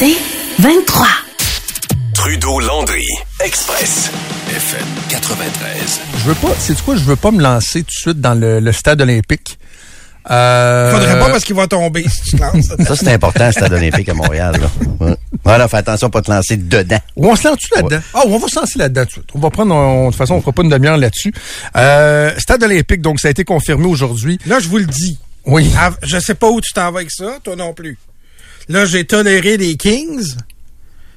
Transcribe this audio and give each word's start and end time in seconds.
C'est 0.00 0.16
23. 0.62 1.06
Trudeau-Landry, 2.14 3.04
Express, 3.44 4.10
FM 4.48 4.86
93. 5.10 6.00
Je 6.16 6.24
veux 6.24 6.34
pas, 6.34 6.54
c'est 6.58 6.80
quoi, 6.82 6.96
je 6.96 7.02
veux 7.04 7.16
pas 7.16 7.30
me 7.30 7.42
lancer 7.42 7.80
tout 7.82 7.86
de 7.88 7.90
suite 8.00 8.20
dans 8.20 8.32
le, 8.34 8.60
le 8.60 8.72
stade 8.72 9.02
olympique. 9.02 9.58
Euh, 10.30 10.92
Faudrait 10.92 11.18
pas 11.18 11.28
parce 11.30 11.44
qu'il 11.44 11.54
va 11.54 11.66
tomber 11.66 12.02
si 12.08 12.22
tu 12.22 12.36
te 12.36 12.42
lances. 12.42 12.66
Ça, 12.86 12.96
c'est 12.96 13.12
important, 13.12 13.46
le 13.46 13.52
stade 13.52 13.72
olympique 13.74 14.08
à 14.08 14.14
Montréal. 14.14 14.54
Là. 14.60 15.16
Voilà, 15.44 15.68
fais 15.68 15.76
attention 15.78 16.06
à 16.06 16.10
pas 16.10 16.22
te 16.22 16.30
lancer 16.30 16.56
dedans. 16.56 16.98
Ou 17.16 17.28
on 17.30 17.36
se 17.36 17.46
lance-tu 17.48 17.68
là-dedans? 17.76 18.00
Ah, 18.14 18.22
on 18.26 18.38
va 18.38 18.48
se 18.48 18.58
lancer 18.58 18.78
là-dedans 18.78 19.02
tout 19.02 19.06
de 19.08 19.12
suite. 19.12 19.28
On 19.34 19.38
va 19.38 19.50
prendre, 19.50 19.74
on- 19.74 20.06
de 20.06 20.10
toute 20.10 20.18
façon, 20.18 20.34
on 20.34 20.40
fera 20.40 20.52
pas 20.52 20.62
une 20.62 20.70
demi-heure 20.70 20.96
là-dessus. 20.96 21.32
Euh, 21.76 22.32
stade 22.38 22.62
olympique, 22.62 23.02
donc 23.02 23.20
ça 23.20 23.28
a 23.28 23.30
été 23.30 23.44
confirmé 23.44 23.86
aujourd'hui. 23.86 24.38
Là, 24.46 24.60
je 24.60 24.68
vous 24.68 24.78
le 24.78 24.86
dis. 24.86 25.18
Oui. 25.46 25.70
Je 26.02 26.18
sais 26.18 26.34
pas 26.34 26.48
où 26.48 26.60
tu 26.60 26.72
t'en 26.72 26.90
vas 26.92 26.98
avec 27.00 27.10
ça, 27.10 27.38
toi 27.42 27.56
non 27.56 27.72
plus. 27.72 27.96
Là, 28.70 28.84
j'ai 28.84 29.04
toléré 29.04 29.56
les 29.56 29.76
Kings. 29.76 30.34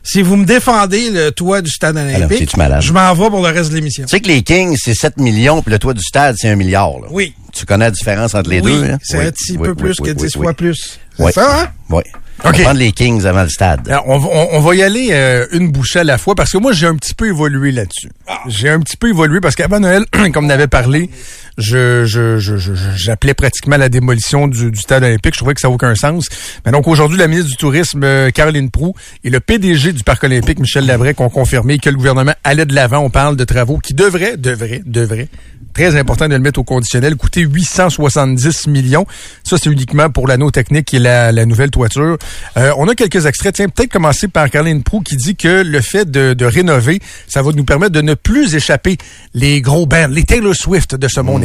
Si 0.02 0.22
vous 0.22 0.36
me 0.36 0.44
défendez 0.46 1.12
le 1.12 1.30
toit 1.32 1.62
du 1.62 1.70
stade 1.70 1.96
olympique, 1.96 2.58
malade? 2.58 2.82
je 2.82 2.92
m'en 2.92 3.14
vais 3.14 3.30
pour 3.30 3.42
le 3.42 3.54
reste 3.54 3.70
de 3.70 3.76
l'émission. 3.76 4.04
Tu 4.06 4.10
sais 4.10 4.20
que 4.20 4.28
les 4.28 4.42
Kings, 4.42 4.76
c'est 4.78 4.96
7 4.96 5.18
millions, 5.18 5.62
puis 5.62 5.72
le 5.72 5.80
toit 5.80 5.94
du 5.94 6.02
stade, 6.04 6.36
c'est 6.38 6.50
1 6.50 6.56
milliard. 6.56 7.00
Là. 7.00 7.08
Oui. 7.12 7.34
Tu 7.54 7.66
connais 7.66 7.86
la 7.86 7.92
différence 7.92 8.34
entre 8.36 8.50
les 8.50 8.60
oui, 8.60 8.72
deux? 8.72 8.84
hein? 8.86 8.98
c'est 9.04 9.20
Oui, 9.20 9.26
un 9.28 9.32
petit 9.32 9.52
oui, 9.54 9.58
peu 9.60 9.70
oui, 9.70 9.76
plus 9.76 9.96
oui, 10.00 10.08
que 10.14 10.20
oui, 10.20 10.28
10 10.28 10.36
oui. 10.36 10.42
fois 10.44 10.54
plus. 10.54 11.00
C'est 11.16 11.24
Oui. 11.24 11.32
ça, 11.32 11.62
hein? 11.62 11.68
Oui. 11.92 12.02
On 12.44 12.50
OK. 12.50 12.58
va 12.58 12.64
prendre 12.64 12.80
les 12.80 12.92
Kings 12.92 13.24
avant 13.26 13.44
le 13.44 13.50
stade. 13.50 13.88
Alors, 13.88 14.10
on, 14.10 14.18
va- 14.18 14.30
on- 14.34 14.50
on 14.54 14.60
va 14.60 14.76
y 14.76 14.82
aller 14.84 15.10
euh, 15.12 15.46
une 15.52 15.72
bouchée 15.72 16.00
à 16.00 16.04
la 16.04 16.18
fois 16.18 16.34
parce 16.36 16.52
que 16.52 16.58
moi, 16.58 16.74
j'ai 16.74 16.88
un 16.88 16.96
petit 16.96 17.14
peu 17.14 17.28
évolué 17.28 17.72
là-dessus. 17.72 18.10
J'ai 18.48 18.70
un 18.70 18.80
petit 18.80 18.98
peu 18.98 19.08
évolué 19.10 19.40
parce 19.40 19.56
qu'avant 19.56 19.80
Noël, 19.80 20.04
comme 20.34 20.48
on 20.48 20.50
avait 20.50 20.68
parlé, 20.68 21.10
je, 21.58 22.06
je, 22.06 22.40
je, 22.40 22.74
j'appelais 22.96 23.34
pratiquement 23.34 23.78
la 23.78 23.90
démolition 23.90 24.48
du, 24.48 24.72
du 24.72 24.80
stade 24.80 25.04
olympique. 25.04 25.34
Je 25.34 25.40
trouvais 25.40 25.54
que 25.54 25.62
ça 25.62 25.68
n'a 25.68 25.74
aucun 25.74 25.96
sens. 25.96 26.28
Mais 26.66 26.72
donc, 26.72 26.88
aujourd'hui, 26.88 27.18
la 27.18 27.28
ministre 27.28 27.50
du 27.50 27.58
Tourisme, 27.58 28.04
euh, 28.04 28.32
Caroline 28.32 28.72
Proux, 28.72 28.94
et 29.24 29.30
le 29.30 29.40
PDG 29.40 29.94
du 29.94 30.04
Parc 30.04 30.24
olympique, 30.24 30.60
Michel 30.60 30.86
Lavrec, 30.86 31.20
ont 31.22 31.30
confirmé 31.30 31.78
que 31.78 31.90
le 31.90 31.96
gouvernement 31.96 32.34
allait 32.44 32.66
de 32.66 32.74
l'avant. 32.74 33.00
On 33.00 33.10
parle 33.10 33.36
de 33.36 33.44
travaux 33.44 33.78
qui 33.78 33.94
devraient, 33.94 34.38
devraient, 34.38 34.82
devraient, 34.86 35.30
très 35.74 35.96
important 35.96 36.28
de 36.28 36.34
le 36.34 36.40
mettre 36.40 36.60
au 36.60 36.64
conditionnel, 36.64 37.16
coûter 37.16 37.42
870 37.42 38.68
millions. 38.68 39.06
Ça, 39.44 39.58
c'est 39.58 39.70
uniquement 39.70 40.10
pour 40.10 40.28
l'anneau 40.28 40.52
technique 40.52 40.94
et 40.94 41.00
la, 41.00 41.32
la 41.32 41.46
nouvelle 41.46 41.72
toiture. 41.72 42.18
Euh, 42.58 42.72
on 42.78 42.88
a 42.88 42.96
quelques 42.96 43.26
extraits. 43.26 43.56
Tiens, 43.56 43.70
peut-être 43.70 43.92
commencer 43.92 44.28
par 44.28 44.50
Caroline 44.50 44.84
Proux 44.84 45.02
qui 45.02 45.16
dit 45.18 45.36
que 45.36 45.64
le 45.64 45.82
fait 45.82 46.10
de, 46.10 46.34
de 46.34 46.46
rénover, 46.46 47.00
ça 47.28 47.42
va 47.42 47.52
nous 47.52 47.66
permettre 47.66 47.92
de 47.92 48.02
ne 48.02 48.14
plus 48.14 48.56
échapper 48.56 48.98
les 49.34 49.62
gros 49.62 49.86
bands, 49.86 50.08
les 50.10 50.24
Taylor 50.24 50.56
Swift 50.56 50.96
de 50.96 51.08
ce 51.08 51.20
monde 51.20 51.43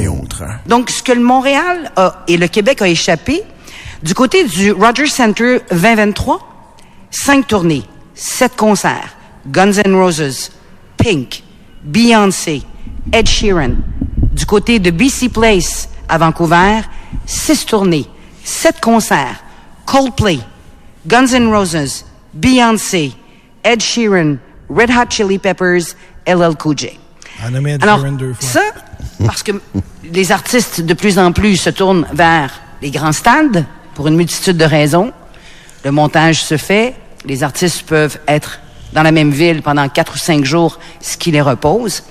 Donc, 0.66 0.90
ce 0.90 1.02
que 1.02 1.12
le 1.12 1.20
Montréal 1.22 1.90
a- 1.96 2.24
et 2.28 2.36
le 2.36 2.48
Québec 2.48 2.82
a 2.82 2.88
échappé, 2.88 3.42
du 4.02 4.14
côté 4.14 4.44
du 4.44 4.72
Rogers 4.72 5.06
Center 5.08 5.58
2023, 5.70 6.74
cinq 7.10 7.46
tournées, 7.48 7.82
sept 8.14 8.56
concerts, 8.56 9.16
Guns 9.46 9.78
N' 9.84 9.94
Roses, 9.94 10.50
Pink, 10.96 11.42
Beyoncé, 11.82 12.62
Ed 13.12 13.26
Sheeran. 13.28 13.72
Du 14.32 14.44
côté 14.46 14.78
de 14.78 14.90
BC 14.90 15.28
Place 15.30 15.88
à 16.08 16.18
Vancouver, 16.18 16.82
six 17.26 17.64
tournées, 17.66 18.06
sept 18.44 18.80
concerts, 18.80 19.42
Coldplay, 19.86 20.38
Guns 21.06 21.32
N' 21.34 21.48
Roses, 21.52 22.04
Beyoncé, 22.34 23.12
Ed 23.64 23.80
Sheeran, 23.80 24.36
Red 24.68 24.90
Hot 24.90 25.10
Chili 25.10 25.38
Peppers, 25.38 25.94
LL 26.26 26.54
Cool 26.56 26.76
J. 26.76 26.98
Alors, 27.82 28.00
Sheeran 28.00 28.12
deux 28.12 28.34
fois. 28.34 28.48
ça, 28.48 28.62
parce 29.24 29.42
que 29.42 29.52
les 30.04 30.32
artistes 30.32 30.80
de 30.80 30.94
plus 30.94 31.18
en 31.18 31.32
plus 31.32 31.56
se 31.56 31.70
tournent 31.70 32.06
vers 32.12 32.60
les 32.82 32.90
grands 32.90 33.12
stades 33.12 33.64
pour 33.94 34.08
une 34.08 34.16
multitude 34.16 34.56
de 34.56 34.64
raisons. 34.64 35.12
Le 35.84 35.92
montage 35.92 36.42
se 36.42 36.56
fait, 36.56 36.94
les 37.24 37.42
artistes 37.42 37.82
peuvent 37.82 38.18
être 38.26 38.60
dans 38.92 39.02
la 39.02 39.12
même 39.12 39.30
ville 39.30 39.62
pendant 39.62 39.88
quatre 39.88 40.14
ou 40.14 40.18
cinq 40.18 40.44
jours, 40.44 40.78
ce 41.00 41.16
qui 41.16 41.30
les 41.30 41.40
repose. 41.40 42.02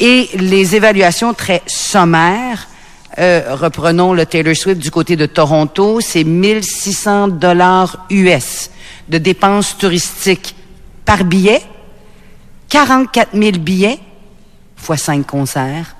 Et 0.00 0.28
les 0.34 0.74
évaluations 0.74 1.34
très 1.34 1.62
sommaires, 1.66 2.68
euh, 3.18 3.54
reprenons 3.54 4.12
le 4.12 4.26
Taylor 4.26 4.54
Swift 4.54 4.80
du 4.80 4.90
côté 4.90 5.16
de 5.16 5.26
Toronto, 5.26 6.00
c'est 6.00 6.24
1600 6.24 7.28
dollars 7.28 8.04
US 8.10 8.70
de 9.08 9.18
dépenses 9.18 9.78
touristiques 9.78 10.54
par 11.04 11.24
billet, 11.24 11.62
44 12.68 13.30
000 13.32 13.52
billets 13.58 14.00
fois 14.76 14.96
cinq 14.96 15.26
concerts. 15.26 15.96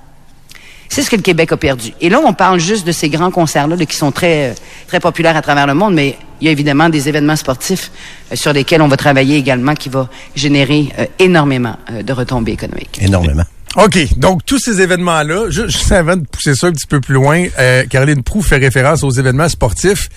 C'est 0.88 1.02
ce 1.02 1.10
que 1.10 1.16
le 1.16 1.22
Québec 1.22 1.50
a 1.50 1.56
perdu. 1.56 1.92
Et 2.00 2.08
là, 2.08 2.20
on 2.24 2.32
parle 2.32 2.60
juste 2.60 2.86
de 2.86 2.92
ces 2.92 3.08
grands 3.08 3.32
concerts-là 3.32 3.74
là, 3.74 3.84
qui 3.86 3.96
sont 3.96 4.12
très, 4.12 4.50
euh, 4.50 4.54
très 4.86 5.00
populaires 5.00 5.36
à 5.36 5.42
travers 5.42 5.66
le 5.66 5.74
monde, 5.74 5.94
mais 5.94 6.16
il 6.40 6.44
y 6.44 6.48
a 6.48 6.52
évidemment 6.52 6.88
des 6.88 7.08
événements 7.08 7.34
sportifs 7.34 7.90
euh, 8.30 8.36
sur 8.36 8.52
lesquels 8.52 8.80
on 8.80 8.86
va 8.88 8.96
travailler 8.96 9.36
également 9.36 9.74
qui 9.74 9.88
va 9.88 10.08
générer 10.36 10.88
euh, 10.98 11.06
énormément 11.18 11.76
euh, 11.90 12.02
de 12.04 12.12
retombées 12.12 12.52
économiques. 12.52 12.98
Énormément. 13.02 13.42
OK. 13.76 14.16
Donc, 14.16 14.46
tous 14.46 14.60
ces 14.60 14.80
événements-là, 14.80 15.50
ju- 15.50 15.68
juste 15.68 15.90
avant 15.90 16.16
de 16.16 16.24
pousser 16.24 16.54
ça 16.54 16.68
un 16.68 16.72
petit 16.72 16.86
peu 16.86 17.00
plus 17.00 17.14
loin, 17.14 17.44
euh, 17.58 17.84
Caroline 17.86 18.22
Proux 18.22 18.40
fait 18.42 18.56
référence 18.58 19.02
aux 19.02 19.10
événements 19.10 19.48
sportifs. 19.48 20.08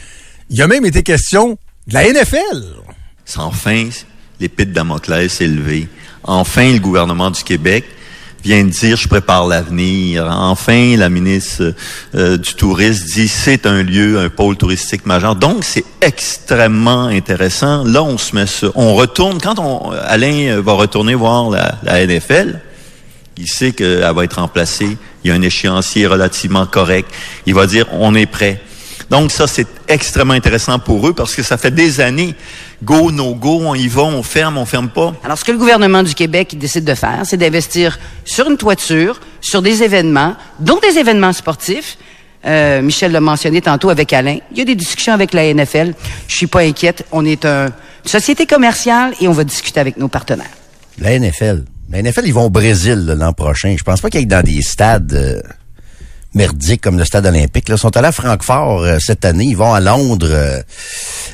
Il 0.52 0.58
y 0.58 0.62
a 0.62 0.68
même 0.68 0.86
été 0.86 1.02
question 1.02 1.58
de 1.88 1.94
la 1.96 2.08
NFL. 2.14 2.64
Enfin, 3.38 3.90
l'épée 4.40 4.66
de 4.66 4.74
Damoclès 4.74 5.32
s'est 5.32 5.48
levée. 5.48 5.88
Enfin, 6.24 6.72
le 6.74 6.80
gouvernement 6.80 7.32
du 7.32 7.44
Québec 7.44 7.86
vient 8.44 8.64
de 8.64 8.70
dire 8.70 8.98
je 8.98 9.08
prépare 9.08 9.48
l'avenir. 9.48 10.28
Enfin, 10.30 10.96
la 10.98 11.10
ministre 11.10 11.74
euh, 12.16 12.38
du 12.38 12.54
Tourisme 12.56 13.06
dit 13.06 13.28
c'est 13.28 13.66
un 13.66 13.84
lieu, 13.84 14.20
un 14.20 14.30
pôle 14.30 14.58
touristique 14.58 15.06
majeur. 15.06 15.36
Donc, 15.36 15.64
c'est 15.64 15.86
extrêmement 16.02 17.06
intéressant. 17.06 17.84
Là, 17.84 18.04
on 18.04 18.18
se 18.18 18.36
met. 18.36 18.46
On 18.76 18.96
retourne, 18.96 19.40
quand 19.42 19.60
on, 19.60 19.92
Alain 19.92 20.50
euh, 20.50 20.62
va 20.62 20.74
retourner 20.74 21.16
voir 21.16 21.50
la, 21.50 21.76
la 21.84 22.06
NFL, 22.06 22.60
il 23.38 23.48
sait 23.48 23.72
qu'elle 23.72 24.14
va 24.14 24.24
être 24.24 24.40
remplacée. 24.40 24.98
Il 25.24 25.30
y 25.30 25.32
a 25.32 25.34
un 25.34 25.42
échéancier 25.42 26.08
relativement 26.08 26.66
correct. 26.66 27.10
Il 27.46 27.54
va 27.54 27.68
dire, 27.68 27.86
on 27.94 28.16
est 28.16 28.26
prêt. 28.26 28.62
Donc 29.10 29.32
ça, 29.32 29.48
c'est 29.48 29.68
extrêmement 29.88 30.34
intéressant 30.36 30.78
pour 30.80 31.08
eux 31.08 31.14
parce 31.14 31.34
que 31.36 31.42
ça 31.42 31.58
fait 31.58 31.72
des 31.72 32.00
années, 32.00 32.36
go, 32.84 33.12
no 33.12 33.34
go, 33.34 33.60
on 33.64 33.74
y 33.76 33.88
va, 33.88 34.04
on 34.04 34.22
ferme, 34.22 34.58
on 34.58 34.66
ferme 34.66 34.90
pas. 34.90 35.14
Alors, 35.24 35.38
ce 35.38 35.44
que 35.44 35.52
le 35.52 35.58
gouvernement 35.58 36.04
du 36.04 36.14
Québec 36.14 36.56
décide 36.58 36.84
de 36.86 36.94
faire, 36.94 37.22
c'est 37.24 37.38
d'investir 37.38 37.98
sur 38.24 38.50
une 38.50 38.58
toiture, 38.58 39.20
sur 39.42 39.62
des 39.64 39.82
événements, 39.84 40.36
dont 40.60 40.80
des 40.80 40.98
événements 41.00 41.34
sportifs. 41.34 41.98
Euh, 42.46 42.82
Michel 42.82 43.12
l'a 43.12 43.20
mentionné 43.20 43.62
tantôt 43.62 43.90
avec 43.90 44.14
Alain. 44.14 44.38
Il 44.52 44.60
y 44.60 44.62
a 44.62 44.66
des 44.66 44.76
discussions 44.76 45.12
avec 45.14 45.34
la 45.34 45.54
NFL. 45.54 45.94
Je 46.28 46.36
suis 46.36 46.48
pas 46.48 46.62
inquiète. 46.62 47.06
On 47.12 47.26
est 47.26 47.44
un- 47.46 47.66
une 47.66 48.10
société 48.10 48.46
commerciale 48.46 49.14
et 49.20 49.28
on 49.28 49.34
va 49.34 49.44
discuter 49.44 49.80
avec 49.80 49.98
nos 49.98 50.08
partenaires. 50.08 50.48
La 51.00 51.12
NFL. 51.20 51.66
La 51.92 51.98
NFL, 52.02 52.22
ils 52.28 52.34
vont 52.34 52.46
au 52.46 52.50
Brésil 52.50 53.06
l'an 53.18 53.34
prochain. 53.34 53.76
Je 53.78 53.84
pense 53.84 54.00
pas 54.00 54.10
qu'ils 54.10 54.20
aillent 54.20 54.26
dans 54.28 54.44
des 54.44 54.62
stades 54.62 55.12
euh, 55.14 55.42
merdiques 56.34 56.82
comme 56.82 56.98
le 56.98 57.06
stade 57.06 57.26
olympique. 57.26 57.70
Là. 57.70 57.76
Ils 57.76 57.80
sont 57.80 57.96
allés 57.98 58.08
à 58.08 58.12
Francfort 58.12 58.82
euh, 58.84 58.98
cette 59.00 59.26
année. 59.26 59.46
Ils 59.46 59.58
vont 59.58 59.74
à 59.74 59.80
Londres 59.80 60.28
euh, 60.30 60.62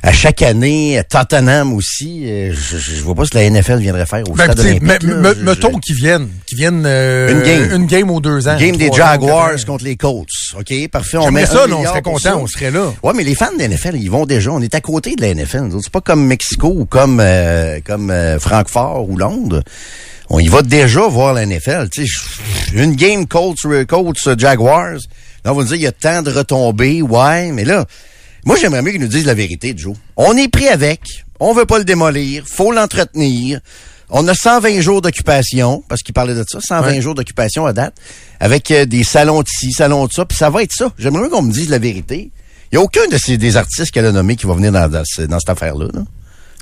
à 0.04 0.14
chaque 0.14 0.42
année. 0.42 0.98
À 0.98 1.04
Tottenham 1.04 1.74
aussi. 1.74 2.24
Euh, 2.26 2.54
je, 2.54 2.78
je 2.78 3.02
vois 3.02 3.16
pas 3.16 3.26
ce 3.26 3.32
que 3.32 3.38
la 3.38 3.50
NFL 3.50 3.80
viendrait 3.80 4.06
faire 4.06 4.24
au 4.30 4.34
Ben, 4.34 4.46
stade 4.46 4.60
olympique. 4.60 4.84
me- 4.84 5.08
là. 5.10 5.16
me- 5.18 5.36
Je- 5.36 5.42
mettons 5.44 5.72
je- 5.76 5.80
qu'ils 5.80 5.96
viennent, 5.96 6.28
qu'ils 6.48 6.58
viennent 6.58 6.86
Une 6.86 7.42
game. 7.44 7.72
une 7.74 7.86
game 7.88 8.10
aux 8.12 8.20
deux 8.22 8.48
ans. 8.48 8.58
Game 8.58 8.78
des 8.78 8.92
Jaguars 8.92 9.50
ans. 9.54 9.66
contre 9.68 9.84
les 9.84 9.96
Colts. 9.98 10.28
OK, 10.58 10.74
parfait. 10.90 11.18
On 11.18 11.32
met 11.32 11.46
ça, 11.46 11.66
on 11.70 11.84
serait 11.86 12.02
content, 12.02 12.40
on 12.42 12.48
serait 12.48 12.72
là. 12.72 12.94
Ouais, 13.04 13.14
mais 13.16 13.24
les 13.24 13.36
fans 13.36 13.52
de 13.54 13.60
la 13.60 13.68
NFL, 13.68 13.96
ils 13.96 14.10
vont 14.10 14.26
déjà. 14.26 14.52
On 14.52 14.62
est 14.62 14.76
à 14.76 14.82
côté 14.82 15.16
de 15.16 15.22
la 15.22 15.30
NFL. 15.34 15.70
C'est 15.82 15.92
pas 15.92 16.02
comme 16.02 16.26
Mexico 16.26 16.68
ou 16.76 16.86
comme 16.86 17.22
comme 17.86 18.14
Francfort 18.40 19.10
ou 19.10 19.18
Londres. 19.18 19.62
On 20.30 20.40
y 20.40 20.47
va 20.47 20.62
déjà 20.62 21.08
voir 21.08 21.34
la 21.34 21.46
NFL. 21.46 21.90
Tu 21.91 22.08
sais, 22.08 22.13
une 22.74 22.96
game 22.96 23.28
Colts, 23.28 23.58
euh, 23.66 23.86
Colts 23.86 24.18
euh, 24.28 24.36
Jaguars. 24.38 24.97
Là, 25.44 25.52
on 25.52 25.56
va 25.56 25.62
nous 25.62 25.68
dire 25.68 25.75
il 25.78 25.84
y 25.84 25.88
a 25.88 25.91
tant 25.91 26.22
de 26.22 26.31
retombées. 26.31 27.02
Ouais, 27.02 27.52
mais 27.52 27.63
là, 27.63 27.86
moi 28.46 28.56
j'aimerais 28.59 28.81
mieux 28.81 28.91
qu'ils 28.91 29.02
nous 29.02 29.08
disent 29.08 29.25
la 29.25 29.34
vérité, 29.35 29.74
Joe. 29.78 29.96
On 30.18 30.35
est 30.35 30.47
pris 30.47 30.68
avec. 30.68 31.02
On 31.40 31.53
veut 31.53 31.66
pas 31.66 31.78
le 31.78 31.84
démolir. 31.85 32.44
Faut 32.47 32.72
l'entretenir. 32.72 33.59
On 34.09 34.28
a 34.28 34.34
120 34.35 34.82
jours 34.82 35.02
d'occupation, 35.02 35.84
parce 35.90 36.02
qu'il 36.03 36.14
parlait 36.14 36.35
de 36.35 36.46
ça, 36.47 36.59
120 36.61 36.88
Ouais. 36.91 37.02
jours 37.02 37.16
d'occupation 37.16 37.66
à 37.66 37.73
date, 37.73 37.96
avec 38.40 38.70
euh, 38.72 38.85
des 38.85 39.03
salons 39.03 39.41
de 39.41 39.47
ci, 39.47 39.72
salons 39.72 40.05
de 40.05 40.11
ça, 40.14 40.26
puis 40.26 40.38
ça 40.38 40.50
va 40.52 40.61
être 40.61 40.73
ça. 40.73 40.91
J'aimerais 41.00 41.23
mieux 41.23 41.29
qu'on 41.29 41.41
me 41.41 41.52
dise 41.52 41.70
la 41.70 41.79
vérité. 41.79 42.32
Il 42.72 42.76
n'y 42.76 42.78
a 42.78 42.82
aucun 42.82 43.08
de 43.08 43.17
ces 43.17 43.38
des 43.38 43.58
artistes 43.58 43.91
qu'elle 43.91 44.05
a 44.05 44.11
nommés 44.11 44.35
qui 44.35 44.46
va 44.46 44.53
venir 44.53 44.72
dans, 44.72 44.88
dans, 44.88 45.03
dans 45.28 45.40
cette 45.40 45.50
affaire-là. 45.50 45.88
Là. 45.94 46.02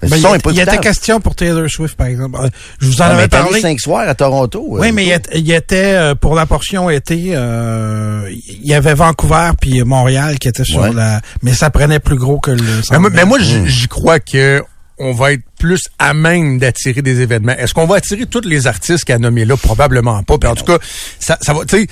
Ben, 0.10 0.20
son 0.20 0.36
il 0.52 0.56
y, 0.56 0.62
a- 0.62 0.64
y 0.64 0.66
des 0.66 0.78
questions 0.78 1.20
pour 1.20 1.36
Taylor 1.36 1.70
Swift, 1.70 1.96
par 1.96 2.08
exemple. 2.08 2.38
Euh, 2.42 2.50
Je 2.80 2.88
vous 2.88 3.02
en 3.02 3.06
Ah, 3.06 3.08
avais 3.10 3.28
parlé. 3.28 3.60
cinq 3.62 3.80
soirs 3.80 4.08
à 4.08 4.16
Toronto. 4.16 4.64
Oui, 4.68 4.90
euh, 4.90 4.92
mais 4.94 5.04
il 5.04 5.10
y 5.10 5.14
a- 5.14 5.20
il 5.34 5.48
y 5.48 5.54
était, 5.54 5.76
euh, 5.96 6.16
pour 6.16 6.36
la 6.36 6.46
portion 6.46 6.90
été, 6.90 7.32
euh, 7.34 8.30
il 8.32 8.66
y 8.68 8.74
avait 8.74 8.94
Vancouver 8.94 9.52
puis 9.60 9.84
Montréal 9.84 10.40
qui 10.40 10.48
étaient 10.48 10.64
sur 10.64 10.82
Ouais. 10.82 10.94
la... 10.94 11.22
Mais 11.42 11.54
ça 11.54 11.70
prenait 11.70 12.00
plus 12.00 12.16
gros 12.18 12.40
que 12.40 12.52
le... 12.52 12.64
Mais 12.92 13.00
moi, 13.00 13.10
mais 13.14 13.26
moi, 13.26 13.40
Hmm. 13.40 13.66
j'y 13.66 13.88
crois 13.88 14.20
que 14.20 14.64
on 15.00 15.12
va 15.12 15.34
être 15.34 15.42
plus 15.60 15.82
à 15.98 16.14
même 16.14 16.60
d'attirer 16.60 17.02
des 17.02 17.22
événements. 17.22 17.54
Est-ce 17.58 17.74
qu'on 17.74 17.88
va 17.88 17.96
attirer 17.96 18.26
tous 18.26 18.42
les 18.48 18.68
artistes 18.68 19.10
a 19.10 19.18
nommés 19.18 19.46
là? 19.46 19.58
Probablement 19.58 20.22
pas. 20.24 20.38
Puis 20.38 20.50
en 20.50 20.56
tout 20.56 20.66
cas, 20.66 20.78
ça, 21.20 21.38
ça 21.42 21.54
va, 21.54 21.66
tu 21.66 21.78
sais, 21.80 21.88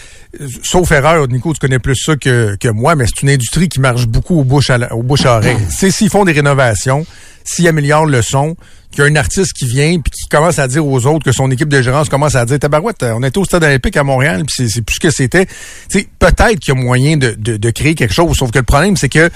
sauf 0.64 0.92
erreur, 0.92 1.28
Nico, 1.28 1.52
tu 1.54 1.60
connais 1.60 1.80
plus 1.80 1.96
ça 1.96 2.16
que, 2.16 2.56
que 2.60 2.68
moi, 2.68 2.96
mais 2.96 3.06
c'est 3.08 3.24
une 3.24 3.30
industrie 3.32 3.70
qui 3.70 3.80
marche 3.80 4.06
beaucoup 4.08 4.40
au 4.40 4.44
bouche 4.44 4.70
à, 4.70 4.78
la- 4.78 4.94
au 4.94 5.04
bouche 5.04 5.26
à 5.26 5.38
oreille. 5.38 5.58
Sais, 5.70 5.90
s'ils 5.92 6.10
font 6.10 6.26
des 6.26 6.32
rénovations, 6.32 7.06
s'il 7.44 7.68
améliore 7.68 8.06
le 8.06 8.22
son, 8.22 8.56
qu'il 8.92 9.04
y 9.04 9.08
a 9.08 9.10
un 9.10 9.16
artiste 9.16 9.54
qui 9.54 9.66
vient 9.66 10.00
puis 10.00 10.12
qui 10.12 10.28
commence 10.30 10.60
à 10.60 10.68
dire 10.68 10.86
aux 10.86 11.06
autres 11.08 11.24
que 11.24 11.32
son 11.32 11.50
équipe 11.50 11.70
de 11.70 11.82
gérance 11.82 12.10
commence 12.10 12.36
à 12.36 12.46
dire 12.46 12.60
tabarouette, 12.60 13.04
on 13.04 13.24
était 13.24 13.38
au 13.38 13.46
stade 13.46 13.64
olympique 13.64 13.96
à 13.98 14.04
Montréal 14.04 14.44
puis 14.46 14.70
c'est 14.70 14.82
plus 14.82 14.96
ce 14.96 15.00
que 15.00 15.10
c'était. 15.12 15.46
Tu 15.46 16.00
sais, 16.00 16.08
peut-être 16.20 16.60
qu'il 16.60 16.76
y 16.76 16.78
a 16.78 16.82
moyen 16.82 17.16
de, 17.18 17.34
de, 17.38 17.56
de 17.58 17.70
créer 17.72 17.96
quelque 17.96 18.14
chose, 18.14 18.36
sauf 18.38 18.52
que 18.52 18.60
le 18.60 18.64
problème 18.66 18.98
c'est 18.98 19.08
que 19.10 19.30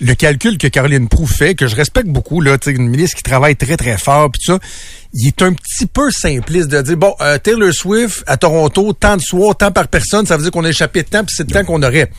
le 0.00 0.14
calcul 0.14 0.58
que 0.58 0.68
Caroline 0.68 1.08
Proux 1.08 1.26
fait, 1.26 1.54
que 1.54 1.66
je 1.66 1.76
respecte 1.76 2.08
beaucoup, 2.08 2.40
là, 2.40 2.56
une 2.66 2.88
ministre 2.88 3.16
qui 3.16 3.22
travaille 3.22 3.56
très, 3.56 3.76
très 3.76 3.98
fort, 3.98 4.30
puis 4.30 4.42
ça, 4.44 4.58
il 5.14 5.26
est 5.26 5.42
un 5.42 5.52
petit 5.52 5.86
peu 5.86 6.10
simpliste 6.10 6.68
de 6.68 6.82
dire, 6.82 6.96
bon, 6.96 7.14
euh, 7.20 7.38
Taylor 7.38 7.72
Swift 7.72 8.22
à 8.26 8.36
Toronto, 8.36 8.92
tant 8.92 9.16
de 9.16 9.22
soirs, 9.22 9.56
tant 9.56 9.70
par 9.70 9.88
personne, 9.88 10.26
ça 10.26 10.36
veut 10.36 10.42
dire 10.42 10.52
qu'on 10.52 10.64
a 10.64 10.68
échappé 10.68 11.02
de 11.02 11.08
temps, 11.08 11.24
puis 11.24 11.34
c'est 11.36 11.48
le 11.48 11.52
temps 11.52 11.64
qu'on 11.64 11.82
aurait. 11.82 12.10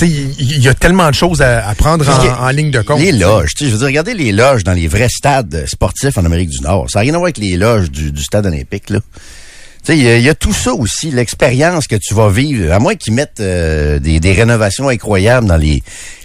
Il 0.00 0.62
y, 0.62 0.68
a 0.68 0.74
tellement 0.74 1.08
de 1.08 1.14
choses 1.14 1.40
à, 1.42 1.74
prendre 1.76 2.06
en, 2.40 2.50
ligne 2.50 2.70
de 2.70 2.82
compte. 2.82 3.00
Les 3.00 3.12
loges, 3.12 3.52
je 3.58 3.66
veux 3.66 3.78
dire, 3.78 3.86
regardez 3.86 4.14
les 4.14 4.32
loges 4.32 4.64
dans 4.64 4.72
les 4.72 4.88
vrais 4.88 5.08
stades 5.08 5.64
sportifs 5.66 6.18
en 6.18 6.24
Amérique 6.24 6.50
du 6.50 6.60
Nord. 6.60 6.90
Ça 6.90 6.98
n'a 6.98 7.02
rien 7.02 7.14
à 7.14 7.18
voir 7.18 7.26
avec 7.26 7.38
les 7.38 7.56
loges 7.56 7.90
du, 7.90 8.22
stade 8.22 8.46
olympique, 8.46 8.90
là. 8.90 9.00
Il 9.88 9.98
y, 9.98 10.22
y, 10.22 10.28
a 10.28 10.34
tout 10.34 10.52
ça 10.52 10.72
aussi, 10.72 11.10
l'expérience 11.10 11.86
que 11.86 11.96
tu 11.96 12.14
vas 12.14 12.28
vivre, 12.28 12.72
à 12.72 12.78
moins 12.78 12.94
qu'ils 12.94 13.14
mettent 13.14 13.40
euh, 13.40 13.98
des, 13.98 14.20
des 14.20 14.32
rénovations 14.32 14.88
incroyables 14.88 15.46
dans 15.46 15.56
les 15.56 15.82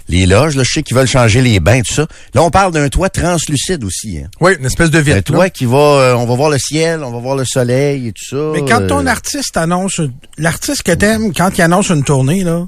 les 0.08 0.26
loges. 0.26 0.56
Là, 0.56 0.62
je 0.64 0.72
sais 0.72 0.82
qu'ils 0.82 0.96
veulent 0.96 1.06
changer 1.06 1.40
les 1.40 1.60
bains, 1.60 1.80
tout 1.82 1.94
ça. 1.94 2.06
Là, 2.34 2.42
on 2.42 2.50
parle 2.50 2.72
d'un 2.72 2.88
toit 2.88 3.08
translucide 3.08 3.84
aussi. 3.84 4.18
Hein. 4.18 4.28
Oui, 4.40 4.52
une 4.58 4.66
espèce 4.66 4.90
de 4.90 4.98
vitre. 4.98 5.16
Un 5.18 5.22
toit 5.22 5.50
qui 5.50 5.64
va, 5.64 5.78
euh, 5.78 6.14
on 6.14 6.26
va 6.26 6.34
voir 6.34 6.50
le 6.50 6.58
ciel, 6.58 7.02
on 7.02 7.10
va 7.10 7.18
voir 7.18 7.36
le 7.36 7.44
soleil 7.44 8.08
et 8.08 8.12
tout 8.12 8.24
ça. 8.30 8.50
Mais 8.52 8.68
quand 8.68 8.86
ton 8.86 9.06
euh, 9.06 9.10
artiste 9.10 9.56
annonce, 9.56 10.00
l'artiste 10.38 10.82
que 10.82 10.92
t'aimes, 10.92 11.32
quand 11.32 11.56
il 11.56 11.62
annonce 11.62 11.88
une 11.90 12.04
tournée, 12.04 12.44
là, 12.44 12.66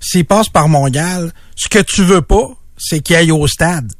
s'il 0.00 0.24
passe 0.24 0.48
par 0.48 0.68
Montréal, 0.68 1.32
ce 1.56 1.68
que 1.68 1.80
tu 1.80 2.02
veux 2.02 2.22
pas, 2.22 2.48
c'est 2.78 3.00
qu'il 3.00 3.16
aille 3.16 3.32
au 3.32 3.46
stade. 3.46 3.92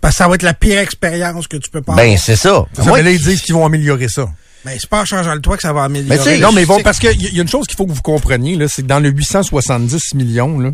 Parce 0.00 0.14
que 0.14 0.18
ça 0.18 0.28
va 0.28 0.36
être 0.36 0.42
la 0.42 0.54
pire 0.54 0.78
expérience 0.78 1.46
que 1.46 1.58
tu 1.58 1.68
peux 1.68 1.82
pas 1.82 1.94
Ben, 1.94 2.16
c'est 2.16 2.36
ça. 2.36 2.64
ça 2.74 2.90
mais 2.92 3.02
là, 3.02 3.10
ils 3.10 3.20
disent 3.20 3.42
qu'ils 3.42 3.54
vont 3.54 3.66
améliorer 3.66 4.08
ça. 4.08 4.30
Ben, 4.64 4.76
c'est 4.78 4.88
pas 4.90 5.00
en 5.02 5.04
changeant 5.04 5.34
le 5.34 5.40
toit 5.40 5.56
que 5.56 5.62
ça 5.62 5.72
va 5.72 5.84
améliorer. 5.84 6.38
non, 6.38 6.52
mais 6.52 6.66
bon, 6.66 6.80
parce 6.82 6.98
qu'il 6.98 7.20
y, 7.20 7.34
y 7.34 7.38
a 7.38 7.42
une 7.42 7.48
chose 7.48 7.66
qu'il 7.66 7.76
faut 7.76 7.86
que 7.86 7.92
vous 7.92 8.02
compreniez, 8.02 8.56
là, 8.56 8.66
c'est 8.68 8.82
que 8.82 8.86
dans 8.86 9.00
le 9.00 9.08
870 9.08 10.14
millions, 10.14 10.58
là, 10.58 10.70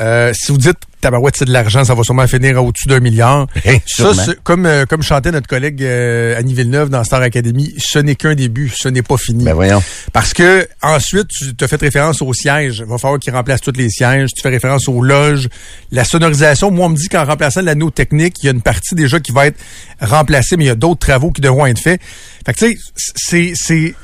euh, 0.00 0.32
si 0.34 0.52
vous 0.52 0.58
dites 0.58 0.78
tabarouette, 1.00 1.36
c'est 1.36 1.44
de 1.44 1.52
l'argent, 1.52 1.84
ça 1.84 1.94
va 1.94 2.02
sûrement 2.02 2.26
finir 2.26 2.62
au-dessus 2.62 2.88
d'un 2.88 3.00
milliard. 3.00 3.46
ça, 3.86 4.12
comme 4.42 4.66
euh, 4.66 4.84
comme 4.84 5.02
chantait 5.02 5.30
notre 5.30 5.46
collègue 5.46 5.82
euh, 5.82 6.36
Annie 6.36 6.54
Villeneuve 6.54 6.88
dans 6.88 7.04
Star 7.04 7.22
Academy, 7.22 7.74
ce 7.78 7.98
n'est 7.98 8.16
qu'un 8.16 8.34
début, 8.34 8.68
ce 8.68 8.88
n'est 8.88 9.02
pas 9.02 9.16
fini. 9.16 9.44
Ben 9.44 9.54
voyons. 9.54 9.82
Parce 10.12 10.32
que 10.32 10.68
ensuite, 10.82 11.28
tu 11.28 11.54
te 11.54 11.66
fais 11.66 11.76
référence 11.76 12.20
aux 12.22 12.32
sièges. 12.32 12.78
Il 12.84 12.90
va 12.90 12.98
falloir 12.98 13.20
qu'ils 13.20 13.32
remplacent 13.32 13.60
tous 13.60 13.76
les 13.76 13.90
sièges. 13.90 14.30
Tu 14.34 14.42
fais 14.42 14.48
référence 14.48 14.88
aux 14.88 15.02
loges. 15.02 15.48
La 15.92 16.04
sonorisation, 16.04 16.70
moi, 16.70 16.86
on 16.86 16.90
me 16.90 16.96
dit 16.96 17.08
qu'en 17.08 17.24
remplaçant 17.24 17.62
l'anneau 17.62 17.90
technique, 17.90 18.36
il 18.42 18.46
y 18.46 18.48
a 18.48 18.52
une 18.52 18.62
partie 18.62 18.94
déjà 18.94 19.20
qui 19.20 19.32
va 19.32 19.46
être 19.46 19.58
remplacée, 20.00 20.56
mais 20.56 20.64
il 20.64 20.68
y 20.68 20.70
a 20.70 20.76
d'autres 20.76 21.00
travaux 21.00 21.30
qui 21.30 21.40
devront 21.40 21.66
être 21.66 21.80
faits. 21.80 22.00
Fait 22.44 22.54
que 22.54 22.58
tu 22.58 22.78
sais, 23.16 23.52
c'est 23.54 23.94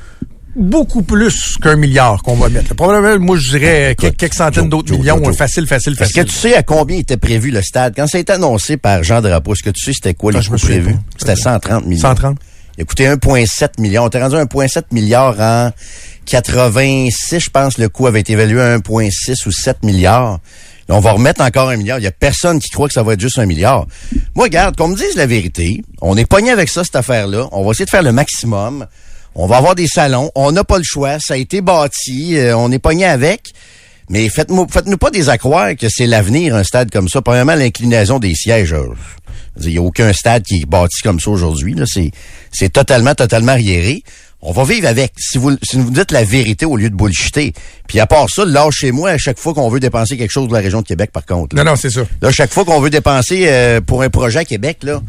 beaucoup 0.55 1.03
plus 1.03 1.57
qu'un 1.61 1.75
milliard 1.75 2.21
qu'on 2.23 2.35
va 2.35 2.49
mettre. 2.49 2.73
Probablement, 2.75 3.19
moi, 3.23 3.37
je 3.37 3.57
dirais 3.57 3.95
quelques, 3.97 4.33
centaines 4.33 4.69
d'autres 4.69 4.93
millions. 4.93 5.21
facile, 5.33 5.67
facile, 5.67 5.95
facile. 5.95 6.17
Est-ce 6.19 6.27
que 6.27 6.33
tu 6.33 6.35
sais 6.35 6.55
à 6.55 6.63
combien 6.63 6.97
était 6.97 7.17
prévu 7.17 7.51
le 7.51 7.61
stade? 7.61 7.93
Quand 7.95 8.07
ça 8.07 8.17
a 8.17 8.21
été 8.21 8.33
annoncé 8.33 8.77
par 8.77 9.03
Jean 9.03 9.21
Drapeau, 9.21 9.53
est-ce 9.53 9.63
que 9.63 9.69
tu 9.69 9.83
sais 9.83 9.93
c'était 9.93 10.13
quoi 10.13 10.31
les 10.31 10.43
coûts 10.43 10.55
prévus? 10.57 10.95
C'était 11.17 11.35
130 11.35 11.85
millions. 11.85 12.01
130. 12.01 12.37
Il 12.77 12.81
a 12.81 12.85
coûté 12.85 13.07
1,7 13.07 13.79
million. 13.79 14.03
On 14.03 14.07
était 14.07 14.21
rendu 14.21 14.35
à 14.35 14.43
1,7 14.43 14.83
milliard 14.91 15.39
en 15.39 15.71
86, 16.25 17.39
je 17.39 17.49
pense, 17.49 17.77
le 17.77 17.87
coût 17.87 18.07
avait 18.07 18.19
été 18.19 18.33
évalué 18.33 18.61
à 18.61 18.77
1,6 18.77 19.47
ou 19.47 19.51
7 19.51 19.83
milliards. 19.83 20.39
Là, 20.87 20.95
on 20.95 20.99
va 20.99 21.11
remettre 21.11 21.41
encore 21.41 21.69
un 21.69 21.77
milliard. 21.77 21.99
Il 21.99 22.03
y 22.03 22.07
a 22.07 22.11
personne 22.11 22.59
qui 22.59 22.69
croit 22.69 22.87
que 22.87 22.93
ça 22.93 23.03
va 23.03 23.13
être 23.13 23.19
juste 23.19 23.39
un 23.39 23.45
milliard. 23.45 23.87
Moi, 24.35 24.45
regarde, 24.45 24.75
qu'on 24.75 24.89
me 24.89 24.95
dise 24.95 25.15
la 25.15 25.25
vérité. 25.25 25.83
On 26.01 26.15
est 26.17 26.25
pogné 26.25 26.51
avec 26.51 26.69
ça, 26.69 26.83
cette 26.83 26.95
affaire-là. 26.95 27.47
On 27.51 27.63
va 27.63 27.71
essayer 27.71 27.85
de 27.85 27.89
faire 27.89 28.03
le 28.03 28.11
maximum. 28.11 28.85
On 29.35 29.47
va 29.47 29.57
avoir 29.57 29.75
des 29.75 29.87
salons. 29.87 30.31
On 30.33 30.53
n'a 30.53 30.63
pas 30.63 30.77
le 30.77 30.83
choix. 30.83 31.17
Ça 31.19 31.33
a 31.33 31.37
été 31.37 31.61
bâti. 31.61 32.37
Euh, 32.37 32.57
on 32.57 32.71
est 32.71 32.79
pogné 32.79 33.05
avec. 33.05 33.53
Mais 34.09 34.29
faites-nous 34.29 34.67
faites 34.69 34.95
pas 34.97 35.11
des 35.11 35.29
accroire 35.29 35.75
que 35.75 35.87
c'est 35.89 36.05
l'avenir, 36.05 36.55
un 36.55 36.63
stade 36.63 36.91
comme 36.91 37.09
ça. 37.09 37.21
Premièrement, 37.21 37.55
l'inclinaison 37.55 38.19
des 38.19 38.35
sièges. 38.35 38.73
Euh, 38.73 38.87
il 39.61 39.69
n'y 39.69 39.77
a 39.77 39.81
aucun 39.81 40.13
stade 40.13 40.43
qui 40.43 40.61
est 40.61 40.65
bâti 40.65 41.01
comme 41.01 41.19
ça 41.19 41.31
aujourd'hui. 41.31 41.75
C'est 42.51 42.71
totalement, 42.71 43.15
totalement 43.15 43.53
arriéré. 43.53 44.03
On 44.41 44.51
va 44.51 44.63
vivre 44.63 44.87
avec. 44.87 45.13
Si 45.17 45.37
vous, 45.37 45.57
si 45.63 45.77
vous 45.77 45.89
dites 45.89 46.11
la 46.11 46.23
vérité 46.23 46.65
au 46.65 46.77
lieu 46.77 46.89
de 46.89 46.95
bullshiter. 46.95 47.53
Puis 47.87 47.99
à 47.99 48.05
part 48.05 48.29
ça, 48.29 48.45
là, 48.45 48.69
chez 48.71 48.91
moi, 48.91 49.09
à 49.11 49.17
chaque 49.17 49.39
fois 49.39 49.53
qu'on 49.53 49.69
veut 49.69 49.79
dépenser 49.79 50.17
quelque 50.17 50.31
chose 50.31 50.49
de 50.49 50.53
la 50.53 50.59
région 50.59 50.81
de 50.81 50.87
Québec, 50.87 51.09
par 51.11 51.25
contre. 51.25 51.55
non, 51.55 51.63
non, 51.63 51.75
c'est 51.75 51.89
ça. 51.89 52.01
Là, 52.21 52.31
chaque 52.31 52.53
fois 52.53 52.63
qu'on 52.63 52.79
veut 52.79 52.91
dépenser 52.91 53.45
euh, 53.47 53.81
pour 53.81 54.03
un 54.03 54.09
projet 54.09 54.39
à 54.39 54.45
Québec, 54.45 54.79
là, 54.83 55.01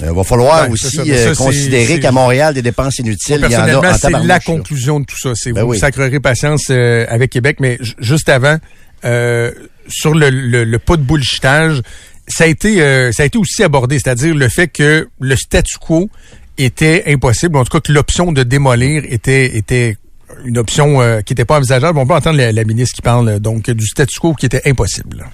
il 0.00 0.06
euh, 0.06 0.12
va 0.12 0.24
falloir 0.24 0.70
aussi 0.70 0.98
euh, 1.10 1.34
considérer 1.34 2.00
qu'à 2.00 2.12
Montréal, 2.12 2.54
des 2.54 2.62
dépenses 2.62 2.98
inutiles, 2.98 3.44
il 3.46 3.52
y 3.52 3.56
en 3.56 3.82
a 3.82 3.94
c'est 3.94 4.10
la 4.10 4.40
conclusion 4.40 5.00
de 5.00 5.06
tout 5.06 5.18
ça. 5.18 5.32
C'est 5.34 5.52
ben 5.52 5.64
vous 5.64 5.74
sacrerez 5.74 6.20
patience 6.20 6.66
euh, 6.70 7.06
avec 7.08 7.30
Québec, 7.30 7.58
mais 7.60 7.78
juste 7.98 8.28
avant, 8.28 8.58
sur 9.02 10.14
le, 10.14 10.30
le, 10.30 10.78
pas 10.78 10.96
de 10.96 11.02
bullshitage, 11.02 11.82
ça 12.28 12.44
a 12.44 12.46
été 12.46 12.78
ça 13.12 13.22
a 13.22 13.26
été 13.26 13.38
aussi 13.38 13.62
abordé, 13.62 13.98
c'est-à-dire 13.98 14.34
le 14.34 14.48
fait 14.48 14.68
que 14.68 15.08
le 15.20 15.36
statu 15.36 15.78
quo 15.78 16.10
était 16.58 17.04
impossible, 17.06 17.56
en 17.56 17.64
tout 17.64 17.70
cas 17.70 17.80
que 17.80 17.92
l'option 17.92 18.32
de 18.32 18.42
démolir 18.42 19.04
était 19.08 19.56
était 19.56 19.96
une 20.44 20.58
option 20.58 20.98
qui 21.24 21.32
n'était 21.32 21.44
pas 21.44 21.58
envisageable. 21.58 21.98
On 21.98 22.06
peut 22.06 22.14
entendre 22.14 22.38
la, 22.38 22.52
la 22.52 22.64
ministre 22.64 22.96
qui 22.96 23.02
parle 23.02 23.38
donc 23.40 23.70
du 23.70 23.86
statu 23.86 24.18
quo 24.18 24.34
qui 24.34 24.46
était 24.46 24.62
impossible. 24.68 25.24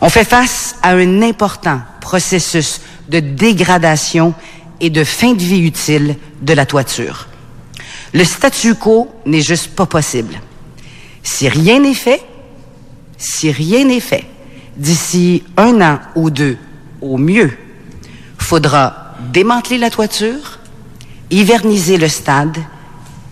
On 0.00 0.08
fait 0.08 0.24
face 0.24 0.76
à 0.82 0.90
un 0.92 1.22
important 1.22 1.80
processus 2.00 2.80
de 3.08 3.20
dégradation 3.20 4.34
et 4.80 4.90
de 4.90 5.04
fin 5.04 5.34
de 5.34 5.42
vie 5.42 5.60
utile 5.60 6.16
de 6.40 6.52
la 6.54 6.66
toiture. 6.66 7.28
Le 8.12 8.24
statu 8.24 8.74
quo 8.74 9.08
n'est 9.26 9.42
juste 9.42 9.68
pas 9.74 9.86
possible. 9.86 10.40
Si 11.22 11.48
rien 11.48 11.80
n'est 11.80 11.94
fait, 11.94 12.22
si 13.18 13.52
rien 13.52 13.84
n'est 13.84 14.00
fait, 14.00 14.24
d'ici 14.76 15.44
un 15.56 15.80
an 15.82 16.00
ou 16.14 16.30
deux 16.30 16.56
au 17.00 17.18
mieux, 17.18 17.52
faudra 18.38 19.14
démanteler 19.32 19.78
la 19.78 19.90
toiture, 19.90 20.58
hiverniser 21.30 21.98
le 21.98 22.08
stade 22.08 22.56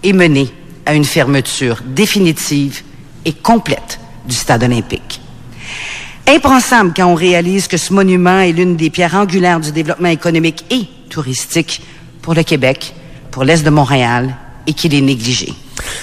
et 0.02 0.12
mener 0.12 0.52
à 0.87 0.94
une 0.94 1.05
fermeture 1.05 1.82
définitive 1.84 2.82
et 3.25 3.32
complète 3.32 3.99
du 4.26 4.34
stade 4.34 4.62
olympique. 4.62 5.20
Impensable 6.29 6.93
quand 6.95 7.07
on 7.07 7.15
réalise 7.15 7.69
que 7.69 7.79
ce 7.79 7.91
monument 7.91 8.41
est 8.41 8.53
l'une 8.53 8.77
des 8.77 8.91
pierres 8.91 9.15
angulaires 9.15 9.61
du 9.61 9.73
développement 9.73 10.11
économique 10.11 10.63
et 10.70 10.82
touristique 11.08 11.81
pour 12.20 12.35
le 12.35 12.43
Québec, 12.43 12.94
pour 13.31 13.44
l'Est 13.44 13.65
de 13.65 13.70
Montréal 13.70 14.37
et 14.67 14.75
qu'il 14.75 14.94
est 14.94 15.01
négligé. 15.01 15.55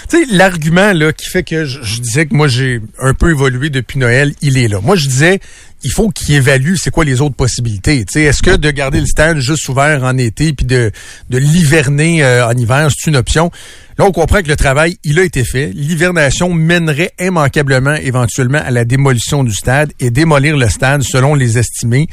Tu 0.10 0.17
sais, 0.17 0.25
l'argument 0.32 0.94
là 0.94 1.13
qui 1.13 1.29
fait 1.29 1.44
que 1.44 1.65
je, 1.65 2.01
disais 2.01 2.25
que 2.25 2.34
moi 2.34 2.48
j'ai 2.48 2.82
un 3.00 3.13
peu 3.13 3.29
évolué 3.29 3.70
depuis 3.70 4.00
Noël, 4.00 4.34
il 4.41 4.58
est 4.58 4.67
là. 4.67 4.79
Moi, 4.82 4.96
je 4.96 5.08
disais, 5.08 5.39
il 5.86 5.92
faut 5.92 6.10
qu'il 6.10 6.34
évalue 6.34 6.74
c'est 6.77 6.89
quoi 6.89 7.06
les 7.06 7.22
autres 7.22 7.36
possibilités. 7.36 8.06
Est-ce 8.15 8.42
que 8.42 8.56
de 8.56 8.72
garder 8.72 9.00
le 9.00 9.06
stade 9.06 9.38
juste 9.38 9.70
ouvert 9.70 10.04
en 10.04 10.18
été 10.18 10.51
puis 10.51 10.65
de, 10.65 10.92
de 11.30 11.38
l'hiverner 11.38 12.24
euh, 12.24 12.48
en 12.48 12.54
hiver, 12.54 12.89
c'est 12.89 13.12
une 13.12 13.15
option? 13.15 13.51
Là, 14.00 14.06
on 14.06 14.12
comprend 14.12 14.42
que 14.42 14.48
le 14.48 14.56
travail, 14.56 14.98
il 15.04 15.20
a 15.20 15.24
été 15.24 15.44
fait. 15.44 15.72
L'hivernation 15.75 16.51
mènerait 16.51 17.12
immanquablement, 17.20 17.94
éventuellement, 17.94 18.58
à 18.58 18.72
la 18.72 18.84
démolition 18.84 19.44
du 19.44 19.54
stade 19.54 19.94
et 20.00 20.10
démolir 20.10 20.58
le 20.58 20.68
stade, 20.70 21.04
selon 21.04 21.36
les 21.36 21.60
estimés, 21.60 22.08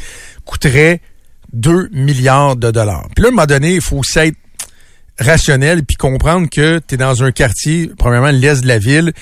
coûterait 0.45 1.01
2 1.55 1.89
milliards 1.93 2.57
de 2.57 2.71
dollars. 2.71 3.09
Puis 3.17 3.23
là, 3.23 3.29
à 3.29 3.33
un 3.33 3.35
moment 3.35 3.47
donné, 3.47 3.77
il 3.77 3.81
faut 3.81 3.97
aussi 3.97 4.19
être 4.19 4.37
rationnel 5.19 5.85
puis 5.85 5.97
comprendre 5.97 6.49
que 6.51 6.79
tu 6.87 6.95
es 6.95 6.99
dans 6.99 7.23
un 7.23 7.33
quartier, 7.33 7.91
premièrement, 7.97 8.31
l'est 8.31 8.61
de 8.61 8.69
la 8.69 8.79
ville, 8.79 9.13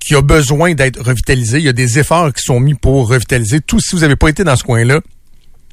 qui 0.00 0.14
a 0.14 0.22
besoin 0.22 0.74
d'être 0.74 1.00
revitalisé. 1.00 1.58
Il 1.58 1.64
y 1.64 1.68
a 1.68 1.72
des 1.72 1.98
efforts 1.98 2.32
qui 2.32 2.42
sont 2.42 2.60
mis 2.60 2.74
pour 2.74 3.08
revitaliser. 3.08 3.60
Tout, 3.60 3.80
si 3.80 3.94
vous 3.94 4.02
n'avez 4.02 4.16
pas 4.16 4.28
été 4.28 4.44
dans 4.44 4.56
ce 4.56 4.64
coin-là, 4.64 5.00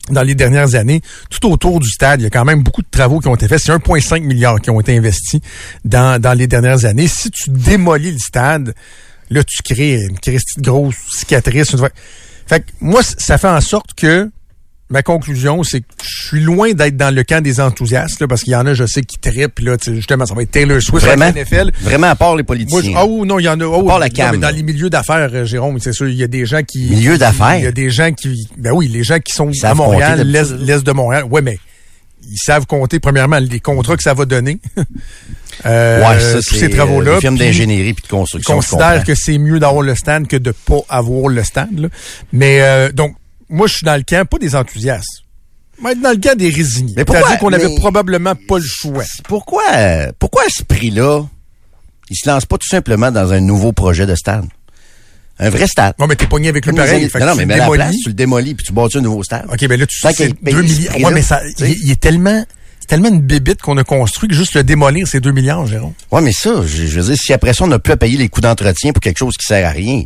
dans 0.09 0.23
les 0.23 0.35
dernières 0.35 0.75
années, 0.75 1.01
tout 1.29 1.51
autour 1.51 1.79
du 1.79 1.89
stade, 1.89 2.21
il 2.21 2.23
y 2.23 2.27
a 2.27 2.29
quand 2.29 2.45
même 2.45 2.61
beaucoup 2.61 2.81
de 2.81 2.87
travaux 2.89 3.19
qui 3.19 3.27
ont 3.27 3.35
été 3.35 3.47
faits. 3.47 3.59
C'est 3.59 3.71
1,5 3.71 4.21
milliard 4.21 4.61
qui 4.61 4.69
ont 4.69 4.79
été 4.79 4.95
investis 4.95 5.41
dans, 5.83 6.21
dans 6.21 6.33
les 6.33 6.47
dernières 6.47 6.85
années. 6.85 7.07
Si 7.07 7.31
tu 7.31 7.49
démolis 7.49 8.11
le 8.11 8.19
stade, 8.19 8.75
là, 9.29 9.43
tu 9.43 9.63
crées 9.63 10.01
une 10.03 10.17
grosse 10.61 10.95
cicatrice. 11.15 11.75
Fait 12.47 12.59
que 12.59 12.65
moi, 12.79 13.01
ça 13.03 13.37
fait 13.37 13.47
en 13.47 13.61
sorte 13.61 13.93
que 13.95 14.29
ma 14.89 15.01
conclusion, 15.01 15.63
c'est 15.63 15.81
que 15.81 15.87
je 16.03 16.27
suis 16.27 16.41
loin 16.41 16.73
d'être 16.73 16.95
dans 16.95 17.13
le 17.13 17.23
camp 17.23 17.41
des 17.43 17.59
enthousiastes, 17.59 18.25
parce 18.27 18.43
qu'il 18.43 18.53
y 18.53 18.55
en 18.55 18.65
a, 18.65 18.73
je 18.73 18.85
sais, 18.85 19.01
qui 19.01 19.17
trippent, 19.17 19.59
là, 19.59 19.77
justement, 19.85 20.25
ça 20.25 20.35
va 20.35 20.43
être 20.43 20.51
Taylor 20.51 20.81
Swift 20.81 21.05
Vraiment? 21.05 21.31
NFL. 21.31 21.71
Vraiment, 21.81 22.07
à 22.07 22.15
part 22.15 22.35
les 22.35 22.43
politiciens. 22.43 22.91
Moi, 22.91 23.05
oh 23.05 23.25
non, 23.25 23.39
il 23.39 23.43
y 23.43 23.49
en 23.49 23.59
a. 23.59 23.65
Oh, 23.65 23.81
à 23.81 23.85
part 23.85 23.99
la 23.99 24.09
dans 24.09 24.55
les 24.55 24.63
milieux 24.63 24.89
d'affaires, 24.89 25.29
euh, 25.33 25.45
Jérôme, 25.45 25.79
c'est 25.79 25.93
sûr, 25.93 26.07
il 26.07 26.15
y 26.15 26.23
a 26.23 26.27
des 26.27 26.45
gens 26.45 26.61
qui... 26.63 26.89
Milieux 26.89 27.17
d'affaires? 27.17 27.57
Il 27.57 27.63
y 27.63 27.67
a 27.67 27.71
des 27.71 27.89
gens 27.89 28.11
qui... 28.11 28.47
Ben 28.57 28.71
oui, 28.71 28.87
les 28.87 29.03
gens 29.03 29.19
qui 29.19 29.33
sont 29.33 29.51
à 29.63 29.73
Montréal, 29.73 30.21
l'Est 30.27 30.83
de 30.83 30.91
Montréal. 30.91 31.25
Ouais, 31.29 31.41
mais 31.41 31.57
ils 32.31 32.37
savent 32.37 32.65
compter, 32.65 32.99
premièrement, 32.99 33.39
les 33.39 33.59
contrats 33.59 33.97
que 33.97 34.03
ça 34.03 34.13
va 34.13 34.25
donner. 34.25 34.59
euh, 35.65 36.07
ouais, 36.07 36.19
ça, 36.19 36.41
tous 36.41 36.55
ces 36.55 36.69
travaux-là. 36.69 37.11
Euh, 37.11 37.19
firme 37.19 37.37
d'ingénierie 37.37 37.93
puis 37.93 38.03
de 38.03 38.07
construction. 38.07 38.53
Ils 38.53 38.57
considèrent 38.57 39.03
que 39.03 39.15
c'est 39.15 39.37
mieux 39.37 39.59
d'avoir 39.59 39.83
le 39.83 39.95
stand 39.95 40.27
que 40.27 40.37
de 40.37 40.51
pas 40.51 40.79
avoir 40.89 41.27
le 41.29 41.43
stand. 41.43 41.79
Là. 41.79 41.87
Mais 42.33 42.61
euh, 42.61 42.91
donc, 42.91 43.15
moi, 43.49 43.67
je 43.67 43.75
suis 43.75 43.85
dans 43.85 43.95
le 43.95 44.03
camp, 44.03 44.27
pas 44.27 44.37
des 44.37 44.55
enthousiastes. 44.55 45.21
Mais 45.81 45.93
dans 45.95 46.11
le 46.11 46.17
camp 46.17 46.37
des 46.37 46.49
résignés. 46.49 46.93
Mais 46.95 47.03
pourquoi? 47.05 47.21
C'est-à-dire 47.23 47.39
qu'on 47.39 47.53
avait 47.53 47.67
Mais- 47.67 47.75
probablement 47.75 48.33
pas 48.47 48.57
le 48.57 48.63
choix. 48.65 49.03
Pourquoi, 49.25 49.63
pourquoi 50.19 50.43
à 50.43 50.49
ce 50.49 50.63
prix-là, 50.63 51.25
il 52.09 52.15
se 52.15 52.29
lance 52.29 52.45
pas 52.45 52.57
tout 52.57 52.67
simplement 52.67 53.11
dans 53.11 53.33
un 53.33 53.41
nouveau 53.41 53.73
projet 53.73 54.05
de 54.05 54.15
stade? 54.15 54.45
Un 55.37 55.49
vrai 55.49 55.67
stade. 55.67 55.93
Non, 55.99 56.07
mais 56.07 56.15
t'es 56.15 56.27
pogné 56.27 56.47
avec 56.47 56.65
les 56.65 56.71
pareil. 56.71 57.09
non, 57.19 57.35
mais 57.35 57.41
le 57.41 57.45
mets 57.45 57.57
la 57.57 57.69
place, 57.69 57.95
tu 58.01 58.07
le 58.09 58.13
démolis, 58.13 58.55
puis 58.55 58.65
tu 58.65 58.71
bâtis 58.71 58.99
un 58.99 59.01
nouveau 59.01 59.21
stade. 59.21 59.45
OK, 59.51 59.67
ben 59.67 59.77
là, 59.77 59.85
tu 59.85 59.97
sais, 59.99 60.07
c'est 60.13 60.27
qu'il 60.27 60.35
paye 60.35 60.53
2 60.53 60.61
ce 60.65 60.73
milliards. 60.73 60.95
Ouais, 60.97 61.11
mais 61.13 61.21
ça, 61.21 61.41
il, 61.59 61.77
il 61.83 61.91
est 61.91 61.99
tellement, 61.99 62.45
c'est 62.79 62.87
tellement 62.87 63.09
une 63.09 63.19
bébite 63.19 63.61
qu'on 63.61 63.77
a 63.77 63.83
construit 63.83 64.29
que 64.29 64.35
juste 64.35 64.53
le 64.53 64.63
démolir, 64.63 65.05
c'est 65.09 65.19
2 65.19 65.33
milliards, 65.33 65.67
Jérôme. 65.67 65.91
Ouais, 66.09 66.21
mais 66.21 66.31
ça, 66.31 66.61
je, 66.65 66.85
je 66.85 66.99
veux 67.01 67.07
dire, 67.07 67.17
si 67.21 67.33
après 67.33 67.53
ça, 67.53 67.65
on 67.65 67.67
n'a 67.67 67.79
plus 67.79 67.91
à 67.91 67.97
payer 67.97 68.17
les 68.17 68.29
coûts 68.29 68.39
d'entretien 68.39 68.93
pour 68.93 69.01
quelque 69.01 69.17
chose 69.17 69.33
qui 69.37 69.45
sert 69.45 69.67
à 69.67 69.71
rien, 69.71 70.03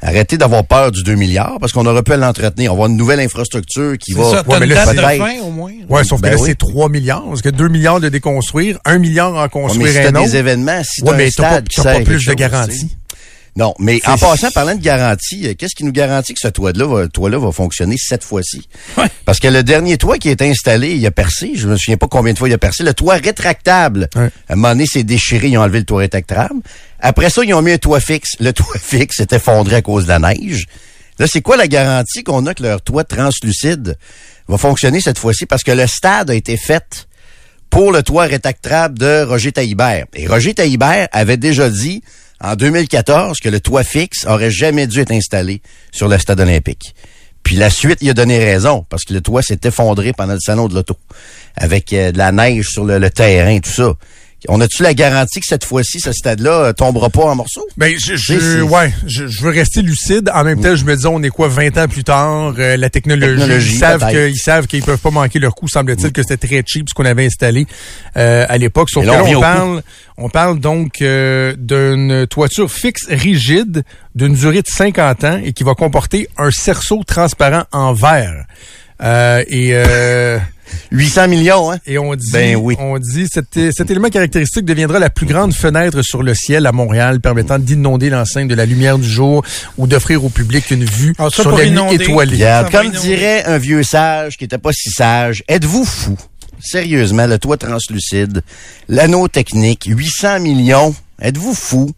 arrêtez 0.00 0.36
d'avoir 0.38 0.64
peur 0.64 0.92
du 0.92 1.02
2 1.02 1.14
milliards, 1.14 1.56
parce 1.60 1.72
qu'on 1.72 1.86
aurait 1.86 2.02
pu 2.02 2.16
l'entretenir. 2.16 2.72
On 2.72 2.74
va 2.76 2.84
avoir 2.84 2.88
une 2.90 2.96
nouvelle 2.96 3.20
infrastructure 3.20 3.96
qui 3.98 4.12
va... 4.12 4.24
ça, 4.24 4.44
Ouais, 4.48 4.60
mais 4.60 4.66
là, 4.66 4.74
date 4.84 4.96
de 4.96 5.00
peut-être- 5.02 5.18
fin, 5.24 5.40
au 5.44 5.50
moins. 5.50 5.72
Ouais, 5.88 6.04
sauf 6.04 6.20
Ben 6.20 6.30
que 6.30 6.34
là, 6.36 6.40
oui. 6.42 6.48
c'est 6.50 6.58
3 6.58 6.88
milliards. 6.88 7.24
Parce 7.28 7.42
que 7.42 7.48
2 7.48 7.68
milliards 7.68 8.00
de 8.00 8.08
déconstruire, 8.08 8.78
1 8.84 8.98
milliard 8.98 9.32
en 9.32 9.36
Ouais, 9.36 9.42
mais 9.44 9.48
construire 9.48 9.92
si 9.92 9.98
un 10.00 10.14
autre. 10.14 10.24
des 10.26 10.36
événements, 10.36 10.82
si 10.84 11.02
Ouais, 11.02 11.16
mais 11.16 11.30
t'as 11.30 11.60
pas, 11.62 11.82
pas 11.82 12.00
plus 12.00 12.24
de 12.26 12.34
garantie. 12.34 12.96
Non, 13.56 13.74
mais 13.78 14.00
en 14.06 14.18
passant, 14.18 14.50
parlant 14.50 14.74
de 14.74 14.82
garantie, 14.82 15.48
euh, 15.48 15.54
qu'est-ce 15.54 15.74
qui 15.74 15.84
nous 15.84 15.92
garantit 15.92 16.34
que 16.34 16.40
ce 16.40 16.48
toit-là 16.48 16.84
va, 16.84 17.08
toit-là 17.08 17.38
va 17.38 17.52
fonctionner 17.52 17.96
cette 17.98 18.22
fois-ci? 18.22 18.68
Parce 19.24 19.40
que 19.40 19.48
le 19.48 19.62
dernier 19.62 19.96
toit 19.96 20.18
qui 20.18 20.28
est 20.28 20.42
installé, 20.42 20.94
il 20.94 21.06
a 21.06 21.10
percé, 21.10 21.52
je 21.54 21.66
me 21.66 21.76
souviens 21.76 21.96
pas 21.96 22.06
combien 22.06 22.34
de 22.34 22.38
fois 22.38 22.48
il 22.48 22.52
a 22.52 22.58
percé, 22.58 22.84
le 22.84 22.92
toit 22.92 23.14
rétractable. 23.14 24.10
Ouais. 24.14 24.28
À 24.48 24.52
un 24.52 24.56
moment 24.56 24.68
donné, 24.68 24.84
c'est 24.86 25.04
déchiré, 25.04 25.48
ils 25.48 25.56
ont 25.56 25.62
enlevé 25.62 25.78
le 25.78 25.86
toit 25.86 26.00
rétractable. 26.00 26.60
Après 27.00 27.30
ça, 27.30 27.42
ils 27.44 27.54
ont 27.54 27.62
mis 27.62 27.72
un 27.72 27.78
toit 27.78 28.00
fixe. 28.00 28.32
Le 28.40 28.52
toit 28.52 28.78
fixe 28.78 29.16
s'est 29.16 29.34
effondré 29.34 29.76
à 29.76 29.82
cause 29.82 30.04
de 30.04 30.10
la 30.10 30.18
neige. 30.18 30.66
Là, 31.18 31.26
c'est 31.26 31.40
quoi 31.40 31.56
la 31.56 31.66
garantie 31.66 32.24
qu'on 32.24 32.44
a 32.44 32.52
que 32.52 32.62
leur 32.62 32.82
toit 32.82 33.04
translucide 33.04 33.96
va 34.48 34.58
fonctionner 34.58 35.00
cette 35.00 35.18
fois-ci? 35.18 35.46
Parce 35.46 35.62
que 35.62 35.72
le 35.72 35.86
stade 35.86 36.30
a 36.30 36.34
été 36.34 36.58
fait 36.58 37.06
pour 37.70 37.90
le 37.90 38.02
toit 38.02 38.24
rétractable 38.24 38.98
de 38.98 39.24
Roger 39.24 39.52
Taillibert. 39.52 40.04
Et 40.14 40.26
Roger 40.26 40.52
Taillibert 40.52 41.08
avait 41.12 41.38
déjà 41.38 41.70
dit 41.70 42.02
en 42.40 42.54
2014 42.54 43.38
que 43.38 43.48
le 43.48 43.60
toit 43.60 43.84
fixe 43.84 44.24
aurait 44.26 44.50
jamais 44.50 44.86
dû 44.86 45.00
être 45.00 45.12
installé 45.12 45.62
sur 45.92 46.08
le 46.08 46.18
stade 46.18 46.40
olympique. 46.40 46.94
Puis 47.42 47.56
la 47.56 47.70
suite, 47.70 47.98
il 48.00 48.10
a 48.10 48.14
donné 48.14 48.38
raison, 48.38 48.84
parce 48.88 49.04
que 49.04 49.14
le 49.14 49.20
toit 49.20 49.40
s'est 49.40 49.60
effondré 49.64 50.12
pendant 50.12 50.34
le 50.34 50.40
salon 50.40 50.66
de 50.66 50.74
l'auto, 50.74 50.96
avec 51.54 51.92
euh, 51.92 52.10
de 52.10 52.18
la 52.18 52.32
neige 52.32 52.66
sur 52.66 52.84
le, 52.84 52.98
le 52.98 53.08
terrain, 53.08 53.60
tout 53.60 53.70
ça. 53.70 53.94
On 54.48 54.60
a-tu 54.60 54.82
la 54.82 54.94
garantie 54.94 55.40
que 55.40 55.46
cette 55.46 55.64
fois-ci, 55.64 56.00
ce 56.00 56.12
stade-là 56.12 56.50
euh, 56.66 56.72
tombera 56.72 57.10
pas 57.10 57.24
en 57.24 57.34
morceaux? 57.34 57.66
Ben, 57.76 57.94
je, 57.98 58.14
je- 58.16 58.62
ouais, 58.62 58.92
je, 59.06 59.26
je 59.26 59.42
veux 59.42 59.50
rester 59.50 59.82
lucide. 59.82 60.30
En 60.34 60.44
même 60.44 60.60
temps, 60.60 60.76
je 60.76 60.84
me 60.84 60.96
dis, 60.96 61.06
on 61.06 61.22
est 61.22 61.28
quoi, 61.30 61.48
20 61.48 61.76
ans 61.78 61.88
plus 61.88 62.04
tard, 62.04 62.54
euh, 62.58 62.76
la 62.76 62.90
technologie, 62.90 63.36
Technologie, 63.38 63.72
ils 63.74 63.78
savent 63.78 64.00
peut-être. 64.00 64.12
que, 64.12 64.28
ils 64.30 64.36
savent 64.36 64.66
qu'ils 64.66 64.82
peuvent 64.82 64.98
pas 64.98 65.10
manquer 65.10 65.38
leur 65.38 65.54
coup. 65.54 65.68
Semble-t-il 65.68 66.12
que 66.12 66.22
c'était 66.22 66.46
très 66.46 66.62
cheap 66.66 66.88
ce 66.88 66.94
qu'on 66.94 67.04
avait 67.04 67.26
installé 67.26 67.66
euh, 68.16 68.46
à 68.48 68.56
l'époque. 68.58 68.88
Sauf 68.90 69.04
que 69.04 69.10
là, 69.10 69.22
on 69.24 69.40
parle, 69.40 69.82
on 70.18 70.28
parle 70.28 70.58
donc 70.60 71.02
euh, 71.02 71.54
d'une 71.58 72.26
toiture 72.26 72.70
fixe 72.70 73.06
rigide 73.08 73.82
d'une 74.14 74.34
durée 74.34 74.62
de 74.62 74.68
50 74.68 75.24
ans 75.24 75.40
et 75.44 75.52
qui 75.52 75.64
va 75.64 75.74
comporter 75.74 76.28
un 76.38 76.50
cerceau 76.50 77.02
transparent 77.06 77.64
en 77.72 77.92
verre. 77.92 78.44
Euh, 79.02 79.44
et 79.48 79.70
euh, 79.74 80.38
800 80.90 81.28
millions, 81.28 81.72
hein? 81.72 81.78
et 81.86 81.98
on 81.98 82.14
dit, 82.14 82.30
Ben 82.32 82.56
oui. 82.56 82.76
on 82.78 82.98
dit 82.98 83.26
cet, 83.32 83.72
cet 83.72 83.90
élément 83.90 84.08
caractéristique 84.08 84.64
deviendra 84.64 84.98
la 84.98 85.10
plus 85.10 85.26
grande 85.26 85.52
fenêtre 85.54 86.02
sur 86.02 86.22
le 86.22 86.34
ciel 86.34 86.66
à 86.66 86.72
Montréal, 86.72 87.20
permettant 87.20 87.58
d'inonder 87.58 88.10
l'enceinte 88.10 88.48
de 88.48 88.54
la 88.54 88.66
lumière 88.66 88.98
du 88.98 89.08
jour 89.08 89.44
ou 89.78 89.86
d'offrir 89.86 90.24
au 90.24 90.28
public 90.28 90.70
une 90.70 90.84
vue 90.84 91.14
Ah, 91.18 91.28
sur 91.30 91.56
la 91.56 91.66
nuit 91.68 91.94
étoilée. 91.94 92.36
Regarde, 92.36 92.70
comme 92.70 92.90
dirait 92.90 93.44
un 93.44 93.58
vieux 93.58 93.82
sage 93.82 94.36
qui 94.36 94.44
était 94.44 94.58
pas 94.58 94.72
si 94.72 94.90
sage, 94.90 95.42
êtes-vous 95.48 95.84
fou? 95.84 96.16
Sérieusement, 96.60 97.26
le 97.26 97.38
toit 97.38 97.58
translucide, 97.58 98.42
l'anneau 98.88 99.28
technique, 99.28 99.84
800 99.86 100.40
millions, 100.40 100.94
êtes-vous 101.20 101.54
fou? 101.54 101.90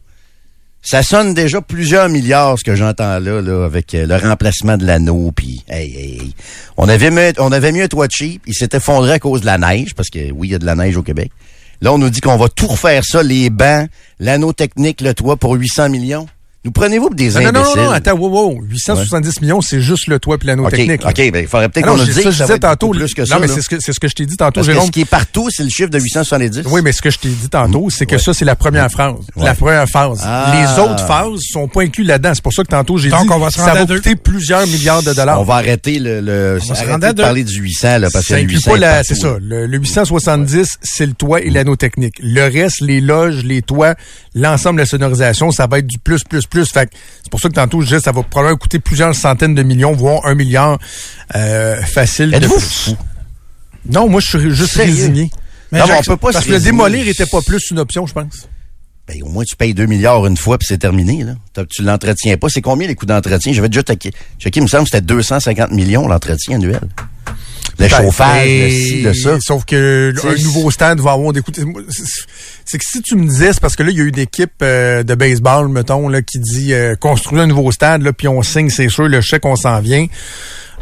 Ça 0.82 1.02
sonne 1.02 1.34
déjà 1.34 1.60
plusieurs 1.60 2.08
milliards 2.08 2.58
ce 2.58 2.64
que 2.64 2.76
j'entends 2.76 3.18
là, 3.18 3.42
là, 3.42 3.64
avec 3.64 3.94
euh, 3.94 4.06
le 4.06 4.16
remplacement 4.16 4.76
de 4.76 4.86
l'anneau, 4.86 5.32
puis 5.34 5.64
hey, 5.68 5.94
hey. 5.96 6.34
On 6.76 6.88
avait 6.88 7.10
mis, 7.10 7.32
on 7.38 7.52
avait 7.52 7.72
mis 7.72 7.82
un 7.82 7.88
toit 7.88 8.06
cheap, 8.08 8.42
il 8.46 8.54
s'est 8.54 8.70
effondré 8.72 9.12
à 9.12 9.18
cause 9.18 9.40
de 9.40 9.46
la 9.46 9.58
neige, 9.58 9.94
parce 9.94 10.08
que 10.08 10.30
oui, 10.32 10.48
il 10.48 10.50
y 10.52 10.54
a 10.54 10.58
de 10.58 10.66
la 10.66 10.76
neige 10.76 10.96
au 10.96 11.02
Québec. 11.02 11.32
Là, 11.80 11.92
on 11.92 11.98
nous 11.98 12.10
dit 12.10 12.20
qu'on 12.20 12.36
va 12.36 12.48
tout 12.48 12.68
refaire 12.68 13.04
ça, 13.04 13.22
les 13.22 13.50
bancs, 13.50 13.88
l'anneau 14.18 14.52
technique, 14.52 15.00
le 15.00 15.14
toit 15.14 15.36
pour 15.36 15.54
800 15.54 15.90
millions. 15.90 16.26
Nous 16.68 16.72
prenez-vous 16.72 17.06
pour 17.06 17.14
des 17.14 17.30
Non, 17.30 17.40
non, 17.40 17.48
imbéciles? 17.48 17.76
non, 17.78 17.84
non, 17.84 17.90
attends, 17.92 18.12
wow, 18.12 18.28
wow, 18.28 18.62
870 18.68 19.40
millions, 19.40 19.62
c'est 19.62 19.80
juste 19.80 20.06
le 20.06 20.18
toit 20.18 20.36
puis 20.36 20.48
l'anneau 20.48 20.64
OK, 20.66 20.70
technique. 20.72 21.02
là. 21.02 21.08
OK, 21.08 21.30
ben, 21.32 21.40
il 21.40 21.46
faudrait 21.48 21.70
peut-être 21.70 21.86
Ah 21.86 21.90
non, 21.90 21.92
qu'on 21.94 21.98
nous 22.00 22.04
je- 22.06 22.12
dise 22.12 22.16
ça, 22.16 22.22
que 22.24 22.30
je 22.30 22.36
ça 22.36 22.44
va 22.44 22.48
disais 22.48 22.58
tantôt. 22.58 22.90
plus 22.90 23.14
que 23.14 23.22
non, 23.22 23.26
ça. 23.26 23.38
mais 23.38 23.46
là. 23.46 23.54
c'est 23.54 23.62
ce 23.62 23.68
que, 23.70 23.76
c'est 23.80 23.92
ce 23.94 24.00
que 24.00 24.06
je 24.08 24.14
t'ai 24.14 24.26
dit 24.26 24.36
tantôt, 24.36 24.52
Parce 24.56 24.66
que 24.66 24.72
Jérôme. 24.74 24.86
ce 24.88 24.92
qui 24.92 25.00
est 25.00 25.04
partout, 25.06 25.48
c'est 25.50 25.62
le 25.62 25.70
chiffre 25.70 25.88
de 25.88 25.98
870. 25.98 26.64
Oui, 26.66 26.82
mais 26.84 26.92
ce 26.92 27.00
que 27.00 27.08
je 27.10 27.18
t'ai 27.18 27.28
dit 27.30 27.48
tantôt, 27.48 27.88
c'est 27.88 28.04
que 28.04 28.18
ça, 28.18 28.34
c'est 28.34 28.44
la 28.44 28.54
première 28.54 28.90
phrase. 28.90 29.14
Ouais. 29.34 29.44
La 29.46 29.54
première 29.54 29.88
phase. 29.88 30.20
Ah. 30.24 30.52
Les 30.54 30.82
autres 30.82 31.06
phases 31.06 31.40
sont 31.50 31.68
pas 31.68 31.82
incluses 31.84 32.06
là-dedans. 32.06 32.32
C'est 32.34 32.42
pour 32.42 32.52
ça 32.52 32.62
que 32.64 32.68
tantôt, 32.68 32.98
j'ai 32.98 33.08
dit 33.08 33.14
on 33.14 33.38
va 33.38 33.50
se 33.50 33.56
ça 33.58 33.72
rendre 33.72 33.86
va 33.86 33.94
coûter 33.96 34.14
plusieurs 34.16 34.66
milliards 34.66 35.02
de 35.02 35.14
dollars. 35.14 35.40
On 35.40 35.44
va 35.44 35.54
arrêter 35.54 35.98
le, 35.98 36.20
le 36.20 36.58
arrêter 36.70 37.06
de 37.08 37.12
deux. 37.12 37.22
parler 37.22 37.44
du 37.44 37.54
800 37.60 37.98
là 37.98 38.10
parce 38.12 38.24
que 38.26 38.34
ça 38.34 38.36
le 38.36 38.42
inclut 38.42 38.56
800 38.56 38.70
pas 38.72 38.76
est 38.76 38.80
la, 38.80 38.90
partout, 38.96 39.04
c'est 39.08 39.14
ça. 39.14 39.36
le 39.40 39.78
870, 39.78 40.78
c'est 40.82 41.06
le 41.06 41.14
toit 41.14 41.40
et 41.40 41.48
l'anneau 41.48 41.76
technique. 41.76 42.16
Le 42.22 42.42
reste, 42.42 42.80
les 42.80 43.00
loges, 43.00 43.44
les 43.44 43.62
toits, 43.62 43.94
l'ensemble 44.34 44.76
de 44.76 44.82
la 44.82 44.86
sonorisation, 44.86 45.50
ça 45.50 45.66
va 45.66 45.78
être 45.78 45.86
du 45.86 45.98
plus, 45.98 46.24
plus, 46.24 46.46
plus. 46.46 46.57
Fait 46.64 46.90
c'est 47.22 47.30
pour 47.30 47.40
ça 47.40 47.48
que 47.48 47.54
tantôt, 47.54 47.80
je 47.80 47.86
disais, 47.86 48.00
ça 48.00 48.12
va 48.12 48.22
probablement 48.22 48.56
coûter 48.58 48.78
plusieurs 48.78 49.14
centaines 49.14 49.54
de 49.54 49.62
millions, 49.62 49.92
voire 49.92 50.24
un 50.26 50.34
milliard, 50.34 50.78
euh, 51.34 51.80
facile. 51.82 52.30
de 52.30 52.36
Êtes-vous 52.36 52.60
fou? 52.60 52.96
Non, 53.90 54.08
moi, 54.08 54.20
je 54.20 54.38
suis 54.38 54.54
juste 54.54 54.74
Sérieux? 54.74 54.92
résigné. 54.94 55.30
Mais 55.72 55.80
Non, 55.80 55.86
mais 55.88 55.94
on 55.98 56.02
peut 56.02 56.16
pas 56.16 56.32
Parce 56.32 56.44
que 56.46 56.52
le 56.52 56.60
démolir 56.60 57.06
était 57.08 57.26
pas 57.26 57.40
plus 57.42 57.70
une 57.70 57.78
option, 57.78 58.06
je 58.06 58.12
pense. 58.14 58.48
Ben, 59.06 59.22
au 59.22 59.28
moins, 59.28 59.44
tu 59.44 59.56
payes 59.56 59.72
2 59.72 59.86
milliards 59.86 60.26
une 60.26 60.36
fois 60.36 60.58
puis 60.58 60.66
c'est 60.68 60.78
terminé, 60.78 61.24
là. 61.24 61.34
Tu 61.70 61.82
l'entretiens 61.82 62.36
pas. 62.36 62.48
C'est 62.50 62.60
combien 62.60 62.86
les 62.86 62.94
coûts 62.94 63.06
d'entretien? 63.06 63.52
J'avais 63.54 63.68
déjà. 63.70 63.82
Checké, 63.82 64.10
il 64.56 64.62
me 64.62 64.66
semble 64.66 64.84
que 64.84 64.90
c'était 64.90 65.06
250 65.06 65.70
millions 65.70 66.06
l'entretien 66.06 66.56
annuel. 66.56 66.80
Le 67.78 67.88
chauffage, 68.04 68.46
le 68.46 68.70
ci, 68.70 69.02
le 69.02 69.14
ça. 69.14 69.38
Sauf 69.40 69.64
que 69.64 70.12
un 70.28 70.34
nouveau 70.42 70.70
stade 70.70 71.00
va 71.00 71.12
avoir 71.12 71.32
des 71.32 71.40
coûts. 71.42 71.52
Moi, 71.64 71.82
c'est- 71.88 72.76
que 72.78 72.84
si 72.84 73.00
tu 73.02 73.14
me 73.16 73.26
disais, 73.28 73.52
c'est 73.52 73.60
parce 73.60 73.76
que 73.76 73.82
là, 73.82 73.90
il 73.90 73.96
y 73.96 74.00
a 74.00 74.04
eu 74.04 74.08
une 74.08 74.18
équipe 74.18 74.50
euh, 74.62 75.02
de 75.02 75.14
baseball, 75.14 75.68
mettons, 75.68 76.08
là, 76.08 76.20
qui 76.22 76.38
dit 76.38 76.72
euh, 76.74 76.96
construire 76.96 77.42
un 77.42 77.46
nouveau 77.46 77.70
stade, 77.72 78.02
là, 78.02 78.12
puis 78.12 78.28
on 78.28 78.42
signe, 78.42 78.68
c'est 78.70 78.88
sûr, 78.88 79.08
le 79.08 79.20
chèque, 79.20 79.44
on 79.46 79.56
s'en 79.56 79.80
vient. 79.80 80.06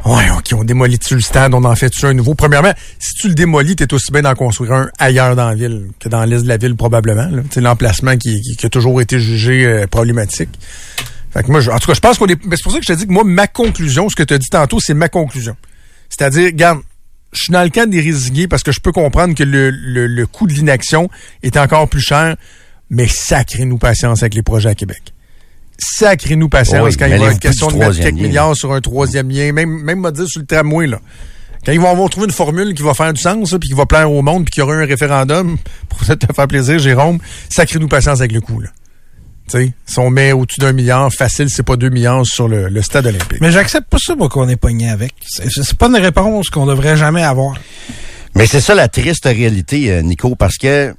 Ouais, 0.04 0.24
OK, 0.36 0.50
on 0.54 0.62
démolit-tu 0.62 1.14
le 1.16 1.20
stade, 1.20 1.52
on 1.54 1.64
en 1.64 1.74
fait-tu 1.74 2.06
un 2.06 2.12
nouveau? 2.14 2.34
Premièrement, 2.34 2.72
si 2.98 3.14
tu 3.14 3.28
le 3.28 3.34
démolis, 3.34 3.74
t'es 3.76 3.92
aussi 3.92 4.12
bien 4.12 4.22
d'en 4.22 4.34
construire 4.34 4.72
un 4.72 4.90
ailleurs 4.98 5.34
dans 5.36 5.48
la 5.48 5.54
ville 5.54 5.88
que 5.98 6.08
dans 6.08 6.24
l'est 6.24 6.42
de 6.42 6.48
la 6.48 6.56
ville, 6.58 6.76
probablement. 6.76 7.28
C'est 7.50 7.60
l'emplacement 7.60 8.16
qui, 8.16 8.40
qui- 8.40 8.56
qui 8.56 8.66
a 8.66 8.68
toujours 8.68 9.00
été 9.00 9.18
jugé 9.18 9.64
euh, 9.66 9.86
problématique. 9.88 10.50
Fait 11.32 11.42
que 11.42 11.50
moi, 11.50 11.60
je- 11.60 11.70
en 11.70 11.78
tout 11.78 11.86
cas, 11.88 11.94
je 11.94 12.00
pense 12.00 12.18
qu'on 12.18 12.26
est. 12.26 12.38
C'est 12.50 12.62
pour 12.62 12.72
ça 12.72 12.78
que 12.78 12.84
je 12.86 12.92
te 12.92 12.98
dis 12.98 13.06
que 13.06 13.12
moi, 13.12 13.24
ma 13.24 13.46
conclusion, 13.48 14.08
ce 14.08 14.14
que 14.14 14.22
tu 14.22 14.32
as 14.34 14.38
dit 14.38 14.48
tantôt, 14.48 14.78
c'est 14.80 14.94
ma 14.94 15.08
conclusion. 15.08 15.56
C'est-à-dire, 16.08 16.46
regarde, 16.46 16.80
je 17.32 17.42
suis 17.42 17.52
dans 17.52 17.62
le 17.62 17.68
cadre 17.68 17.92
des 17.92 18.00
résignés 18.00 18.48
parce 18.48 18.62
que 18.62 18.72
je 18.72 18.80
peux 18.80 18.92
comprendre 18.92 19.34
que 19.34 19.42
le, 19.42 19.70
le, 19.70 20.06
le 20.06 20.26
coût 20.26 20.46
de 20.46 20.52
l'inaction 20.52 21.10
est 21.42 21.56
encore 21.56 21.88
plus 21.88 22.00
cher, 22.00 22.36
mais 22.90 23.06
sacrez-nous 23.08 23.78
patience 23.78 24.22
avec 24.22 24.34
les 24.34 24.42
projets 24.42 24.70
à 24.70 24.74
Québec. 24.74 25.12
Sacrez-nous 25.78 26.48
patience 26.48 26.82
Oui, 26.82 26.96
quand 26.96 27.06
il 27.06 27.18
va 27.18 27.32
être 27.32 27.38
question 27.38 27.68
de 27.68 27.76
mettre 27.76 27.96
quelques 27.96 28.16
lien? 28.16 28.22
milliards 28.22 28.56
sur 28.56 28.72
un 28.72 28.80
troisième 28.80 29.28
lien, 29.28 29.52
même, 29.52 29.82
même 29.82 30.00
me 30.00 30.10
dire 30.10 30.26
sur 30.26 30.40
le 30.40 30.46
tramway, 30.46 30.86
là. 30.86 31.00
Quand 31.64 31.72
ils 31.72 31.80
vont 31.80 31.90
avoir 31.90 32.08
trouvé 32.08 32.26
une 32.26 32.32
formule 32.32 32.74
qui 32.74 32.82
va 32.82 32.94
faire 32.94 33.12
du 33.12 33.20
sens, 33.20 33.50
ça, 33.50 33.58
puis 33.58 33.68
qui 33.68 33.74
va 33.74 33.86
plaire 33.86 34.10
au 34.10 34.22
monde, 34.22 34.44
puis 34.44 34.52
qu'il 34.52 34.60
y 34.60 34.64
aura 34.64 34.74
un 34.74 34.86
référendum, 34.86 35.58
pour 35.88 35.98
peut-être 35.98 36.20
te 36.28 36.32
faire 36.32 36.46
plaisir, 36.46 36.78
Jérôme, 36.78 37.18
sacrez-nous 37.50 37.88
patience 37.88 38.20
avec 38.20 38.32
le 38.32 38.40
coup, 38.40 38.60
là. 38.60 38.68
Tu 39.48 39.58
sais, 39.58 39.72
si 39.86 39.98
on 39.98 40.10
met 40.10 40.32
au-dessus 40.32 40.60
d'un 40.60 40.72
milliard, 40.72 41.12
facile, 41.12 41.48
c'est 41.50 41.62
pas 41.62 41.76
deux 41.76 41.88
milliards 41.88 42.26
sur 42.26 42.48
le, 42.48 42.68
le 42.68 42.82
stade 42.82 43.06
olympique. 43.06 43.40
Mais 43.40 43.52
j'accepte 43.52 43.88
pas 43.88 43.98
ça, 44.00 44.16
moi, 44.16 44.28
qu'on 44.28 44.48
est 44.48 44.56
pogné 44.56 44.90
avec. 44.90 45.14
C'est 45.24 45.48
c'est 45.50 45.78
pas 45.78 45.86
une 45.86 45.96
réponse 45.96 46.50
qu'on 46.50 46.66
devrait 46.66 46.96
jamais 46.96 47.22
avoir. 47.22 47.56
Mais 48.34 48.46
c'est 48.46 48.60
ça 48.60 48.74
la 48.74 48.88
triste 48.88 49.24
réalité, 49.24 49.90
euh, 49.92 50.02
Nico, 50.02 50.34
parce 50.34 50.56
que 50.58 50.94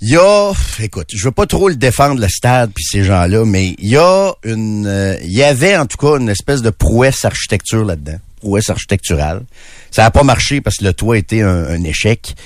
il 0.00 0.10
y 0.10 0.16
a, 0.16 0.52
écoute, 0.80 1.08
je 1.12 1.24
veux 1.24 1.32
pas 1.32 1.46
trop 1.46 1.68
le 1.68 1.74
défendre 1.74 2.20
le 2.20 2.28
stade 2.28 2.70
puis 2.72 2.84
ces 2.84 3.02
gens-là, 3.02 3.44
mais 3.44 3.74
il 3.78 3.88
y 3.88 3.96
a 3.96 4.32
une, 4.44 4.86
euh, 4.86 5.16
il 5.22 5.32
y 5.32 5.42
avait 5.42 5.76
en 5.76 5.86
tout 5.86 5.96
cas 5.96 6.18
une 6.18 6.28
espèce 6.28 6.62
de 6.62 6.70
prouesse 6.70 7.24
architecture 7.24 7.84
là-dedans, 7.84 8.18
prouesse 8.40 8.70
architecturale. 8.70 9.42
Ça 9.90 10.04
a 10.04 10.10
pas 10.10 10.22
marché 10.22 10.60
parce 10.60 10.76
que 10.76 10.84
le 10.84 10.92
toit 10.92 11.18
était 11.18 11.42
un, 11.42 11.64
un 11.64 11.82
échec, 11.82 12.36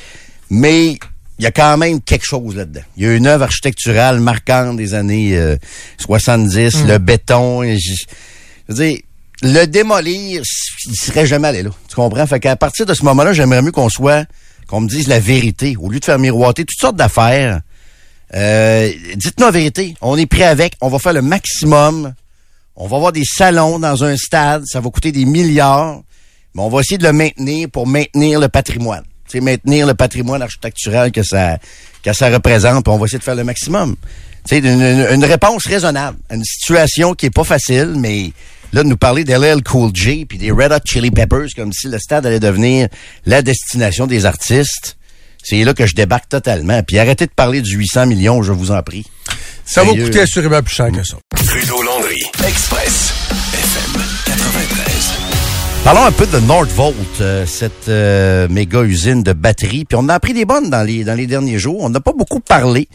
mais 0.49 0.99
il 1.39 1.45
y 1.45 1.47
a 1.47 1.51
quand 1.51 1.77
même 1.77 2.01
quelque 2.01 2.25
chose 2.25 2.55
là-dedans. 2.57 2.83
Il 2.97 3.03
y 3.05 3.07
a 3.07 3.15
une 3.15 3.27
œuvre 3.27 3.45
architecturale 3.45 4.21
marquante 4.21 4.77
des 4.77 4.95
années 4.95 5.37
euh, 5.37 5.57
70, 5.99 6.85
le 6.87 6.99
béton. 6.99 7.63
je- 7.65 7.79
je 8.69 8.75
veux 8.75 8.85
dire, 8.85 8.99
le 9.43 9.65
démolir, 9.67 10.43
il 10.87 10.95
serait 10.97 11.27
jamais 11.27 11.49
allé 11.49 11.63
là. 11.63 11.71
Tu 11.89 11.97
comprends? 11.97 12.27
Fait 12.27 12.39
qu'à 12.39 12.55
partir 12.57 12.87
de 12.87 12.95
ce 12.95 13.05
moment-là, 13.05 13.33
j'aimerais 13.33 13.61
mieux 13.63 13.73
qu'on 13.73 13.89
soit, 13.89 14.25
qu'on 14.69 14.81
me 14.81 14.89
dise 14.89 15.09
la 15.09 15.19
vérité. 15.19 15.75
Au 15.81 15.89
lieu 15.91 15.99
de 15.99 16.05
faire 16.05 16.19
miroiter 16.19 16.65
toutes 16.65 16.79
sortes 16.79 16.97
d'affaires, 16.97 17.61
euh, 18.35 18.91
dites-nous 19.17 19.45
la 19.47 19.51
vérité. 19.51 19.95
On 20.01 20.17
est 20.17 20.27
prêt 20.27 20.45
avec. 20.45 20.75
On 20.81 20.89
va 20.89 20.99
faire 20.99 21.13
le 21.13 21.23
maximum 21.23 22.15
On 22.77 22.87
va 22.89 22.97
avoir 22.97 23.13
des 23.13 23.25
salons 23.25 23.79
dans 23.79 24.03
un 24.03 24.17
stade, 24.17 24.63
ça 24.67 24.81
va 24.81 24.89
coûter 24.89 25.13
des 25.13 25.27
milliards, 25.27 26.01
mais 26.55 26.63
on 26.63 26.71
va 26.71 26.81
essayer 26.81 26.97
de 26.97 27.05
le 27.05 27.13
maintenir 27.13 27.69
pour 27.69 27.87
maintenir 27.87 28.41
le 28.41 28.49
patrimoine. 28.49 29.03
C'est 29.33 29.41
maintenir 29.41 29.87
le 29.87 29.95
patrimoine 29.95 30.43
architectural 30.43 31.11
que 31.11 31.23
ça, 31.23 31.59
que 32.03 32.13
ça 32.13 32.29
représente, 32.29 32.85
puis 32.85 32.93
on 32.93 32.99
va 32.99 33.07
essayer 33.07 33.19
de 33.19 33.25
faire 33.25 33.35
le 33.35 33.45
maximum. 33.45 33.97
C'est 34.45 34.59
une, 34.59 34.67
une, 34.67 35.07
une, 35.11 35.25
réponse 35.25 35.67
raisonnable 35.67 36.19
à 36.29 36.35
une 36.35 36.45
situation 36.45 37.15
qui 37.15 37.27
est 37.27 37.31
pas 37.31 37.45
facile, 37.45 37.95
mais 37.97 38.33
là, 38.73 38.83
de 38.83 38.89
nous 38.89 38.97
parler 38.97 39.25
d'LL 39.25 39.63
Cool 39.63 39.91
J 39.95 40.27
puis 40.27 40.37
des 40.37 40.51
Red 40.51 40.73
Hot 40.73 40.81
Chili 40.85 41.11
Peppers, 41.11 41.49
comme 41.57 41.73
si 41.73 41.89
le 41.89 41.99
stade 41.99 42.27
allait 42.27 42.41
devenir 42.41 42.89
la 43.25 43.41
destination 43.41 44.07
des 44.07 44.27
artistes, 44.27 44.97
c'est 45.43 45.65
là 45.65 45.73
que 45.73 45.87
je 45.87 45.95
débarque 45.95 46.29
totalement. 46.29 46.83
Puis 46.83 46.99
arrêtez 46.99 47.27
de 47.27 47.33
parler 47.33 47.63
du 47.63 47.75
800 47.77 48.07
millions, 48.07 48.43
je 48.43 48.53
vous 48.53 48.71
en 48.71 48.83
prie. 48.83 49.07
Ça 49.65 49.83
va 49.83 49.93
coûter 49.93 50.21
assurément 50.21 50.63
plus 50.63 50.75
cher 50.75 50.91
que 50.93 51.05
ça. 51.05 51.17
Trudeau 51.47 51.83
Landry, 51.83 52.23
Express, 52.47 53.15
FM 53.55 54.03
93. 54.27 54.82
Parlons 55.85 56.05
un 56.05 56.13
peu 56.13 56.29
de 56.29 56.39
Nordvolt, 56.39 56.95
euh, 57.21 57.45
cette 57.45 57.89
euh, 57.89 58.47
méga 58.49 58.83
usine 58.83 59.25
de 59.25 59.33
batterie. 59.33 59.85
Puis 59.85 59.99
on 60.01 60.09
a 60.09 60.15
appris 60.15 60.33
des 60.33 60.45
bonnes 60.45 60.71
dans 60.71 60.85
les, 60.85 61.03
dans 61.03 61.15
les 61.15 61.27
derniers 61.27 61.59
jours. 61.59 61.79
On 61.81 61.91
n'a 61.91 61.99
pas 61.99 62.13
beaucoup 62.17 62.39
parlé. 62.39 62.89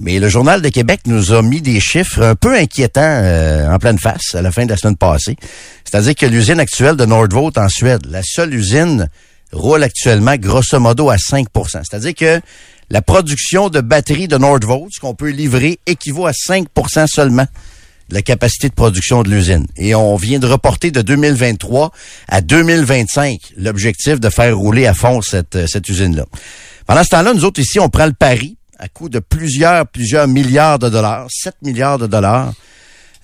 Mais 0.00 0.18
le 0.18 0.28
Journal 0.28 0.60
de 0.60 0.68
Québec 0.68 1.02
nous 1.06 1.32
a 1.32 1.40
mis 1.40 1.62
des 1.62 1.78
chiffres 1.78 2.20
un 2.20 2.34
peu 2.34 2.56
inquiétants 2.56 3.00
euh, 3.00 3.72
en 3.72 3.78
pleine 3.78 3.98
face 4.00 4.34
à 4.34 4.42
la 4.42 4.50
fin 4.50 4.64
de 4.64 4.70
la 4.70 4.76
semaine 4.76 4.96
passée. 4.96 5.36
C'est-à-dire 5.84 6.16
que 6.16 6.26
l'usine 6.26 6.58
actuelle 6.58 6.96
de 6.96 7.04
Nordvolt 7.06 7.56
en 7.58 7.68
Suède, 7.68 8.04
la 8.10 8.22
seule 8.24 8.52
usine 8.52 9.08
roule 9.52 9.84
actuellement 9.84 10.34
grosso 10.36 10.80
modo 10.80 11.08
à 11.08 11.16
5% 11.16 11.46
C'est-à-dire 11.88 12.14
que 12.14 12.40
la 12.90 13.02
production 13.02 13.68
de 13.68 13.80
batteries 13.80 14.26
de 14.26 14.36
Nordvolt, 14.36 14.88
ce 14.92 14.98
qu'on 14.98 15.14
peut 15.14 15.30
livrer, 15.30 15.78
équivaut 15.86 16.26
à 16.26 16.32
5% 16.32 17.06
seulement 17.06 17.46
la 18.10 18.22
capacité 18.22 18.68
de 18.68 18.74
production 18.74 19.22
de 19.22 19.30
l'usine. 19.30 19.66
Et 19.76 19.94
on 19.94 20.16
vient 20.16 20.38
de 20.38 20.46
reporter 20.46 20.90
de 20.90 21.02
2023 21.02 21.90
à 22.28 22.40
2025 22.40 23.40
l'objectif 23.56 24.20
de 24.20 24.30
faire 24.30 24.56
rouler 24.56 24.86
à 24.86 24.94
fond 24.94 25.22
cette, 25.22 25.66
cette 25.66 25.88
usine-là. 25.88 26.24
Pendant 26.86 27.02
ce 27.02 27.08
temps-là, 27.08 27.34
nous 27.34 27.44
autres 27.44 27.60
ici, 27.60 27.80
on 27.80 27.88
prend 27.88 28.06
le 28.06 28.12
pari 28.12 28.56
à 28.78 28.88
coût 28.88 29.08
de 29.08 29.18
plusieurs, 29.18 29.86
plusieurs 29.86 30.28
milliards 30.28 30.78
de 30.78 30.88
dollars, 30.88 31.26
7 31.30 31.54
milliards 31.62 31.98
de 31.98 32.06
dollars 32.06 32.52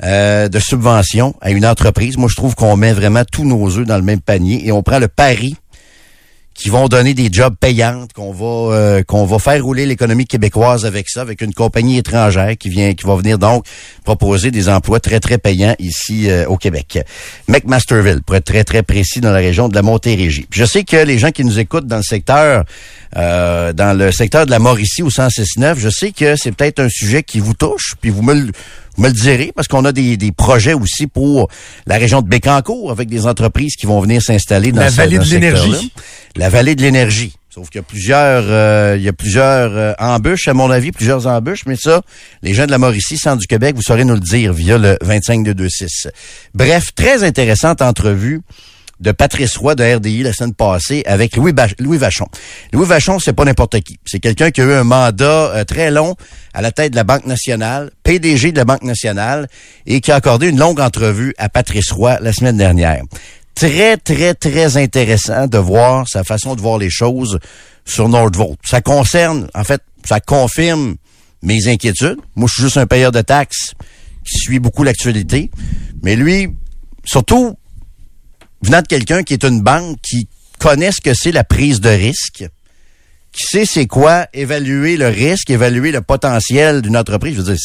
euh, 0.03 0.49
de 0.49 0.59
subventions 0.59 1.35
à 1.41 1.51
une 1.51 1.67
entreprise. 1.67 2.17
Moi, 2.17 2.29
je 2.29 2.35
trouve 2.35 2.55
qu'on 2.55 2.77
met 2.77 2.93
vraiment 2.93 3.23
tous 3.31 3.45
nos 3.45 3.79
œufs 3.79 3.87
dans 3.87 3.97
le 3.97 4.03
même 4.03 4.21
panier 4.21 4.67
et 4.67 4.73
on 4.73 4.83
prend 4.83 4.99
le 4.99 5.09
pari 5.09 5.57
qui 6.63 6.71
vont 6.71 6.87
donner 6.87 7.13
des 7.13 7.29
jobs 7.29 7.57
payantes, 7.59 8.13
qu'on 8.13 8.31
va 8.31 8.73
euh, 8.73 9.03
qu'on 9.03 9.25
va 9.25 9.41
faire 9.41 9.65
rouler 9.65 9.85
l'économie 9.85 10.27
québécoise 10.27 10.87
avec 10.87 11.09
ça, 11.09 11.21
avec 11.21 11.41
une 11.41 11.53
compagnie 11.53 11.99
étrangère 11.99 12.57
qui 12.57 12.69
vient 12.69 12.95
qui 12.95 13.05
va 13.05 13.17
venir 13.17 13.37
donc 13.37 13.65
proposer 14.05 14.53
des 14.53 14.69
emplois 14.69 15.01
très 15.01 15.19
très 15.19 15.39
payants 15.39 15.75
ici 15.81 16.31
euh, 16.31 16.47
au 16.47 16.57
Québec. 16.57 17.01
McMasterville, 17.49 18.23
pour 18.23 18.37
être 18.37 18.45
très 18.45 18.63
très 18.63 18.85
précis 18.85 19.21
dans 19.21 19.33
la 19.33 19.39
région 19.39 19.69
de 19.69 19.75
la 19.75 19.83
Montérégie. 19.83 20.47
je 20.53 20.65
sais 20.65 20.85
que 20.85 20.99
les 20.99 21.19
gens 21.19 21.33
qui 21.33 21.45
nous 21.45 21.59
écoutent 21.59 21.89
dans 21.89 21.97
le 21.97 22.05
secteur 22.05 22.63
euh, 23.17 23.73
dans 23.73 23.97
le 23.97 24.11
secteur 24.13 24.47
de 24.47 24.51
la 24.51 24.59
Mauricie 24.59 25.03
au 25.03 25.11
169, 25.11 25.79
je 25.79 25.89
sais 25.89 26.13
que 26.13 26.37
c'est 26.37 26.53
peut-être 26.53 26.81
un 26.81 26.89
sujet 26.89 27.23
qui 27.23 27.41
vous 27.41 27.55
touche, 27.55 27.95
puis 28.01 28.11
vous 28.11 28.23
me 28.23 28.35
le 28.35 28.53
vous 28.97 29.05
me 29.05 29.09
le 29.09 29.15
direz, 29.15 29.53
parce 29.57 29.69
qu'on 29.69 29.87
a 29.87 29.93
des, 29.93 30.19
des, 30.19 30.33
projets 30.33 30.75
aussi 30.75 31.07
pour 31.07 31.49
la 31.87 31.97
région 31.97 32.21
de 32.21 32.29
Bécancourt 32.29 32.91
avec 32.91 33.09
des 33.09 33.27
entreprises 33.27 33.75
qui 33.75 33.87
vont 33.87 34.01
venir 34.01 34.21
s'installer 34.21 34.71
dans 34.71 34.83
la 34.83 34.91
vallée 34.91 35.19
de 35.19 35.25
l'énergie. 35.25 35.93
La 36.37 36.51
vallée 36.51 36.75
de 36.75 36.83
l'énergie. 36.83 37.33
Sauf 37.55 37.69
qu'il 37.69 37.81
y 37.81 37.85
a 37.85 37.87
plusieurs, 37.87 38.45
euh, 38.47 38.95
il 38.97 39.03
y 39.03 39.09
a 39.09 39.13
plusieurs 39.13 39.77
euh, 39.77 39.93
embûches, 39.99 40.49
à 40.49 40.55
mon 40.55 40.71
avis, 40.71 40.91
plusieurs 40.91 41.27
embûches, 41.27 41.67
mais 41.67 41.77
ça, 41.77 42.01
les 42.43 42.55
gens 42.55 42.65
de 42.65 42.71
la 42.71 42.79
Mauricie, 42.79 43.19
Centre 43.19 43.39
du 43.39 43.47
Québec, 43.47 43.77
vous 43.77 43.83
saurez 43.83 44.07
nous 44.07 44.15
le 44.15 44.21
dire 44.21 44.55
via 44.55 44.79
le 44.79 44.97
25226. 45.03 46.09
Bref, 46.55 46.95
très 46.95 47.25
intéressante 47.25 47.83
entrevue 47.83 48.41
de 49.03 49.13
Patrice 49.13 49.57
Roy 49.57 49.75
de 49.75 49.85
RDI 49.85 50.23
la 50.23 50.33
semaine 50.33 50.55
passée 50.55 51.03
avec 51.07 51.37
Louis, 51.37 51.53
Louis 51.79 51.99
Vachon. 51.99 52.27
Louis 52.73 52.87
Vachon, 52.87 53.19
c'est 53.19 53.33
pas 53.33 53.45
n'importe 53.45 53.81
qui. 53.81 53.99
C'est 54.07 54.21
quelqu'un 54.21 54.51
qui 54.51 54.61
a 54.61 54.65
eu 54.65 54.73
un 54.73 54.85
mandat 54.85 55.25
euh, 55.25 55.65
très 55.65 55.91
long 55.91 56.15
à 56.55 56.63
la 56.63 56.71
tête 56.71 56.93
de 56.93 56.97
la 56.97 57.05
Banque 57.05 57.27
nationale, 57.27 57.91
PDG 58.05 58.53
de 58.53 58.59
la 58.59 58.65
Banque 58.65 58.85
nationale, 58.85 59.49
et 59.87 60.01
qui 60.01 60.13
a 60.13 60.17
accordé 60.17 60.49
une 60.49 60.59
longue 60.59 60.81
entrevue 60.81 61.35
à 61.37 61.49
Patrice 61.49 61.91
Roy 61.91 62.19
la 62.21 62.33
semaine 62.33 62.57
dernière. 62.57 63.03
Très, 63.55 63.97
très, 63.97 64.35
très 64.35 64.77
intéressant 64.77 65.47
de 65.47 65.59
voir 65.59 66.09
sa 66.09 66.25
façon 66.25 66.55
de 66.55 66.61
voir 66.61 66.79
les 66.79 66.91
choses 66.91 67.39
sur 67.85 68.09
Nordvolt. 68.09 68.59
Ça 68.65 68.81
concerne, 68.81 69.49
en 69.55 69.65
fait, 69.65 69.83
ça 70.05 70.21
confirme 70.21 70.97
mes 71.43 71.69
inquiétudes. 71.69 72.19
Moi, 72.37 72.49
je 72.49 72.55
suis 72.55 72.63
juste 72.63 72.77
un 72.79 72.87
payeur 72.87 73.13
de 73.13 73.21
taxes 73.21 73.75
qui 74.25 74.39
suit 74.39 74.59
beaucoup 74.59 74.85
l'actualité. 74.85 75.51
Mais 76.03 76.17
lui, 76.17 76.55
surtout, 77.05 77.57
venant 78.63 78.83
de 78.83 78.87
quelqu'un 78.87 79.23
qui 79.23 79.35
est 79.35 79.45
une 79.45 79.61
banque 79.61 79.99
qui 80.03 80.29
connaît 80.59 80.93
ce 80.93 81.01
que 81.01 81.15
c'est 81.15 81.33
la 81.33 81.45
prise 81.45 81.81
de 81.81 81.89
risque, 81.89 82.45
qui 83.33 83.43
sait 83.45 83.67
c'est 83.67 83.87
quoi 83.87 84.27
évaluer 84.33 84.97
le 84.97 85.09
risque, 85.09 85.51
évaluer 85.51 85.91
le 85.91 86.03
potentiel 86.03 86.83
d'une 86.83 86.97
entreprise. 86.97 87.35
Je 87.35 87.41
veux 87.41 87.55
dire, 87.55 87.63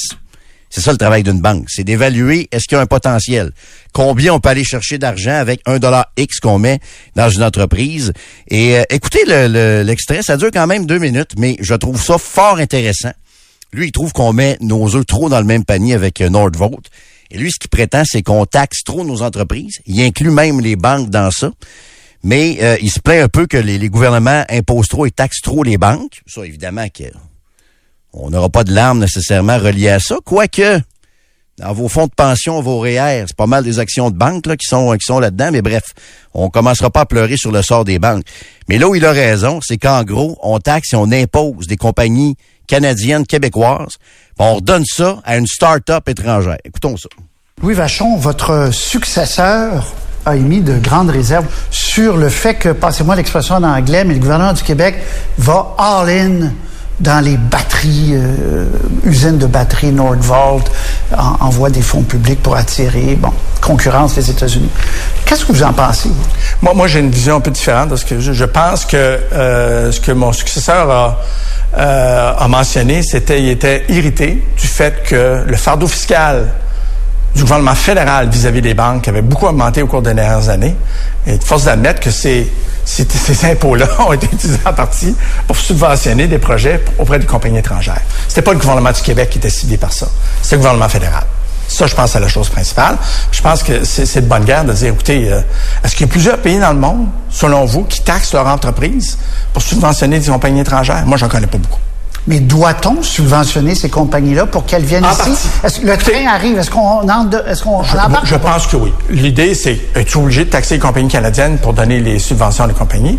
c'est 0.69 0.81
ça 0.81 0.91
le 0.91 0.97
travail 0.97 1.23
d'une 1.23 1.39
banque, 1.39 1.69
c'est 1.69 1.83
d'évaluer 1.83 2.49
est-ce 2.51 2.65
qu'il 2.65 2.75
y 2.75 2.79
a 2.79 2.81
un 2.81 2.87
potentiel. 2.87 3.51
Combien 3.93 4.33
on 4.33 4.39
peut 4.39 4.49
aller 4.49 4.65
chercher 4.65 4.97
d'argent 4.97 5.35
avec 5.35 5.61
un 5.65 5.79
dollar 5.79 6.11
X 6.17 6.39
qu'on 6.39 6.59
met 6.59 6.79
dans 7.15 7.29
une 7.29 7.43
entreprise. 7.43 8.11
Et 8.49 8.77
euh, 8.77 8.83
écoutez 8.89 9.23
l'extrait, 9.83 10.21
ça 10.21 10.35
dure 10.35 10.49
quand 10.51 10.67
même 10.67 10.85
deux 10.85 10.99
minutes, 10.99 11.31
mais 11.37 11.55
je 11.61 11.73
trouve 11.73 12.01
ça 12.01 12.17
fort 12.17 12.57
intéressant. 12.57 13.13
Lui, 13.73 13.87
il 13.87 13.91
trouve 13.91 14.11
qu'on 14.13 14.33
met 14.33 14.57
nos 14.61 14.95
œufs 14.95 15.05
trop 15.05 15.29
dans 15.29 15.39
le 15.39 15.45
même 15.45 15.63
panier 15.63 15.93
avec 15.93 16.21
euh, 16.21 16.29
Nordvolt. 16.29 16.89
Et 17.31 17.37
lui, 17.37 17.51
ce 17.51 17.59
qu'il 17.59 17.69
prétend, 17.69 18.03
c'est 18.05 18.23
qu'on 18.23 18.45
taxe 18.45 18.83
trop 18.83 19.03
nos 19.03 19.21
entreprises. 19.21 19.79
Il 19.85 20.01
inclut 20.01 20.31
même 20.31 20.61
les 20.61 20.75
banques 20.75 21.09
dans 21.09 21.31
ça. 21.31 21.51
Mais 22.23 22.57
euh, 22.61 22.77
il 22.81 22.89
se 22.89 22.99
plaint 22.99 23.23
un 23.23 23.27
peu 23.27 23.47
que 23.47 23.57
les, 23.57 23.89
gouvernements 23.89 24.43
imposent 24.49 24.87
trop 24.87 25.05
et 25.05 25.11
taxent 25.11 25.41
trop 25.41 25.63
les 25.63 25.77
banques. 25.77 26.21
Ça, 26.25 26.45
évidemment, 26.45 26.87
que 26.89 27.03
on 28.13 28.29
n'aura 28.29 28.49
pas 28.49 28.63
de 28.63 28.73
larmes 28.73 28.99
nécessairement 28.99 29.57
reliées 29.57 29.89
à 29.89 29.99
ça. 29.99 30.17
Quoique, 30.25 30.79
dans 31.59 31.73
vos 31.73 31.87
fonds 31.87 32.07
de 32.07 32.13
pension, 32.15 32.61
vos 32.61 32.79
REER, 32.79 33.25
c'est 33.27 33.35
pas 33.35 33.47
mal 33.47 33.63
des 33.63 33.79
actions 33.79 34.09
de 34.09 34.17
banque 34.17 34.47
là, 34.47 34.57
qui 34.57 34.65
sont, 34.65 34.91
qui 34.93 35.05
sont 35.05 35.19
là-dedans. 35.19 35.49
Mais 35.51 35.61
bref, 35.61 35.83
on 36.33 36.49
commencera 36.49 36.89
pas 36.89 37.01
à 37.01 37.05
pleurer 37.05 37.37
sur 37.37 37.51
le 37.51 37.61
sort 37.61 37.85
des 37.85 37.99
banques. 37.99 38.23
Mais 38.69 38.77
là 38.77 38.89
où 38.89 38.95
il 38.95 39.05
a 39.05 39.11
raison, 39.11 39.59
c'est 39.61 39.77
qu'en 39.77 40.03
gros, 40.03 40.37
on 40.41 40.59
taxe 40.59 40.93
et 40.93 40.95
on 40.95 41.11
impose 41.11 41.67
des 41.67 41.77
compagnies 41.77 42.35
canadiennes, 42.67 43.25
québécoises. 43.25 43.97
On 44.39 44.55
redonne 44.55 44.85
ça 44.85 45.17
à 45.25 45.37
une 45.37 45.47
start-up 45.47 46.07
étrangère. 46.07 46.57
Écoutons 46.63 46.95
ça. 46.97 47.09
Louis 47.61 47.73
Vachon, 47.73 48.17
votre 48.17 48.71
successeur 48.71 49.85
a 50.25 50.35
émis 50.35 50.61
de 50.61 50.77
grandes 50.77 51.09
réserves 51.09 51.47
sur 51.71 52.17
le 52.17 52.29
fait 52.29 52.55
que, 52.55 52.69
passez-moi 52.69 53.15
l'expression 53.15 53.55
en 53.55 53.63
anglais, 53.63 54.03
mais 54.03 54.13
le 54.13 54.19
gouvernement 54.19 54.53
du 54.53 54.61
Québec 54.61 54.95
va 55.37 55.75
all-in 55.79 56.51
dans 56.99 57.23
les 57.23 57.37
batteries, 57.37 58.13
euh, 58.13 58.65
usines 59.03 59.37
de 59.37 59.45
batteries 59.45 59.91
Nordvolt, 59.91 60.71
en, 61.15 61.45
envoie 61.45 61.69
des 61.69 61.81
fonds 61.81 62.01
publics 62.01 62.41
pour 62.41 62.55
attirer, 62.55 63.15
bon, 63.15 63.31
concurrence 63.61 64.15
les 64.15 64.29
États-Unis. 64.31 64.69
Qu'est-ce 65.25 65.45
que 65.45 65.51
vous 65.51 65.63
en 65.63 65.73
pensez? 65.73 66.09
Moi, 66.61 66.73
moi 66.73 66.87
j'ai 66.87 66.99
une 66.99 67.11
vision 67.11 67.35
un 67.35 67.39
peu 67.39 67.51
différente 67.51 67.89
parce 67.89 68.03
que 68.03 68.19
je, 68.19 68.45
pense 68.45 68.85
que 68.85 68.97
euh, 68.97 69.91
ce 69.91 69.99
que 69.99 70.11
mon 70.11 70.33
successeur 70.33 70.89
a, 70.89 71.21
euh, 71.77 72.33
a 72.35 72.47
mentionné, 72.47 73.03
c'était 73.03 73.41
il 73.41 73.49
était 73.49 73.85
irrité 73.89 74.43
du 74.59 74.67
fait 74.67 75.03
que 75.03 75.43
le 75.45 75.55
fardeau 75.57 75.87
fiscal 75.87 76.47
du 77.35 77.43
gouvernement 77.43 77.75
fédéral 77.75 78.29
vis-à-vis 78.29 78.61
des 78.61 78.73
banques 78.73 79.07
avait 79.07 79.21
beaucoup 79.21 79.45
augmenté 79.45 79.83
au 79.83 79.87
cours 79.87 80.01
des 80.01 80.15
dernières 80.15 80.49
années. 80.49 80.75
Et 81.27 81.37
force 81.39 81.65
d'admettre 81.65 81.99
que 81.99 82.09
ces, 82.09 82.51
ces, 82.87 83.45
impôts-là 83.45 83.87
ont 84.07 84.13
été 84.13 84.27
utilisés 84.27 84.59
en 84.65 84.73
partie 84.73 85.15
pour 85.45 85.57
subventionner 85.57 86.27
des 86.27 86.37
projets 86.37 86.83
auprès 86.97 87.19
des 87.19 87.25
compagnies 87.25 87.59
étrangères. 87.59 88.01
C'était 88.27 88.41
pas 88.41 88.53
le 88.53 88.59
gouvernement 88.59 88.91
du 88.91 89.01
Québec 89.01 89.29
qui 89.29 89.37
était 89.37 89.49
ciblé 89.49 89.77
par 89.77 89.91
ça. 89.91 90.07
C'était 90.41 90.55
le 90.55 90.61
gouvernement 90.61 90.89
fédéral. 90.89 91.25
Ça, 91.67 91.85
je 91.85 91.93
pense, 91.93 92.13
c'est 92.13 92.19
la 92.21 92.29
chose 92.29 92.47
principale. 92.49 92.97
Je 93.29 93.41
pense 93.41 93.61
que 93.61 93.83
c'est 93.83 94.21
de 94.21 94.27
bonne 94.27 94.45
guerre 94.45 94.63
de 94.63 94.71
dire, 94.71 94.93
écoutez, 94.93 95.31
euh, 95.31 95.41
est-ce 95.83 95.95
qu'il 95.95 96.05
y 96.05 96.09
a 96.09 96.11
plusieurs 96.11 96.37
pays 96.37 96.59
dans 96.59 96.71
le 96.71 96.79
monde, 96.79 97.07
selon 97.29 97.65
vous, 97.65 97.83
qui 97.83 98.01
taxent 98.01 98.33
leur 98.33 98.47
entreprise 98.47 99.17
pour 99.51 99.61
subventionner 99.61 100.19
des 100.19 100.31
compagnies 100.31 100.61
étrangères? 100.61 101.05
Moi, 101.05 101.17
j'en 101.17 101.27
connais 101.27 101.47
pas 101.47 101.57
beaucoup. 101.57 101.79
Mais 102.27 102.41
doit-on 102.41 103.01
subventionner 103.01 103.73
ces 103.73 103.89
compagnies-là 103.89 104.47
pour 104.47 104.65
qu'elles 104.65 104.83
viennent 104.83 105.05
ici? 105.05 105.31
Est-ce 105.63 105.79
que 105.79 105.87
le 105.87 105.97
train 105.97 106.27
arrive? 106.27 106.57
Est-ce 106.57 106.69
qu'on 106.69 107.09
en, 107.09 107.29
est-ce 107.47 107.63
qu'on 107.63 107.83
je, 107.83 107.95
je 108.25 108.35
pense 108.35 108.67
que 108.67 108.75
oui. 108.75 108.91
L'idée, 109.09 109.55
c'est 109.55 109.79
être 109.95 110.15
obligé 110.17 110.43
de 110.43 110.49
taxer 110.49 110.75
les 110.75 110.79
compagnies 110.81 111.07
canadiennes 111.07 111.57
pour 111.57 111.73
donner 111.73 112.01
les 112.01 112.19
subventions 112.19 112.67
des 112.67 112.73
compagnies? 112.73 113.17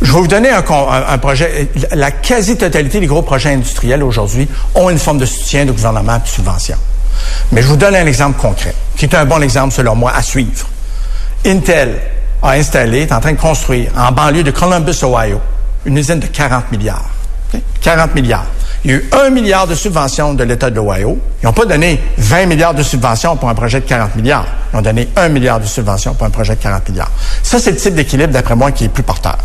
Je 0.00 0.10
vais 0.10 0.18
vous 0.18 0.26
donner 0.26 0.48
un, 0.50 0.64
un, 1.08 1.18
projet. 1.18 1.68
La 1.92 2.10
quasi-totalité 2.10 2.98
des 3.00 3.06
gros 3.06 3.20
projets 3.20 3.52
industriels 3.52 4.02
aujourd'hui 4.02 4.48
ont 4.74 4.88
une 4.88 4.98
forme 4.98 5.18
de 5.18 5.26
soutien 5.26 5.66
du 5.66 5.72
gouvernement 5.72 6.16
de 6.18 6.26
subvention. 6.26 6.76
Mais 7.52 7.60
je 7.60 7.66
vous 7.66 7.76
donne 7.76 7.94
un 7.94 8.06
exemple 8.06 8.40
concret, 8.40 8.74
qui 8.96 9.04
est 9.04 9.14
un 9.14 9.26
bon 9.26 9.42
exemple, 9.42 9.74
selon 9.74 9.94
moi, 9.94 10.12
à 10.16 10.22
suivre. 10.22 10.66
Intel 11.44 11.98
a 12.42 12.52
installé, 12.52 13.02
est 13.02 13.12
en 13.12 13.20
train 13.20 13.32
de 13.32 13.40
construire, 13.40 13.90
en 13.96 14.12
banlieue 14.12 14.42
de 14.42 14.50
Columbus, 14.50 15.02
Ohio, 15.02 15.40
une 15.84 15.98
usine 15.98 16.20
de 16.20 16.26
40 16.26 16.72
milliards. 16.72 17.15
40 17.80 18.14
milliards. 18.14 18.46
Il 18.84 18.90
y 18.90 18.94
a 18.94 18.96
eu 18.98 19.10
un 19.20 19.30
milliard 19.30 19.66
de 19.66 19.74
subventions 19.74 20.34
de 20.34 20.44
l'État 20.44 20.70
de 20.70 20.76
l'Ohio. 20.76 21.18
Ils 21.42 21.46
n'ont 21.46 21.52
pas 21.52 21.64
donné 21.64 22.00
20 22.18 22.46
milliards 22.46 22.74
de 22.74 22.82
subventions 22.82 23.36
pour 23.36 23.48
un 23.48 23.54
projet 23.54 23.80
de 23.80 23.86
40 23.86 24.14
milliards. 24.16 24.46
Ils 24.72 24.78
ont 24.78 24.82
donné 24.82 25.08
un 25.16 25.28
milliard 25.28 25.58
de 25.58 25.66
subventions 25.66 26.14
pour 26.14 26.26
un 26.26 26.30
projet 26.30 26.54
de 26.54 26.62
40 26.62 26.88
milliards. 26.88 27.10
Ça, 27.42 27.58
c'est 27.58 27.72
le 27.72 27.76
type 27.78 27.94
d'équilibre, 27.94 28.32
d'après 28.32 28.54
moi, 28.54 28.70
qui 28.70 28.84
est 28.84 28.88
plus 28.88 29.02
porteur. 29.02 29.38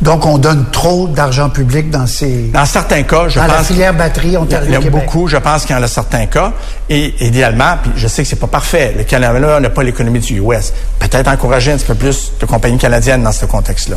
Donc, 0.00 0.26
on 0.26 0.38
donne 0.38 0.66
trop 0.70 1.08
d'argent 1.08 1.50
public 1.50 1.90
dans 1.90 2.06
ces... 2.06 2.50
Dans 2.52 2.64
certains 2.64 3.02
cas, 3.02 3.28
je 3.28 3.40
dans 3.40 3.46
pense... 3.46 3.56
la 3.56 3.64
filière 3.64 3.94
batterie 3.94 4.28
Il 4.28 4.32
y 4.32 4.36
a 4.36 4.40
Ontario-Québec. 4.40 4.90
beaucoup, 4.90 5.26
je 5.26 5.36
pense 5.36 5.64
qu'il 5.64 5.74
y 5.74 5.78
en 5.78 5.82
a 5.82 5.88
certains 5.88 6.26
cas. 6.26 6.52
Et 6.88 7.14
idéalement, 7.26 7.74
puis 7.82 7.92
je 7.96 8.06
sais 8.06 8.22
que 8.22 8.28
c'est 8.28 8.36
pas 8.36 8.46
parfait, 8.46 8.94
le 8.96 9.02
Canada 9.02 9.58
n'a 9.58 9.70
pas 9.70 9.82
l'économie 9.82 10.20
du 10.20 10.40
US. 10.40 10.72
Peut-être 11.00 11.28
encourager 11.28 11.72
un 11.72 11.76
petit 11.76 11.86
peu 11.86 11.96
plus 11.96 12.32
de 12.40 12.46
compagnies 12.46 12.78
canadiennes 12.78 13.24
dans 13.24 13.32
ce 13.32 13.46
contexte-là. 13.46 13.96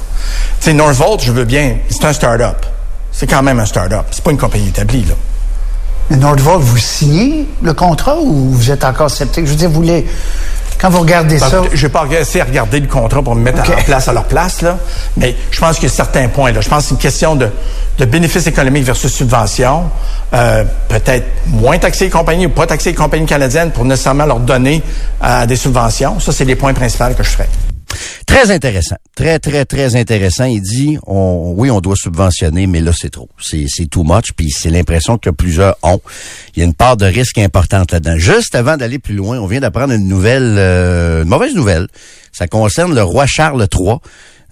Tu 0.59 0.65
sais, 0.65 0.73
Northvolt, 0.73 1.21
je 1.23 1.31
veux 1.31 1.45
bien, 1.45 1.77
c'est 1.89 2.05
un 2.05 2.13
start-up. 2.13 2.65
C'est 3.11 3.27
quand 3.27 3.43
même 3.43 3.59
un 3.59 3.65
start-up. 3.65 4.05
C'est 4.11 4.23
pas 4.23 4.31
une 4.31 4.37
compagnie 4.37 4.69
établie, 4.69 5.03
là. 5.05 5.15
Mais 6.09 6.17
Nordvolt, 6.17 6.61
vous 6.61 6.77
signez 6.77 7.47
le 7.61 7.73
contrat 7.73 8.17
ou 8.19 8.49
vous 8.51 8.71
êtes 8.71 8.83
encore 8.83 9.09
sceptique? 9.09 9.45
Je 9.45 9.51
veux 9.51 9.57
dire, 9.57 9.69
vous 9.69 9.81
les... 9.81 10.05
Quand 10.79 10.89
vous 10.89 11.01
regardez 11.01 11.37
Ben, 11.37 11.47
ça... 11.47 11.61
Je 11.71 11.81
vais 11.83 11.91
pas 11.91 12.05
essayer 12.19 12.43
de 12.43 12.49
regarder 12.49 12.79
le 12.79 12.87
contrat 12.87 13.21
pour 13.21 13.35
me 13.35 13.41
mettre 13.41 13.59
OK. 13.59 13.77
en 13.77 13.81
place 13.83 14.07
à 14.07 14.13
leur 14.13 14.25
place, 14.25 14.61
là. 14.61 14.77
Mais 15.15 15.35
je 15.51 15.59
pense 15.59 15.75
qu'il 15.75 15.87
y 15.87 15.91
a 15.91 15.93
certains 15.95 16.27
points, 16.27 16.51
là. 16.51 16.59
Je 16.61 16.67
pense 16.69 16.83
que 16.83 16.89
c'est 16.89 16.95
une 16.95 16.99
question 16.99 17.35
de, 17.35 17.49
de 17.99 18.05
bénéfices 18.05 18.47
économiques 18.47 18.83
versus 18.83 19.13
subvention. 19.13 19.83
Euh, 20.33 20.63
peut-être 20.89 21.27
moins 21.47 21.77
taxer 21.77 22.05
les 22.05 22.09
compagnies 22.09 22.47
ou 22.47 22.49
pas 22.49 22.65
taxer 22.65 22.89
les 22.89 22.95
compagnies 22.95 23.27
canadiennes 23.27 23.71
pour 23.71 23.85
nécessairement 23.85 24.25
leur 24.25 24.39
donner 24.39 24.81
euh, 25.23 25.45
des 25.45 25.55
subventions. 25.55 26.19
Ça, 26.19 26.31
c'est 26.31 26.45
les 26.45 26.55
points 26.55 26.73
principaux 26.73 27.13
que 27.15 27.23
je 27.23 27.29
ferais. 27.29 27.49
Très 28.25 28.51
intéressant. 28.51 28.95
Très, 29.15 29.39
très, 29.39 29.65
très 29.65 29.95
intéressant. 29.95 30.45
Il 30.45 30.61
dit, 30.61 30.97
oui, 31.05 31.69
on 31.69 31.81
doit 31.81 31.95
subventionner, 31.95 32.67
mais 32.67 32.81
là, 32.81 32.91
c'est 32.95 33.09
trop. 33.09 33.29
C'est, 33.39 33.65
c'est 33.67 33.87
too 33.87 34.03
much, 34.03 34.31
puis 34.35 34.49
c'est 34.49 34.69
l'impression 34.69 35.17
que 35.17 35.29
plusieurs 35.29 35.75
ont. 35.83 36.01
Il 36.55 36.59
y 36.59 36.61
a 36.61 36.65
une 36.65 36.73
part 36.73 36.97
de 36.97 37.05
risque 37.05 37.37
importante 37.37 37.91
là-dedans. 37.91 38.17
Juste 38.17 38.55
avant 38.55 38.77
d'aller 38.77 38.99
plus 38.99 39.15
loin, 39.15 39.39
on 39.39 39.47
vient 39.47 39.59
d'apprendre 39.59 39.93
une 39.93 40.07
nouvelle, 40.07 40.55
euh, 40.57 41.23
une 41.23 41.29
mauvaise 41.29 41.55
nouvelle. 41.55 41.87
Ça 42.31 42.47
concerne 42.47 42.95
le 42.95 43.03
roi 43.03 43.25
Charles 43.27 43.67
III, 43.73 43.97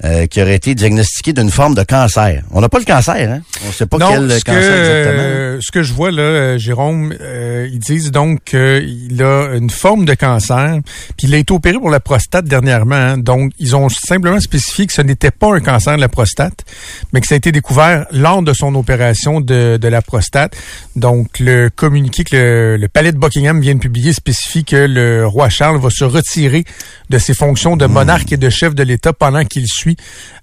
euh, 0.05 0.25
qui 0.27 0.41
aurait 0.41 0.55
été 0.55 0.75
diagnostiqué 0.75 1.33
d'une 1.33 1.49
forme 1.49 1.75
de 1.75 1.83
cancer. 1.83 2.43
On 2.51 2.62
n'a 2.62 2.69
pas 2.69 2.79
le 2.79 2.85
cancer, 2.85 3.15
hein? 3.31 3.41
On 3.67 3.71
sait 3.71 3.85
pas 3.85 3.97
non, 3.97 4.09
quel 4.12 4.31
ce 4.31 4.39
que, 4.43 4.51
cancer 4.51 4.62
exactement. 4.79 5.23
euh, 5.23 5.59
ce 5.62 5.71
que 5.71 5.83
je 5.83 5.93
vois 5.93 6.12
là, 6.12 6.21
euh, 6.21 6.57
Jérôme, 6.57 7.13
euh, 7.19 7.67
ils 7.71 7.79
disent 7.79 8.12
donc 8.12 8.43
qu'il 8.45 9.21
a 9.23 9.55
une 9.55 9.69
forme 9.69 10.05
de 10.05 10.13
cancer, 10.13 10.79
puis 11.17 11.27
il 11.27 11.35
a 11.35 11.38
été 11.38 11.53
opéré 11.53 11.77
pour 11.77 11.89
la 11.89 11.99
prostate 11.99 12.45
dernièrement. 12.45 12.95
hein. 12.95 13.17
donc, 13.17 13.51
ils 13.59 13.75
ont 13.75 13.89
simplement 13.89 14.39
spécifié 14.39 14.88
que 14.88 14.93
ce 14.93 15.01
n'était 15.01 15.31
pas 15.31 15.53
un 15.53 15.59
cancer 15.59 15.95
de 15.95 16.01
la 16.01 16.09
prostate, 16.09 16.63
mais 17.13 17.21
que 17.21 17.27
ça 17.27 17.35
a 17.35 17.38
été 17.38 17.51
découvert 17.51 18.05
lors 18.12 18.41
de 18.41 18.53
son 18.53 18.73
opération 18.75 19.41
de, 19.41 19.77
de 19.77 19.88
la 19.88 20.01
prostate. 20.01 20.55
Donc, 20.95 21.39
le 21.39 21.69
communiqué 21.69 22.23
que 22.23 22.35
le, 22.35 22.77
le 22.77 22.88
palais 22.88 23.12
de 23.12 23.17
Buckingham 23.17 23.59
vient 23.62 23.75
de 23.75 23.79
publier 23.79 24.13
spécifie 24.13 24.63
que 24.63 24.75
le 24.75 25.27
roi 25.27 25.49
Charles 25.49 25.77
va 25.79 25.89
se 25.91 26.03
retirer 26.05 26.63
de 27.09 27.17
ses 27.17 27.33
fonctions 27.33 27.59
Hmm. 27.75 27.77
de 27.77 27.85
monarque 27.88 28.31
et 28.31 28.38
de 28.38 28.49
chef 28.49 28.73
de 28.73 28.83
l'État 28.83 29.12
pendant 29.13 29.43
qu'il 29.43 29.65
suit 29.67 29.88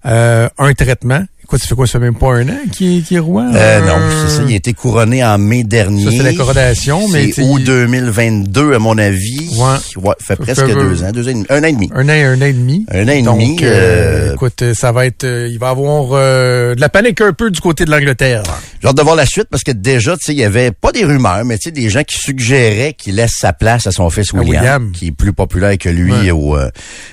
euh, 0.04 0.48
un 0.58 0.74
traitement. 0.74 1.24
Écoute, 1.46 1.60
ça 1.60 1.68
fait 1.68 1.74
quoi? 1.76 1.86
Ça 1.86 1.92
fait 1.92 2.04
même 2.06 2.16
pas 2.16 2.32
un 2.34 2.48
an 2.48 2.56
qu'il 2.72 2.98
est, 2.98 3.02
qu'il 3.02 3.18
est 3.18 3.20
roi? 3.20 3.44
Euh, 3.54 3.80
non, 3.86 3.94
c'est 4.26 4.36
ça. 4.36 4.42
Il 4.48 4.52
a 4.52 4.56
été 4.56 4.72
couronné 4.72 5.24
en 5.24 5.38
mai 5.38 5.62
dernier. 5.62 6.04
Ça, 6.04 6.10
c'est 6.10 6.22
la 6.24 6.32
coronation, 6.34 7.06
mais 7.08 7.26
C'est 7.26 7.42
tu 7.42 7.42
août 7.42 7.58
il- 7.60 7.64
2022, 7.64 8.74
à 8.74 8.78
mon 8.80 8.98
avis. 8.98 9.48
Ouais. 9.56 9.76
fait 10.18 10.34
Ça 10.34 10.36
presque 10.36 10.66
fait- 10.66 10.74
deux 10.74 11.04
ans. 11.04 11.12
Deux 11.12 11.28
ans 11.28 11.30
et 11.30 11.34
demi. 11.34 11.46
Un 11.48 11.60
an 11.62 11.66
et 11.66 11.72
demi. 11.72 11.90
Un 11.94 12.08
an, 12.08 12.12
un 12.12 12.42
an 12.42 12.44
et 12.46 12.52
demi. 12.52 12.84
Un 12.90 13.04
an 13.06 13.12
et 13.12 13.22
Donc, 13.22 13.38
demi, 13.38 13.56
euh, 13.62 14.30
euh, 14.30 14.34
écoute, 14.34 14.60
euh, 14.62 14.74
ça 14.74 14.90
va 14.90 15.06
être, 15.06 15.22
euh, 15.22 15.46
il 15.48 15.58
va 15.60 15.68
y 15.68 15.70
avoir 15.70 16.08
euh, 16.14 16.74
de 16.74 16.80
la 16.80 16.88
panique 16.88 17.20
un 17.20 17.32
peu 17.32 17.52
du 17.52 17.60
côté 17.60 17.84
de 17.84 17.92
l'Angleterre. 17.92 18.42
J'ai 18.82 18.88
hâte 18.88 18.96
de 18.96 19.02
voir 19.02 19.14
la 19.14 19.24
suite 19.26 19.46
parce 19.48 19.62
que 19.62 19.70
déjà, 19.72 20.16
tu 20.16 20.24
sais, 20.24 20.32
il 20.32 20.38
y 20.40 20.44
avait 20.44 20.72
pas 20.72 20.90
des 20.90 21.04
rumeurs, 21.04 21.44
mais 21.44 21.58
tu 21.58 21.66
sais, 21.66 21.70
des 21.70 21.88
gens 21.90 22.02
qui 22.02 22.18
suggéraient 22.18 22.94
qu'il 22.94 23.14
laisse 23.14 23.34
sa 23.38 23.52
place 23.52 23.86
à 23.86 23.92
son 23.92 24.10
fils 24.10 24.32
William, 24.32 24.48
William. 24.48 24.92
qui 24.92 25.06
est 25.08 25.12
plus 25.12 25.32
populaire 25.32 25.78
que 25.78 25.88
lui 25.88 26.12
Ouais. 26.12 26.30
au, 26.32 26.56
euh, 26.56 26.68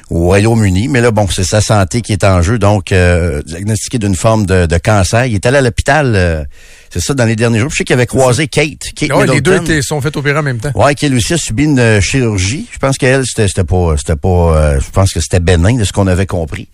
au 0.09 0.21
Royaume-Uni. 0.25 0.87
Mais 0.87 1.01
là, 1.01 1.11
bon, 1.11 1.27
c'est 1.29 1.43
sa 1.43 1.61
santé 1.61 2.01
qui 2.01 2.13
est 2.13 2.23
en 2.23 2.41
jeu, 2.41 2.57
donc 2.57 2.91
euh, 2.91 3.41
diagnostiqué 3.45 3.99
d'une 3.99 4.15
forme 4.23 4.45
de, 4.45 4.65
de 4.65 4.77
cancer. 4.77 5.25
Il 5.25 5.35
est 5.35 5.45
allé 5.45 5.57
à 5.57 5.61
l'hôpital, 5.61 6.13
euh, 6.15 6.43
c'est 6.89 7.01
ça, 7.01 7.13
dans 7.13 7.25
les 7.25 7.35
derniers 7.35 7.59
jours. 7.59 7.69
Je 7.69 7.75
sais 7.75 7.83
qu'il 7.83 7.93
avait 7.93 8.05
croisé 8.05 8.47
Kate. 8.47 8.79
Kate 8.95 9.11
Ouais, 9.13 9.27
les 9.27 9.41
deux 9.41 9.57
étaient- 9.57 9.81
sont 9.81 9.99
fait 9.99 10.15
opérer 10.15 10.39
en 10.39 10.43
même 10.43 10.59
temps. 10.59 10.71
Ouais, 10.75 10.95
qui 10.95 11.05
elle 11.07 11.15
aussi 11.15 11.33
a 11.33 11.37
subi 11.37 11.65
une 11.65 11.77
euh, 11.79 11.99
chirurgie. 11.99 12.65
Je 12.71 12.77
pense 12.79 12.97
qu'elle, 12.97 13.25
c'était, 13.25 13.47
c'était 13.49 13.65
pas, 13.65 13.95
c'était 13.97 14.15
pas, 14.15 14.29
euh, 14.29 14.79
je 14.79 14.89
pense 14.91 15.11
que 15.11 15.19
c'était 15.19 15.41
bénin 15.41 15.75
de 15.75 15.83
ce 15.83 15.91
qu'on 15.91 16.07
avait 16.07 16.25
compris. 16.25 16.69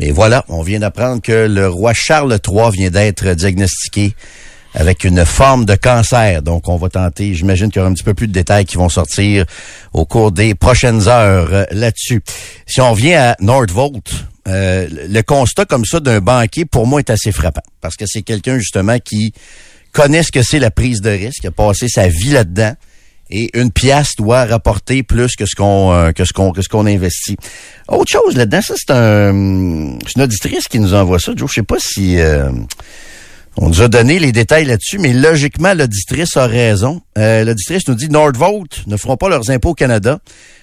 Mais 0.00 0.10
voilà, 0.10 0.44
on 0.48 0.62
vient 0.62 0.80
d'apprendre 0.80 1.22
que 1.22 1.46
le 1.46 1.68
roi 1.68 1.92
Charles 1.94 2.36
III 2.46 2.70
vient 2.72 2.90
d'être 2.90 3.28
diagnostiqué 3.34 4.14
avec 4.74 5.04
une 5.04 5.24
forme 5.24 5.64
de 5.64 5.74
cancer. 5.76 6.42
Donc, 6.42 6.68
on 6.68 6.76
va 6.76 6.88
tenter, 6.88 7.32
j'imagine 7.34 7.68
qu'il 7.70 7.76
y 7.76 7.80
aura 7.80 7.90
un 7.90 7.94
petit 7.94 8.04
peu 8.04 8.14
plus 8.14 8.28
de 8.28 8.32
détails 8.32 8.64
qui 8.64 8.76
vont 8.76 8.88
sortir 8.88 9.44
au 9.92 10.04
cours 10.04 10.30
des 10.32 10.54
prochaines 10.54 11.08
heures 11.08 11.48
euh, 11.52 11.64
là-dessus. 11.70 12.22
Si 12.66 12.80
on 12.80 12.92
vient 12.92 13.30
à 13.30 13.36
Nordvolt, 13.40 14.02
euh, 14.48 14.88
le 14.90 15.22
constat 15.22 15.64
comme 15.64 15.84
ça 15.84 16.00
d'un 16.00 16.20
banquier, 16.20 16.64
pour 16.64 16.86
moi, 16.86 17.00
est 17.00 17.10
assez 17.10 17.32
frappant. 17.32 17.62
Parce 17.80 17.96
que 17.96 18.06
c'est 18.06 18.22
quelqu'un, 18.22 18.58
justement, 18.58 18.98
qui 18.98 19.32
connaît 19.92 20.22
ce 20.22 20.32
que 20.32 20.42
c'est 20.42 20.58
la 20.58 20.70
prise 20.70 21.00
de 21.00 21.10
risque, 21.10 21.44
a 21.44 21.50
passé 21.50 21.88
sa 21.88 22.08
vie 22.08 22.30
là-dedans 22.30 22.74
et 23.30 23.50
une 23.58 23.70
pièce 23.70 24.16
doit 24.16 24.44
rapporter 24.44 25.02
plus 25.02 25.36
que 25.36 25.44
ce 25.46 25.54
qu'on 25.54 25.92
euh, 25.92 26.12
que 26.12 26.24
ce 26.24 26.32
qu'on 26.32 26.52
que 26.52 26.62
ce 26.62 26.68
qu'on 26.68 26.86
investit. 26.86 27.36
Autre 27.88 28.10
chose 28.10 28.36
là-dedans, 28.36 28.62
ça 28.62 28.74
c'est 28.76 28.90
un 28.90 29.32
une 29.32 30.22
auditrice 30.22 30.68
qui 30.68 30.78
nous 30.78 30.94
envoie 30.94 31.18
ça. 31.18 31.32
Joe, 31.36 31.48
je 31.48 31.56
sais 31.56 31.62
pas 31.62 31.76
si 31.78 32.18
euh, 32.18 32.50
on 33.56 33.68
nous 33.68 33.82
a 33.82 33.88
donné 33.88 34.18
les 34.18 34.32
détails 34.32 34.64
là-dessus, 34.64 34.98
mais 34.98 35.12
logiquement 35.12 35.74
l'auditrice 35.74 36.36
a 36.36 36.46
raison. 36.46 37.02
Euh, 37.18 37.44
l'auditrice 37.44 37.86
nous 37.88 37.94
dit 37.94 38.08
Nordvolt 38.08 38.86
ne 38.86 38.96
feront 38.96 39.16
pas 39.16 39.28
leurs 39.28 39.50
impôts 39.50 39.70
au 39.70 39.74
Canada. 39.74 40.20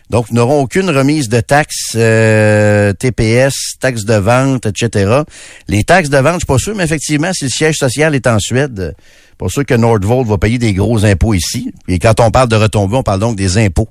Donc, 0.09 0.31
n'auront 0.31 0.61
aucune 0.61 0.89
remise 0.89 1.29
de 1.29 1.39
taxes 1.39 1.93
euh, 1.95 2.93
TPS, 2.93 3.77
taxes 3.79 4.05
de 4.05 4.13
vente, 4.13 4.67
etc. 4.67 5.21
Les 5.67 5.83
taxes 5.83 6.09
de 6.09 6.17
vente, 6.17 6.33
je 6.33 6.39
suis 6.39 6.45
pas 6.45 6.57
sûr, 6.59 6.75
mais 6.75 6.83
effectivement, 6.83 7.31
si 7.33 7.45
le 7.45 7.49
siège 7.49 7.75
social 7.77 8.13
est 8.13 8.27
en 8.27 8.37
Suède, 8.39 8.95
pas 9.37 9.49
sûr 9.49 9.65
que 9.65 9.73
Nordvolt 9.73 10.27
va 10.27 10.37
payer 10.37 10.59
des 10.59 10.73
gros 10.73 11.05
impôts 11.05 11.33
ici. 11.33 11.71
Et 11.87 11.99
quand 11.99 12.19
on 12.19 12.29
parle 12.29 12.49
de 12.49 12.55
retombées, 12.55 12.97
on 12.97 13.03
parle 13.03 13.19
donc 13.19 13.35
des 13.35 13.57
impôts 13.57 13.89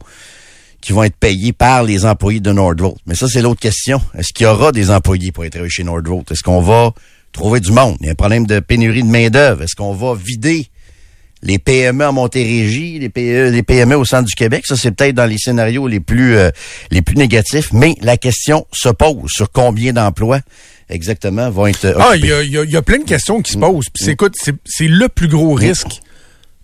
qui 0.80 0.92
vont 0.92 1.02
être 1.02 1.16
payés 1.16 1.52
par 1.52 1.82
les 1.82 2.04
employés 2.04 2.40
de 2.40 2.52
Nordvolt. 2.52 2.96
Mais 3.06 3.14
ça, 3.14 3.26
c'est 3.26 3.42
l'autre 3.42 3.60
question. 3.60 4.00
Est-ce 4.16 4.32
qu'il 4.32 4.44
y 4.44 4.46
aura 4.46 4.70
des 4.70 4.90
employés 4.90 5.32
pour 5.32 5.44
être 5.44 5.66
chez 5.68 5.82
Nordvolt? 5.82 6.30
Est-ce 6.30 6.42
qu'on 6.42 6.60
va 6.60 6.92
trouver 7.32 7.60
du 7.60 7.72
monde? 7.72 7.96
Il 8.00 8.06
y 8.06 8.08
a 8.08 8.12
un 8.12 8.16
problème 8.16 8.46
de 8.46 8.60
pénurie 8.60 9.02
de 9.02 9.08
main-d'œuvre. 9.08 9.62
Est-ce 9.62 9.74
qu'on 9.74 9.94
va 9.94 10.14
vider 10.14 10.68
les 11.46 11.58
PME 11.58 12.04
en 12.06 12.12
Montérégie, 12.14 12.98
les, 12.98 13.08
PE, 13.10 13.50
les 13.50 13.62
PME 13.62 13.96
au 13.96 14.04
centre 14.04 14.24
du 14.24 14.34
Québec? 14.34 14.64
Ça, 14.66 14.76
c'est 14.76 14.90
peut-être 14.90 15.14
dans 15.14 15.26
les 15.26 15.38
scénarios 15.38 15.86
les 15.86 16.00
plus, 16.00 16.36
euh, 16.36 16.50
les 16.90 17.02
plus 17.02 17.16
négatifs. 17.16 17.68
Mais 17.72 17.94
la 18.00 18.16
question 18.16 18.66
se 18.72 18.88
pose 18.88 19.28
sur 19.30 19.52
combien 19.52 19.92
d'emplois 19.92 20.40
exactement 20.88 21.50
vont 21.50 21.66
être 21.66 21.84
euh, 21.84 21.94
Ah, 22.00 22.12
il 22.16 22.24
y 22.26 22.32
a, 22.32 22.42
y 22.42 22.58
a- 22.58 22.64
il 22.64 22.70
y 22.70 22.76
a 22.76 22.82
plein 22.82 22.98
de 22.98 23.04
questions 23.04 23.40
qui 23.42 23.52
se 23.52 23.58
posent. 23.58 23.88
Puis 23.92 24.04
c'est- 24.04 24.12
écoute, 24.12 24.34
c'est 24.64 24.88
le 24.88 25.08
plus 25.08 25.28
gros 25.28 25.52
risque 25.54 26.00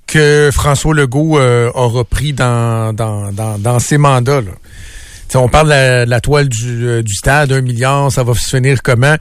que 0.06 0.50
François 0.52 0.94
Legault 0.94 1.38
euh, 1.38 1.70
aura 1.74 2.02
pris 2.04 2.32
dans, 2.32 2.92
dans, 2.92 3.30
dans, 3.32 3.58
dans 3.58 3.78
ses 3.78 3.98
mandats. 3.98 4.40
Là. 4.40 4.50
On 5.34 5.48
parle 5.48 5.66
de 5.66 5.70
la, 5.72 6.04
de 6.06 6.10
la 6.10 6.20
toile 6.20 6.48
du, 6.48 6.86
euh, 6.88 7.02
du 7.04 7.14
stade, 7.14 7.52
un 7.52 7.60
milliard, 7.60 8.10
ça 8.10 8.24
va 8.24 8.34
se 8.34 8.48
finir 8.56 8.82
comment? 8.82 9.14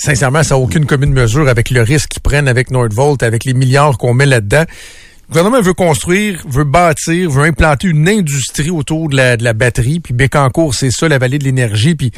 Sincèrement, 0.00 0.42
ça 0.42 0.54
n'a 0.54 0.60
aucune 0.62 0.86
commune 0.86 1.12
mesure 1.12 1.46
avec 1.46 1.68
le 1.68 1.82
risque 1.82 2.12
qu'ils 2.12 2.22
prennent 2.22 2.48
avec 2.48 2.70
Nordvolt, 2.70 3.22
avec 3.22 3.44
les 3.44 3.52
milliards 3.52 3.98
qu'on 3.98 4.14
met 4.14 4.24
là-dedans. 4.24 4.64
Le 4.66 5.28
gouvernement 5.28 5.60
veut 5.60 5.74
construire, 5.74 6.42
veut 6.48 6.64
bâtir, 6.64 7.30
veut 7.30 7.44
implanter 7.44 7.88
une 7.88 8.08
industrie 8.08 8.70
autour 8.70 9.10
de 9.10 9.16
la, 9.16 9.52
batterie. 9.52 10.00
Puis 10.00 10.14
Bécancourt, 10.14 10.74
c'est 10.74 10.90
ça, 10.90 11.06
la 11.06 11.18
vallée 11.18 11.38
de 11.38 11.44
l'énergie. 11.44 11.96
Puis 11.96 12.12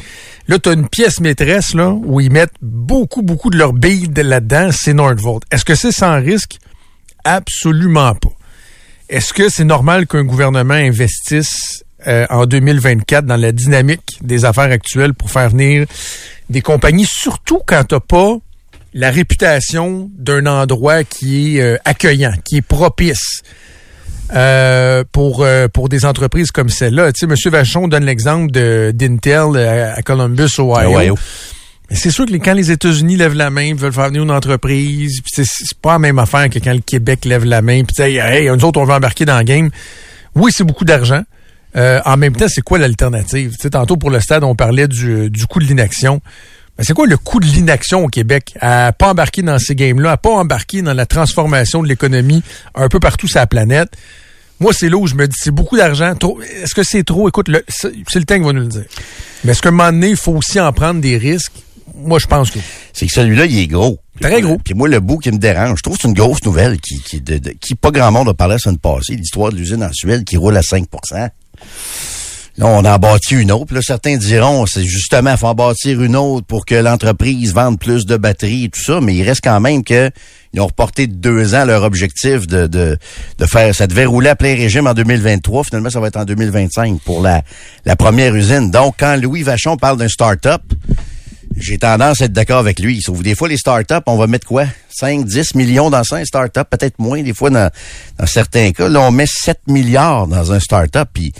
là, 0.47 0.59
tu 0.59 0.69
as 0.69 0.73
une 0.73 0.87
pièce 0.87 1.19
maîtresse 1.19 1.73
là 1.73 1.89
où 1.89 2.21
ils 2.21 2.31
mettent 2.31 2.55
beaucoup, 2.61 3.21
beaucoup 3.21 3.49
de 3.49 3.57
leur 3.57 3.73
billes 3.73 4.07
de 4.07 4.21
là-dedans, 4.21 4.69
c'est 4.71 4.93
Nordvolt. 4.93 5.43
Est-ce 5.51 5.65
que 5.65 5.75
c'est 5.75 5.91
sans 5.91 6.21
risque? 6.21 6.59
Absolument 7.25 8.15
pas. 8.15 8.31
Est-ce 9.09 9.33
que 9.33 9.49
c'est 9.49 9.65
normal 9.65 10.07
qu'un 10.07 10.23
gouvernement 10.23 10.73
investisse 10.73 11.83
euh, 12.07 12.25
en 12.29 12.45
2024 12.45 13.25
dans 13.25 13.35
la 13.35 13.51
dynamique 13.51 14.19
des 14.21 14.45
affaires 14.45 14.71
actuelles 14.71 15.13
pour 15.13 15.31
faire 15.31 15.49
venir 15.49 15.85
des 16.49 16.61
compagnies, 16.61 17.05
surtout 17.09 17.59
quand 17.65 17.83
t'as 17.87 17.99
pas 17.99 18.37
la 18.93 19.09
réputation 19.09 20.09
d'un 20.17 20.45
endroit 20.45 21.03
qui 21.03 21.57
est 21.57 21.61
euh, 21.61 21.77
accueillant, 21.85 22.33
qui 22.45 22.57
est 22.57 22.61
propice 22.61 23.41
euh, 24.33 25.03
pour 25.11 25.43
euh, 25.43 25.67
pour 25.67 25.89
des 25.89 26.05
entreprises 26.05 26.51
comme 26.51 26.69
celle-là. 26.69 27.11
Tu 27.11 27.25
sais, 27.27 27.31
M. 27.31 27.51
Vachon 27.51 27.87
donne 27.87 28.05
l'exemple 28.05 28.51
de 28.51 28.91
d'Intel 28.93 29.57
à, 29.57 29.95
à 29.95 30.01
Columbus, 30.01 30.49
Ohio. 30.59 30.95
Ohio. 30.97 31.17
Mais 31.89 31.95
c'est 31.97 32.11
sûr 32.11 32.25
que 32.25 32.31
les- 32.31 32.39
quand 32.39 32.53
les 32.53 32.71
États-Unis 32.71 33.17
lèvent 33.17 33.33
la 33.35 33.49
main, 33.49 33.75
veulent 33.75 33.91
faire 33.93 34.07
venir 34.07 34.23
une 34.23 34.31
entreprise, 34.31 35.21
c'est- 35.25 35.73
pas 35.81 35.93
la 35.93 35.99
même 35.99 36.17
affaire 36.19 36.49
que 36.49 36.59
quand 36.59 36.73
le 36.73 36.79
Québec 36.79 37.25
lève 37.25 37.43
la 37.45 37.61
main, 37.61 37.83
puis 37.83 38.03
hey, 38.03 38.47
nous 38.49 38.63
autres 38.65 38.79
on 38.79 38.85
veut 38.85 38.93
embarquer 38.93 39.25
dans 39.25 39.37
le 39.37 39.43
game. 39.43 39.69
Oui, 40.35 40.51
c'est 40.55 40.63
beaucoup 40.63 40.85
d'argent. 40.85 41.21
Euh, 41.75 42.01
en 42.05 42.17
même 42.17 42.35
temps, 42.35 42.47
c'est 42.47 42.61
quoi 42.61 42.77
l'alternative? 42.77 43.51
Tu 43.55 43.61
sais, 43.63 43.69
tantôt 43.71 43.97
pour 43.97 44.09
le 44.11 44.19
stade, 44.19 44.43
on 44.43 44.55
parlait 44.55 44.87
du, 44.87 45.29
du 45.29 45.45
coût 45.47 45.59
de 45.59 45.65
l'inaction. 45.65 46.21
Ben, 46.77 46.83
c'est 46.83 46.93
quoi 46.93 47.05
le 47.07 47.17
coût 47.17 47.39
de 47.39 47.45
l'inaction 47.45 48.03
au 48.03 48.07
Québec? 48.07 48.53
À 48.61 48.91
pas 48.93 49.09
embarquer 49.09 49.41
dans 49.41 49.59
ces 49.59 49.75
games-là, 49.75 50.11
à 50.11 50.17
pas 50.17 50.31
embarquer 50.31 50.81
dans 50.81 50.93
la 50.93 51.05
transformation 51.05 51.81
de 51.83 51.87
l'économie 51.87 52.43
un 52.75 52.89
peu 52.89 52.99
partout 52.99 53.27
sur 53.27 53.39
la 53.39 53.47
planète? 53.47 53.89
Moi, 54.59 54.71
c'est 54.73 54.87
là 54.87 54.97
où 54.97 55.07
je 55.07 55.15
me 55.15 55.27
dis, 55.27 55.35
c'est 55.39 55.51
beaucoup 55.51 55.75
d'argent. 55.77 56.13
Est-ce 56.61 56.73
que 56.75 56.83
c'est 56.83 57.03
trop? 57.03 57.27
Écoute, 57.27 57.47
le- 57.49 57.65
c'est 57.67 57.91
le 58.15 58.23
temps 58.23 58.35
qui 58.37 58.43
va 58.45 58.53
nous 58.53 58.61
le 58.61 58.67
dire. 58.67 58.85
Mais 59.43 59.51
est-ce 59.51 59.61
qu'à 59.61 59.69
un 59.69 59.71
moment 59.73 59.91
donné, 59.91 60.09
il 60.11 60.15
faut 60.15 60.31
aussi 60.33 60.59
en 60.59 60.71
prendre 60.71 61.01
des 61.01 61.17
risques? 61.17 61.51
Moi, 61.95 62.17
je 62.19 62.27
pense 62.27 62.49
que 62.49 62.59
c'est 62.93 63.05
que 63.07 63.11
celui-là, 63.13 63.45
il 63.45 63.57
est 63.59 63.67
gros. 63.67 63.99
Très 64.21 64.41
gros. 64.41 64.57
Puis 64.63 64.73
moi, 64.73 64.87
le 64.87 64.99
bout 64.99 65.17
qui 65.17 65.31
me 65.31 65.37
dérange, 65.37 65.77
je 65.79 65.83
trouve 65.83 65.95
que 65.97 66.03
c'est 66.03 66.07
une 66.07 66.13
grosse 66.13 66.43
nouvelle 66.45 66.79
qui, 66.79 66.99
qui, 67.01 67.19
de, 67.19 67.37
de- 67.39 67.51
qui 67.59 67.75
pas 67.75 67.91
grand 67.91 68.11
monde 68.11 68.29
a 68.29 68.33
parlé 68.33 68.53
la 68.55 68.59
semaine 68.59 68.77
passée, 68.77 69.15
l'histoire 69.15 69.51
de 69.51 69.57
l'usine 69.57 69.83
en 69.83 69.91
Suède 69.91 70.23
qui 70.23 70.37
roule 70.37 70.55
à 70.55 70.61
5 70.63 70.85
Là, 72.57 72.67
on 72.67 72.85
en 72.85 72.99
bâti 72.99 73.33
une 73.33 73.51
autre. 73.51 73.73
Là, 73.73 73.79
certains 73.81 74.15
diront, 74.15 74.67
c'est 74.67 74.83
justement, 74.83 75.35
faut 75.37 75.53
bâtir 75.55 76.03
une 76.03 76.15
autre 76.15 76.45
pour 76.45 76.65
que 76.65 76.75
l'entreprise 76.75 77.51
vende 77.51 77.79
plus 77.79 78.05
de 78.05 78.15
batteries 78.15 78.65
et 78.65 78.69
tout 78.69 78.81
ça, 78.81 79.01
mais 79.01 79.15
il 79.15 79.23
reste 79.23 79.41
quand 79.43 79.59
même 79.59 79.83
que 79.83 80.11
ils 80.53 80.61
ont 80.61 80.67
reporté 80.67 81.07
de 81.07 81.15
deux 81.15 81.55
ans 81.55 81.65
leur 81.65 81.81
objectif 81.81 82.45
de 82.45 82.97
faire, 83.47 83.73
ça 83.73 83.87
devait 83.87 84.05
rouler 84.05 84.29
à 84.29 84.35
plein 84.35 84.53
régime 84.53 84.85
en 84.85 84.93
2023. 84.93 85.63
Finalement, 85.63 85.89
ça 85.89 85.99
va 85.99 86.09
être 86.09 86.17
en 86.17 86.25
2025 86.25 87.01
pour 87.01 87.23
la, 87.23 87.41
la 87.85 87.95
première 87.95 88.35
usine. 88.35 88.69
Donc, 88.69 88.95
quand 88.99 89.15
Louis 89.19 89.41
Vachon 89.41 89.77
parle 89.77 89.97
d'un 89.97 90.07
start-up, 90.07 90.61
j'ai 91.57 91.77
tendance 91.77 92.21
à 92.21 92.25
être 92.25 92.33
d'accord 92.33 92.59
avec 92.59 92.79
lui. 92.79 93.01
Sauf 93.01 93.17
que 93.17 93.23
des 93.23 93.35
fois, 93.35 93.47
les 93.47 93.57
startups, 93.57 94.03
on 94.05 94.17
va 94.17 94.27
mettre 94.27 94.47
quoi? 94.47 94.65
5, 94.89 95.25
10 95.25 95.55
millions 95.55 95.89
dans 95.89 96.13
un 96.13 96.25
startup, 96.25 96.69
peut-être 96.69 96.99
moins, 96.99 97.21
des 97.21 97.33
fois, 97.33 97.49
dans, 97.49 97.69
dans 98.19 98.25
certains 98.25 98.71
cas. 98.71 98.89
Là, 98.89 99.01
on 99.01 99.11
met 99.11 99.25
7 99.27 99.59
milliards 99.67 100.27
dans 100.27 100.51
un 100.51 100.59
startup, 100.59 101.07
puis 101.11 101.33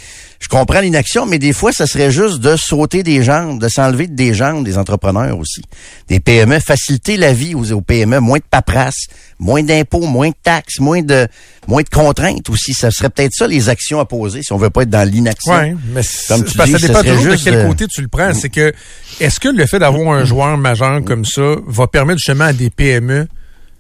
je 0.44 0.50
comprends 0.50 0.82
l'inaction, 0.82 1.26
mais 1.26 1.40
des 1.40 1.54
fois, 1.54 1.72
ça 1.72 1.88
serait 1.88 2.12
juste 2.12 2.40
de 2.42 2.58
sauter 2.58 3.02
des 3.02 3.24
jambes, 3.24 3.62
de 3.62 3.70
s'enlever 3.70 4.08
des 4.08 4.34
jambes 4.34 4.66
des 4.66 4.78
entrepreneurs 4.78 5.38
aussi. 5.40 5.62
Des 6.10 6.20
PME, 6.20 6.60
faciliter 6.60 7.16
la 7.16 7.32
vie 7.32 7.56
aux, 7.56 7.72
aux 7.72 7.80
PME, 7.80 8.20
moins 8.20 8.40
de 8.40 8.44
paperasse, 8.52 9.08
moins 9.40 9.64
d'impôts, 9.64 10.06
moins 10.06 10.30
de 10.30 10.36
taxes, 10.44 10.80
moins 10.82 11.02
de 11.02 11.30
moins 11.66 11.82
de 11.82 11.88
contraintes 11.88 12.50
aussi. 12.50 12.74
Ça 12.74 12.92
serait 12.92 13.10
peut-être 13.10 13.32
ça 13.34 13.48
les 13.48 13.70
actions 13.70 14.02
à 14.02 14.06
poser 14.06 14.44
si 14.44 14.52
on 14.52 14.58
veut 14.58 14.70
pas 14.70 14.82
être 14.82 14.90
dans 14.90 15.10
l'inaction. 15.10 15.54
Ouais, 15.54 15.78
mais 15.94 16.02
Comme 16.28 16.44
tu 16.44 16.58
parce 16.58 16.70
dis, 16.70 16.78
ça 16.78 16.88
dépend 16.88 17.04
toujours 17.04 17.24
de 17.24 17.32
juste 17.32 17.44
quel 17.46 17.64
de- 17.64 17.68
côté 17.70 17.88
tu 17.88 18.02
le 18.02 18.10
prends. 18.10 18.34
C'est 18.34 18.50
que, 18.50 18.74
est-ce 19.22 19.40
que 19.40 19.48
le 19.48 19.66
fait 19.66 19.80
d'avoir 19.80 20.14
un 20.14 20.26
joueur 20.26 20.58
majeur 20.58 21.02
comme 21.06 21.24
ça 21.24 21.56
va 21.66 21.88
permettre 21.88 22.20
justement 22.20 22.44
à 22.46 22.54
des 22.54 22.70
PME 22.70 23.30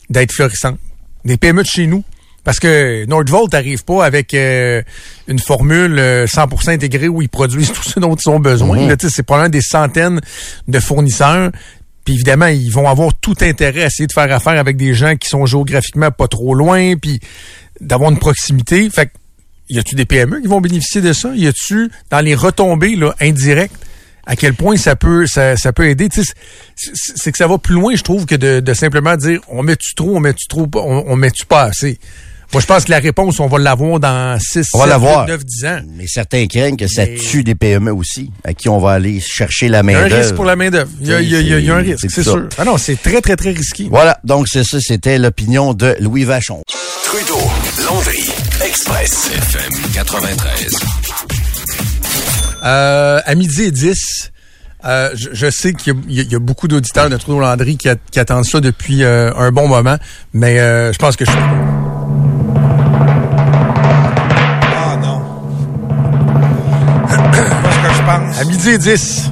d'être 0.09 0.31
florissantes? 0.31 0.79
Des 1.25 1.35
PME 1.35 1.63
de 1.63 1.67
chez 1.67 1.87
nous? 1.87 2.05
Parce 2.43 2.59
que 2.59 3.05
Nordvolt 3.05 3.51
n'arrive 3.53 3.83
pas 3.85 4.03
avec 4.05 4.33
euh, 4.33 4.81
une 5.27 5.39
formule 5.39 5.97
euh, 5.97 6.25
100% 6.25 6.71
intégrée 6.71 7.07
où 7.07 7.21
ils 7.21 7.29
produisent 7.29 7.71
tout 7.73 7.83
ce 7.83 7.99
dont 7.99 8.15
ils 8.15 8.29
ont 8.29 8.39
besoin. 8.39 8.95
Tu 8.97 9.07
sais, 9.07 9.13
c'est 9.15 9.23
probablement 9.23 9.49
des 9.51 9.61
centaines 9.61 10.19
de 10.67 10.79
fournisseurs. 10.79 11.51
Puis 12.03 12.15
évidemment, 12.15 12.47
ils 12.47 12.69
vont 12.69 12.89
avoir 12.89 13.13
tout 13.13 13.35
intérêt 13.41 13.83
à 13.83 13.85
essayer 13.85 14.07
de 14.07 14.11
faire 14.11 14.29
affaire 14.33 14.59
avec 14.59 14.75
des 14.75 14.93
gens 14.93 15.15
qui 15.15 15.29
sont 15.29 15.45
géographiquement 15.45 16.11
pas 16.11 16.27
trop 16.27 16.53
loin, 16.53 16.95
puis 16.97 17.21
d'avoir 17.79 18.11
une 18.11 18.19
proximité. 18.19 18.89
Fait 18.89 19.05
que, 19.05 19.11
y 19.69 19.79
a-tu 19.79 19.95
des 19.95 20.03
PME 20.05 20.41
qui 20.41 20.47
vont 20.47 20.59
bénéficier 20.59 20.99
de 20.99 21.13
ça? 21.13 21.31
Y 21.33 21.47
a-tu, 21.47 21.89
dans 22.09 22.19
les 22.19 22.35
retombées 22.35 22.97
là, 22.97 23.15
indirectes, 23.21 23.75
à 24.25 24.35
quel 24.35 24.53
point 24.53 24.75
ça 24.75 24.97
peut 24.97 25.25
ça, 25.27 25.55
ça 25.55 25.71
peut 25.71 25.87
aider? 25.87 26.09
Tu 26.09 26.23
sais, 26.25 26.33
c'est- 26.93 27.31
que 27.31 27.37
ça 27.37 27.47
va 27.47 27.57
plus 27.57 27.75
loin, 27.75 27.95
je 27.95 28.03
trouve, 28.03 28.25
que 28.25 28.35
de, 28.35 28.59
de 28.59 28.73
simplement 28.73 29.15
dire 29.15 29.39
on 29.47 29.63
met-tu 29.63 29.95
trop, 29.95 30.17
on 30.17 30.19
met-tu 30.19 30.47
trop, 30.49 30.67
on, 30.75 31.05
on 31.07 31.15
met-tu 31.15 31.45
pas 31.45 31.63
assez? 31.63 31.99
Moi, 32.53 32.61
je 32.61 32.67
pense 32.67 32.85
que 32.85 32.91
la 32.91 32.99
réponse, 32.99 33.39
on 33.39 33.47
va 33.47 33.57
l'avoir 33.57 33.99
dans 33.99 34.37
6, 34.39 34.67
On 34.73 34.77
va 34.77 34.83
7, 34.83 34.89
l'avoir. 34.91 35.27
9, 35.27 35.43
10 35.43 35.65
ans. 35.65 35.79
Mais 35.97 36.05
certains 36.07 36.45
craignent 36.45 36.77
que 36.77 36.87
ça 36.87 37.05
Mais- 37.05 37.15
tue 37.15 37.43
des 37.43 37.55
PME 37.55 37.91
aussi, 37.91 38.31
à 38.43 38.53
qui 38.53 38.69
on 38.69 38.77
va 38.77 38.91
aller 38.91 39.19
chercher 39.19 39.69
la 39.69 39.79
Il 39.79 39.81
y 39.81 39.85
main 39.85 39.95
a 39.95 40.03
un 40.03 40.19
risque 40.19 40.35
pour 40.35 40.45
la 40.45 40.55
main-d'œuvre. 40.55 40.89
Il 41.01 41.07
y 41.07 41.13
a, 41.13 41.19
il 41.21 41.29
y 41.29 41.35
a- 41.35 41.39
il 41.39 41.47
y 41.47 41.53
a- 41.55 41.59
il 41.59 41.65
y 41.65 41.71
a 41.71 41.75
un 41.75 41.79
risque, 41.79 42.05
c'est 42.09 42.21
sûr. 42.23 42.47
Ah 42.59 42.63
non, 42.63 42.77
c'est 42.77 42.95
très, 43.01 43.21
très, 43.21 43.35
très 43.35 43.51
risqué. 43.51 43.87
Voilà, 43.89 44.19
donc 44.23 44.47
c'est 44.47 44.63
ça, 44.63 44.77
c'était 44.79 45.17
l'opinion 45.17 45.73
de 45.73 45.95
Louis 45.99 46.25
Vachon. 46.25 46.61
Trudeau, 47.05 47.39
Landry, 47.85 48.29
Express, 48.63 49.31
FM 49.35 49.73
93. 49.93 50.75
Euh, 52.63 53.19
à 53.25 53.35
midi 53.35 53.63
et 53.63 53.71
10, 53.71 54.31
euh, 54.85 55.09
je, 55.15 55.29
je 55.33 55.49
sais 55.49 55.73
qu'il 55.73 55.95
y 56.07 56.19
a- 56.21 56.23
y 56.23 56.35
beaucoup 56.39 56.67
d'auditeurs 56.67 57.09
de 57.09 57.17
Trudeau 57.17 57.39
Landry 57.39 57.77
qui, 57.77 57.89
a- 57.89 57.95
qui 58.11 58.19
attendent 58.19 58.45
ça 58.45 58.61
depuis 58.61 59.03
euh, 59.03 59.33
un 59.35 59.51
bon 59.51 59.67
moment, 59.67 59.97
mais 60.33 60.59
euh, 60.59 60.93
je 60.93 60.97
pense 60.99 61.15
que 61.15 61.25
je 61.25 61.31
suis... 61.31 61.39
À 68.43 68.45
midi 68.45 68.71
et 68.71 68.77
10, 68.77 69.31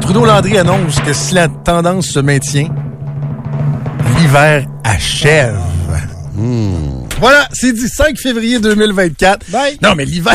Trudeau 0.00 0.24
Landry 0.24 0.56
annonce 0.56 0.98
que 1.00 1.12
si 1.12 1.34
la 1.34 1.48
tendance 1.48 2.06
se 2.06 2.18
maintient, 2.18 2.70
l'hiver 4.16 4.66
achève. 4.84 5.58
Voilà, 7.20 7.46
c'est 7.52 7.74
dit 7.74 7.86
5 7.86 8.16
février 8.16 8.58
2024. 8.58 9.50
Bye. 9.50 9.76
Non, 9.82 9.94
mais 9.94 10.06
l'hiver... 10.06 10.34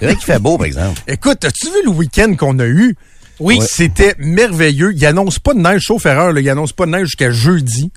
C'est 0.00 0.06
vrai 0.06 0.16
qu'il 0.16 0.24
fait 0.24 0.40
beau, 0.40 0.58
par 0.58 0.66
exemple. 0.66 1.00
Écoute, 1.06 1.44
as-tu 1.44 1.66
vu 1.66 1.84
le 1.84 1.90
week-end 1.90 2.34
qu'on 2.36 2.58
a 2.58 2.66
eu? 2.66 2.96
Oui. 3.38 3.60
C'était 3.64 4.16
merveilleux. 4.18 4.92
Il 4.92 5.06
annonce 5.06 5.38
pas 5.38 5.54
de 5.54 5.60
neige, 5.60 5.82
sauf 5.86 6.06
erreur, 6.06 6.32
là, 6.32 6.40
il 6.40 6.50
annonce 6.50 6.72
pas 6.72 6.86
de 6.86 6.90
neige 6.90 7.06
jusqu'à 7.06 7.30
jeudi. 7.30 7.92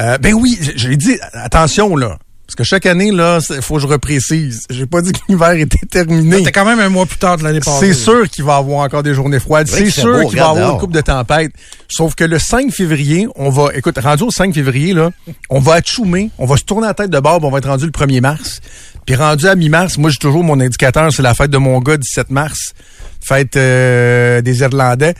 Euh, 0.00 0.18
ben 0.18 0.34
oui, 0.34 0.58
je 0.74 0.88
l'ai 0.88 0.96
dit, 0.96 1.16
attention, 1.32 1.94
là. 1.94 2.18
Parce 2.54 2.68
que 2.68 2.70
chaque 2.70 2.86
année, 2.86 3.10
là, 3.10 3.40
il 3.50 3.62
faut 3.62 3.74
que 3.74 3.80
je 3.80 3.88
reprécise. 3.88 4.60
J'ai 4.70 4.86
pas 4.86 5.02
dit 5.02 5.10
que 5.10 5.18
l'hiver 5.28 5.50
était 5.54 5.84
terminé. 5.90 6.38
C'était 6.38 6.52
quand 6.52 6.64
même 6.64 6.78
un 6.78 6.88
mois 6.88 7.04
plus 7.04 7.18
tard 7.18 7.36
de 7.36 7.42
l'année 7.42 7.58
passée. 7.58 7.92
C'est 7.92 8.00
sûr 8.00 8.30
qu'il 8.30 8.44
va 8.44 8.54
y 8.54 8.58
avoir 8.58 8.84
encore 8.84 9.02
des 9.02 9.12
journées 9.12 9.40
froides. 9.40 9.66
C'est 9.66 9.90
sûr 9.90 10.20
qu'il 10.28 10.38
va 10.38 10.44
y 10.44 10.48
avoir 10.48 10.74
une 10.74 10.78
coupe 10.78 10.92
de 10.92 11.00
tempête. 11.00 11.50
Sauf 11.88 12.14
que 12.14 12.22
le 12.22 12.38
5 12.38 12.70
février, 12.70 13.26
on 13.34 13.50
va, 13.50 13.70
écoute, 13.74 13.98
rendu 13.98 14.22
au 14.22 14.30
5 14.30 14.54
février, 14.54 14.94
là, 14.94 15.10
on 15.50 15.58
va 15.58 15.74
achoumer, 15.74 16.30
on 16.38 16.46
va 16.46 16.56
se 16.56 16.62
tourner 16.62 16.86
la 16.86 16.94
tête 16.94 17.10
de 17.10 17.18
bord, 17.18 17.38
puis 17.38 17.48
on 17.48 17.50
va 17.50 17.58
être 17.58 17.68
rendu 17.68 17.86
le 17.86 17.90
1er 17.90 18.20
mars. 18.20 18.60
Puis 19.04 19.16
rendu 19.16 19.48
à 19.48 19.56
mi-mars, 19.56 19.98
moi, 19.98 20.10
j'ai 20.10 20.18
toujours 20.18 20.44
mon 20.44 20.60
indicateur, 20.60 21.12
c'est 21.12 21.22
la 21.22 21.34
fête 21.34 21.50
de 21.50 21.58
mon 21.58 21.80
gars, 21.80 21.96
17 21.96 22.30
mars. 22.30 22.72
Fête 23.20 23.56
euh, 23.56 24.42
des 24.42 24.60
Irlandais. 24.60 25.14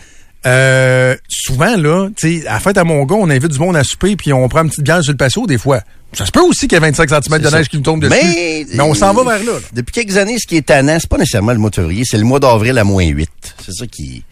Euh, 0.46 1.16
souvent, 1.28 1.76
là, 1.76 2.08
tu 2.16 2.40
sais, 2.40 2.46
à 2.46 2.54
la 2.54 2.60
fête 2.60 2.76
à 2.78 2.84
mon 2.84 3.04
gars, 3.04 3.16
on 3.18 3.30
invite 3.30 3.50
du 3.52 3.58
monde 3.58 3.76
à 3.76 3.84
souper, 3.84 4.14
puis 4.16 4.32
on 4.32 4.48
prend 4.48 4.62
une 4.62 4.68
petite 4.70 4.84
bière 4.84 5.02
sur 5.02 5.12
le 5.12 5.16
patio, 5.16 5.46
des 5.46 5.58
fois. 5.58 5.80
Ça 6.12 6.26
se 6.26 6.30
peut 6.30 6.42
aussi 6.42 6.68
qu'il 6.68 6.74
y 6.74 6.76
ait 6.76 6.80
25 6.90 7.08
cm 7.08 7.38
de 7.42 7.48
neige 7.48 7.68
qui 7.68 7.76
nous 7.76 7.82
tombe 7.82 8.00
dessus. 8.00 8.14
Mais, 8.22 8.66
Mais 8.74 8.82
on 8.82 8.94
s'en 8.94 9.12
va 9.12 9.24
vers 9.24 9.44
là. 9.44 9.52
là. 9.54 9.58
Depuis 9.72 9.92
quelques 9.92 10.16
années, 10.16 10.36
ce 10.38 10.46
qui 10.46 10.56
est 10.56 10.66
tannant, 10.66 10.96
c'est 11.00 11.08
pas 11.08 11.16
nécessairement 11.18 11.52
le 11.52 11.58
mois 11.58 11.70
de 11.70 11.74
février, 11.74 12.04
c'est 12.04 12.18
le 12.18 12.24
mois 12.24 12.38
d'avril 12.38 12.78
à 12.78 12.84
moins 12.84 13.04
8. 13.04 13.28
C'est 13.64 13.72
ça 13.72 13.86
qui... 13.86 14.22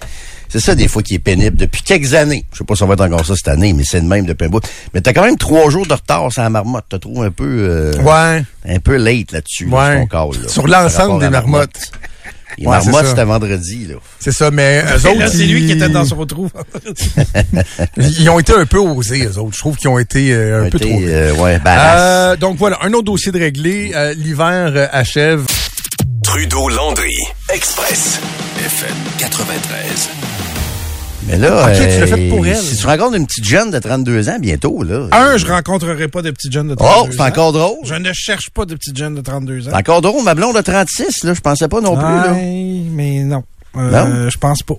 C'est 0.49 0.61
ça, 0.61 0.75
des 0.75 0.87
fois, 0.87 1.03
qui 1.03 1.15
est 1.15 1.19
pénible. 1.19 1.57
Depuis 1.57 1.81
quelques 1.83 2.13
années. 2.13 2.45
Je 2.53 2.59
sais 2.59 2.65
pas 2.65 2.75
si 2.77 2.83
on 2.83 2.87
va 2.87 2.93
être 2.93 3.01
encore 3.01 3.25
ça 3.25 3.35
cette 3.35 3.49
année, 3.49 3.73
mais 3.73 3.85
c'est 3.87 4.01
le 4.01 4.07
même 4.07 4.27
depuis 4.27 4.45
un 4.45 4.49
bout. 4.51 4.63
Mais 4.93 5.01
t'as 5.01 5.15
quand 5.15 5.25
même 5.25 5.39
trois 5.39 5.71
jours 5.71 5.87
de 5.87 5.95
retard 5.95 6.31
sur 6.31 6.43
la 6.43 6.51
marmotte. 6.51 6.85
Te 6.91 6.97
trouves 6.97 7.25
un 7.25 7.31
peu... 7.31 7.47
euh, 7.49 7.93
Ouais. 8.03 8.45
Un 8.69 8.79
peu 8.79 8.97
late 8.99 9.33
là-dessus, 9.33 9.65
là, 9.67 9.95
Ouais. 9.97 10.07
sur 10.11 10.33
là. 10.43 10.49
Sur 10.49 10.67
l'ensemble 10.69 11.21
des 11.21 11.31
marmottes. 11.31 11.91
Les 12.59 12.67
Ouais, 12.67 12.81
ça. 12.81 13.05
c'était 13.05 13.25
vendredi, 13.25 13.87
là. 13.89 13.95
C'est 14.21 14.33
ça, 14.33 14.51
mais 14.51 14.83
eux 14.97 15.07
autres. 15.09 15.29
c'est 15.33 15.45
lui 15.47 15.67
qui 15.67 15.73
était 15.73 15.89
dans 15.89 16.05
son 16.05 16.25
trou. 16.27 16.51
Ils 17.97 18.29
ont 18.31 18.39
été 18.39 18.53
un 18.55 18.67
peu 18.67 18.79
osés, 18.79 19.25
eux 19.27 19.39
autres. 19.39 19.55
Je 19.55 19.59
trouve 19.59 19.77
qu'ils 19.77 19.89
ont 19.89 19.99
été 19.99 20.33
euh, 20.33 20.67
un 20.67 20.71
peu 20.71 20.77
Été, 20.79 20.89
trop. 20.91 21.01
euh, 21.03 21.33
ouais. 21.37 21.61
Euh, 21.67 22.37
donc 22.37 22.57
voilà, 22.59 22.79
un 22.83 22.93
autre 22.93 23.05
dossier 23.05 23.33
de 23.33 23.39
réglé. 23.39 23.93
Euh, 23.95 24.15
L'hiver 24.15 24.73
euh, 24.75 24.87
achève. 24.93 25.45
Trudeau, 26.23 26.69
Landry, 26.69 27.15
Express, 27.53 28.21
FM 28.65 28.95
93. 29.19 30.09
Mais 31.27 31.37
là, 31.39 31.67
Ok, 31.69 31.75
tu 31.75 32.01
l'as 32.01 32.07
fait 32.09 32.27
euh, 32.27 32.31
pour 32.35 32.47
elle. 32.47 32.57
si 32.57 32.77
tu 32.77 32.87
rencontres 32.87 33.15
une 33.17 33.27
petite 33.27 33.45
jeune 33.45 33.71
de 33.71 33.79
32 33.79 34.29
ans 34.29 34.39
bientôt, 34.41 34.83
là... 34.83 35.07
Un, 35.13 35.37
je 35.37 35.47
rencontrerai 35.47 36.09
pas 36.09 36.21
de 36.23 36.31
petites 36.33 36.53
jeunes 36.53 36.69
de 36.69 36.75
32 36.75 36.93
Oh, 36.95 37.05
ans. 37.05 37.09
c'est 37.13 37.21
encore 37.21 37.53
drôle. 37.53 37.77
Je 37.85 37.95
ne 37.95 38.13
cherche 38.13 38.51
pas 38.51 38.65
de 38.65 38.75
petites 38.75 38.97
jeunes 38.97 39.15
de 39.15 39.21
32 39.21 39.69
ans. 39.69 39.71
C'est 39.71 39.77
encore 39.77 40.01
drôle, 40.03 40.25
ma 40.25 40.35
blonde 40.35 40.57
de 40.57 40.61
36, 40.61 41.23
là, 41.25 41.35
je 41.35 41.41
pensais 41.41 41.69
pas 41.69 41.81
non 41.81 41.95
plus, 41.97 42.03
là. 42.05 42.35
Mais 42.35 43.23
non. 43.23 43.45
Euh, 43.77 43.91
Non? 44.25 44.31
Je 44.31 44.37
pense 44.37 44.63
pas. 44.63 44.75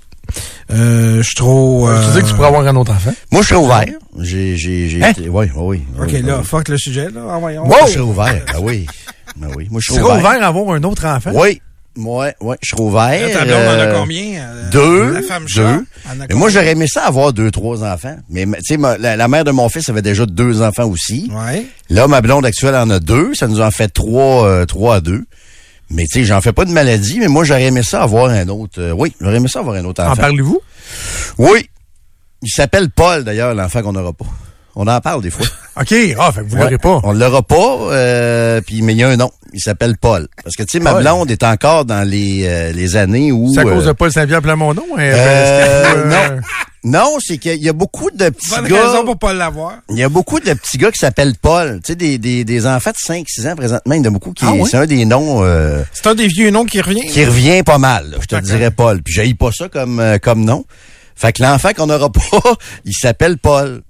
Euh, 0.72 1.18
je 1.18 1.22
suis 1.24 1.36
trop... 1.36 1.88
Tu 1.88 1.94
euh, 1.94 2.14
dis 2.14 2.22
que 2.22 2.28
tu 2.28 2.34
pourrais 2.36 2.48
avoir 2.48 2.66
un 2.68 2.76
autre 2.76 2.92
enfant? 2.92 3.14
Moi, 3.32 3.42
je 3.42 3.48
serais 3.48 3.60
ouvert. 3.60 3.86
J'ai, 4.20 4.56
j'ai, 4.58 4.90
j'ai 4.90 5.04
Hein? 5.04 5.10
été- 5.12 5.30
oui, 5.30 5.48
oui, 5.56 5.82
oui. 5.98 6.04
OK, 6.04 6.10
oui, 6.14 6.22
là, 6.22 6.38
oui. 6.40 6.44
fuck 6.46 6.68
le 6.70 6.78
sujet, 6.78 7.06
là. 7.10 7.22
Ah, 7.32 7.38
voyons. 7.40 7.66
Moi, 7.66 7.78
je 7.88 7.92
serais 7.92 8.02
ouvert. 8.02 8.42
Ah 8.54 8.60
oui. 8.62 8.86
Ben 9.38 9.48
oui. 9.56 9.68
Moi, 9.72 9.82
je 9.82 9.88
Tu 9.88 9.94
serais 9.94 10.04
serais 10.04 10.20
ouvert. 10.20 10.30
ouvert 10.32 10.44
à 10.44 10.48
avoir 10.48 10.76
un 10.76 10.84
autre 10.84 11.06
enfant? 11.06 11.32
Oui. 11.34 11.62
Ouais, 11.96 12.34
ouais, 12.42 12.58
je 12.64 12.70
serais 12.70 12.82
ouvert. 12.82 13.28
Là, 13.28 13.30
ta 13.34 13.46
blonde 13.46 13.56
en 13.68 13.70
a 13.70 13.86
Euh, 13.86 14.00
combien? 14.00 14.40
euh, 14.42 14.70
Deux. 14.72 15.14
La 15.14 15.22
femme 15.22 15.46
deux. 15.54 15.64
en 15.64 15.86
Mais 16.28 16.34
moi, 16.36 16.50
j'aurais 16.50 16.72
aimé 16.72 16.88
ça 16.88 17.04
avoir 17.06 17.34
deux, 17.34 17.52
trois 17.52 17.84
enfants. 17.84 18.16
Mais, 18.30 18.46
tu 18.46 18.76
sais, 18.76 18.78
la, 19.00 19.16
la 19.16 19.28
mère 19.28 19.44
de 19.44 19.52
mon 19.52 19.70
fils 19.70 19.90
avait 19.90 20.02
déjà 20.02 20.26
deux 20.26 20.62
enfants 20.64 20.86
aussi. 20.88 21.30
Ouais. 21.32 21.68
Là, 21.90 22.08
ma 22.08 22.22
blonde 22.22 22.46
actuelle 22.46 22.76
en 22.76 22.90
a 22.90 23.00
deux. 23.00 23.36
Ça 23.36 23.48
nous 23.48 23.62
en 23.62 23.70
fait 23.70 23.90
trois, 23.90 24.48
euh, 24.48 24.66
trois 24.66 24.96
à 24.96 25.02
deux. 25.02 25.24
Mais, 25.92 26.06
tu 26.06 26.20
sais, 26.22 26.26
j'en 26.26 26.42
fais 26.42 26.54
pas 26.54 26.66
de 26.66 26.72
maladie, 26.72 27.20
mais 27.20 27.28
moi, 27.28 27.44
j'aurais 27.44 27.66
aimé 27.66 27.84
ça 27.84 28.02
avoir 28.02 28.32
un 28.32 28.48
autre. 28.48 28.82
euh, 28.82 28.92
oui, 28.92 29.14
j'aurais 29.22 29.36
aimé 29.36 29.48
ça 29.48 29.60
avoir 29.60 29.76
un 29.76 29.86
autre 29.86 30.02
En 30.04 30.08
enfant. 30.14 30.22
parlez-vous? 30.22 30.60
Oui. 31.38 31.70
Il 32.42 32.50
s'appelle 32.50 32.90
Paul, 32.90 33.24
d'ailleurs, 33.24 33.54
l'enfant 33.54 33.84
qu'on 33.84 33.94
n'aura 33.94 34.14
pas. 34.14 34.26
On 34.76 34.88
en 34.88 35.00
parle 35.02 35.22
des 35.22 35.30
fois. 35.30 35.46
OK. 35.80 35.94
Ah, 36.20 36.32
fait 36.32 36.42
que 36.42 36.46
vous 36.50 36.56
Ouais. 36.56 36.62
l'aurez 36.64 36.78
pas. 36.78 37.00
On 37.04 37.14
l'aura 37.14 37.42
pas, 37.44 37.78
euh, 37.92 38.62
puis 38.62 38.82
mais 38.82 38.94
il 38.94 39.00
y 39.00 39.04
a 39.04 39.10
un 39.10 39.18
nom. 39.18 39.32
Il 39.54 39.60
s'appelle 39.60 39.98
Paul. 39.98 40.28
Parce 40.44 40.56
que 40.56 40.64
tu 40.64 40.78
sais, 40.78 40.80
ma 40.80 40.96
blonde 40.96 41.30
est 41.30 41.44
encore 41.44 41.86
dans 41.86 42.08
les, 42.08 42.42
euh, 42.46 42.72
les 42.72 42.96
années 42.96 43.32
où. 43.32 43.52
C'est 43.54 43.60
à 43.60 43.64
cause 43.64 43.84
euh, 43.86 43.88
de 43.90 43.92
Paul 43.92 44.12
Saint-Pierre 44.12 44.42
Plamondon? 44.42 44.84
hein, 44.98 45.00
euh, 45.00 45.94
euh, 45.96 46.06
non. 46.36 46.42
Non, 46.86 47.18
c'est 47.26 47.38
qu'il 47.38 47.64
y 47.64 47.70
a 47.70 47.74
beaucoup 47.74 48.10
de 48.12 48.28
petits 48.30 48.50
Bonne 48.50 48.68
gars. 48.68 48.88
raison 48.90 49.06
pour 49.06 49.18
pas 49.18 49.32
l'avoir. 49.34 49.76
Il 49.90 49.98
y 49.98 50.04
a 50.04 50.10
beaucoup 50.10 50.40
de 50.42 50.52
petits 50.54 50.78
gars 50.78 50.92
qui 50.92 50.98
s'appellent 50.98 51.36
Paul. 51.42 51.80
Tu 51.84 51.92
sais, 51.94 51.96
des, 51.96 52.18
des, 52.18 52.44
des 52.44 52.66
enfants 52.68 52.90
de 52.92 53.14
5-6 53.14 53.48
ans 53.50 53.56
présentement. 53.56 53.94
Il 53.94 54.00
y 54.00 54.02
en 54.02 54.06
a 54.06 54.10
beaucoup 54.10 54.34
qui. 54.34 54.44
Ah? 54.46 54.52
C'est 54.70 54.76
un 54.78 54.86
des 54.86 55.06
noms 55.06 55.44
euh, 55.44 55.82
C'est 55.94 56.08
un 56.08 56.16
des 56.16 56.28
vieux 56.28 56.50
noms 56.50 56.66
qui 56.66 56.82
revient. 56.82 57.06
qui 57.08 57.24
revient 57.24 57.64
pas 57.64 57.78
mal. 57.78 58.10
là, 58.12 58.18
je 58.20 58.26
te 58.26 58.36
dirais 58.42 58.72
Paul. 58.72 59.02
Puis 59.02 59.14
j'haïs 59.14 59.34
pas 59.36 59.52
ça 59.54 59.70
comme, 59.70 60.00
euh, 60.02 60.18
comme 60.18 60.44
nom. 60.44 60.66
Fait 61.16 61.32
que 61.32 61.42
l'enfant 61.44 61.70
qu'on 61.74 61.86
n'aura 61.88 62.10
pas, 62.12 62.22
il 62.86 62.94
s'appelle 62.94 63.38
Paul. 63.38 63.82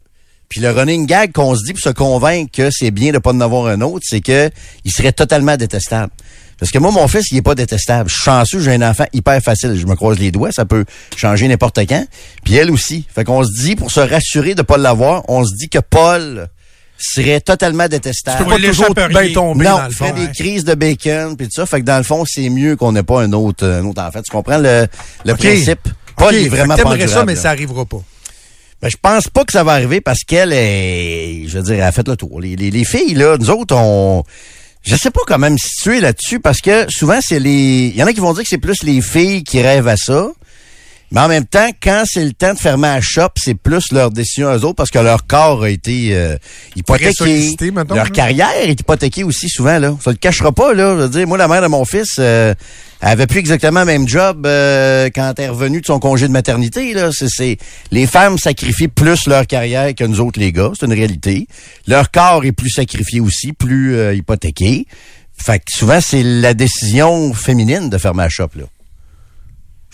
Puis 0.54 0.62
le 0.62 0.70
running 0.70 1.08
gag 1.08 1.32
qu'on 1.32 1.56
se 1.56 1.64
dit 1.66 1.74
pour 1.74 1.82
se 1.82 1.90
convaincre 1.90 2.52
que 2.56 2.70
c'est 2.70 2.92
bien 2.92 3.12
de 3.12 3.18
pas 3.18 3.32
en 3.32 3.42
avoir 3.42 3.66
un 3.66 3.82
autre, 3.82 4.06
c'est 4.08 4.22
que 4.22 4.52
il 4.86 4.92
serait 4.92 5.12
totalement 5.12 5.58
détestable. 5.58 6.12
Parce 6.60 6.72
que 6.72 6.78
moi, 6.78 6.92
mon 6.92 7.08
fils, 7.08 7.32
il 7.32 7.38
est 7.38 7.42
pas 7.42 7.56
détestable. 7.56 8.08
Je 8.08 8.14
suis 8.14 8.24
chanceux, 8.26 8.60
j'ai 8.60 8.72
un 8.74 8.88
enfant 8.88 9.06
hyper 9.14 9.42
facile. 9.42 9.76
Je 9.76 9.88
me 9.88 9.96
croise 9.96 10.20
les 10.20 10.30
doigts, 10.30 10.52
ça 10.52 10.66
peut 10.66 10.86
changer 11.18 11.48
n'importe 11.48 11.80
quand. 11.90 12.06
Puis 12.44 12.54
elle 12.54 12.70
aussi. 12.70 13.04
Fait 13.16 13.24
qu'on 13.24 13.44
se 13.44 13.50
dit, 13.64 13.76
pour 13.76 13.90
se 13.90 14.00
rassurer 14.00 14.54
de 14.54 14.62
pas 14.62 14.78
l'avoir, 14.78 15.24
on 15.28 15.44
se 15.44 15.56
dit 15.56 15.70
que 15.70 15.80
Paul 15.80 16.48
serait 17.00 17.42
totalement 17.42 17.88
détestable. 17.88 18.38
Tu 18.38 18.44
peux 18.44 18.50
pas 18.52 18.60
Il 18.60 18.70
toujours 18.70 18.94
bien 18.94 19.34
tomber 19.34 19.66
Non, 19.66 19.78
dans 19.78 19.84
le 19.86 19.90
il 19.90 19.96
fond. 19.96 20.06
fait 20.06 20.28
des 20.28 20.32
crises 20.32 20.66
de 20.66 20.76
bacon 20.76 21.36
puis 21.36 21.48
tout 21.48 21.54
ça. 21.56 21.66
Fait 21.66 21.80
que 21.82 21.86
dans 21.86 21.98
le 21.98 22.04
fond, 22.04 22.26
c'est 22.28 22.48
mieux 22.50 22.76
qu'on 22.76 22.92
n'ait 22.92 23.02
pas 23.02 23.24
un 23.24 23.34
autre, 23.34 23.66
un 23.66 23.84
autre 23.86 24.04
enfant. 24.04 24.22
Tu 24.22 24.32
comprends 24.32 24.60
le, 24.60 24.88
principe? 25.34 25.90
Paul 26.16 26.36
est 26.36 26.48
vraiment 26.48 26.76
pas 26.76 26.84
T'aimerais 26.84 27.08
ça, 27.08 27.26
mais 27.26 27.34
là. 27.34 27.42
ça 27.42 27.50
arrivera 27.50 27.86
pas. 27.86 28.04
Ben, 28.84 28.90
je 28.90 28.98
pense 29.02 29.30
pas 29.30 29.46
que 29.46 29.54
ça 29.54 29.64
va 29.64 29.72
arriver 29.72 30.02
parce 30.02 30.26
qu'elle 30.26 30.50
je 30.52 31.58
veux 31.58 31.64
dire, 31.64 31.76
elle 31.76 31.82
a 31.84 31.92
fait 31.94 32.06
le 32.06 32.18
tour. 32.18 32.42
Les, 32.42 32.58
les, 32.58 32.70
les 32.70 32.84
filles, 32.84 33.14
là, 33.14 33.38
nous 33.38 33.50
autres, 33.50 33.74
on, 33.78 34.26
je 34.82 34.98
sais 34.98 35.10
pas 35.10 35.22
comment 35.26 35.50
me 35.50 35.56
situer 35.56 36.02
là-dessus 36.02 36.42
parce 36.42 36.60
que 36.60 36.92
souvent, 36.92 37.20
c'est 37.22 37.40
les, 37.40 37.94
il 37.94 37.96
y 37.96 38.04
en 38.04 38.08
a 38.08 38.12
qui 38.12 38.20
vont 38.20 38.34
dire 38.34 38.44
que 38.44 38.50
c'est 38.50 38.58
plus 38.58 38.84
les 38.84 39.02
filles 39.02 39.46
qui 39.46 39.62
rêvent 39.62 39.88
à 39.88 39.96
ça. 39.96 40.28
Mais 41.14 41.22
en 41.22 41.28
même 41.28 41.46
temps, 41.46 41.70
quand 41.82 42.04
c'est 42.06 42.26
le 42.26 42.34
temps 42.34 42.54
de 42.54 42.60
fermer 42.60 42.88
la 42.88 43.00
shop, 43.00 43.30
c'est 43.38 43.54
plus 43.54 43.92
leur 43.92 44.10
décision 44.10 44.50
à 44.50 44.58
eux 44.58 44.66
autres 44.66 44.76
parce 44.76 44.90
que 44.90 45.00
leur 45.00 45.28
corps 45.28 45.64
a 45.64 45.70
été 45.70 46.10
euh, 46.16 46.36
hypothéqué. 46.76 47.56
mettons, 47.72 47.94
leur 47.94 48.06
là. 48.06 48.10
carrière 48.10 48.50
est 48.64 48.80
hypothéquée 48.80 49.24
aussi 49.24 49.48
souvent. 49.48 49.78
Là. 49.78 49.96
Ça 50.04 50.10
le 50.10 50.18
cachera 50.18 50.52
pas. 50.52 50.74
Là. 50.74 50.96
Je 50.98 51.02
veux 51.04 51.10
dire, 51.10 51.28
moi, 51.28 51.38
la 51.38 51.48
mère 51.48 51.62
de 51.62 51.68
mon 51.68 51.86
fils 51.86 52.16
euh, 52.18 52.56
elle 53.06 53.10
avait 53.10 53.28
plus 53.28 53.40
exactement 53.40 53.82
le 53.82 53.86
même 53.86 54.08
job 54.08 54.46
euh, 54.48 55.10
quand 55.14 55.34
elle 55.38 55.44
est 55.44 55.50
revenue 55.50 55.82
de 55.82 55.86
son 55.86 56.00
congé 56.00 56.26
de 56.26 56.32
maternité. 56.32 56.94
Là. 56.94 57.10
C'est, 57.12 57.28
c'est, 57.28 57.58
les 57.92 58.08
femmes 58.08 58.38
sacrifient 58.38 58.88
plus 58.88 59.28
leur 59.28 59.46
carrière 59.46 59.94
que 59.94 60.06
nous 60.06 60.22
autres, 60.22 60.40
les 60.40 60.54
gars. 60.54 60.72
C'est 60.80 60.86
une 60.86 60.94
réalité. 60.94 61.48
Leur 61.86 62.12
corps 62.12 62.46
est 62.46 62.54
plus 62.54 62.70
sacrifié 62.70 63.20
aussi, 63.20 63.52
plus 63.52 63.98
euh, 63.98 64.14
hypothéqué. 64.16 64.88
Fait 65.38 65.60
que 65.60 65.66
souvent, 65.68 66.00
c'est 66.00 66.24
la 66.24 66.54
décision 66.54 67.34
féminine 67.34 67.90
de 67.90 67.98
fermer 67.98 68.24
la 68.24 68.30
shop. 68.30 68.50
Là. 68.56 68.64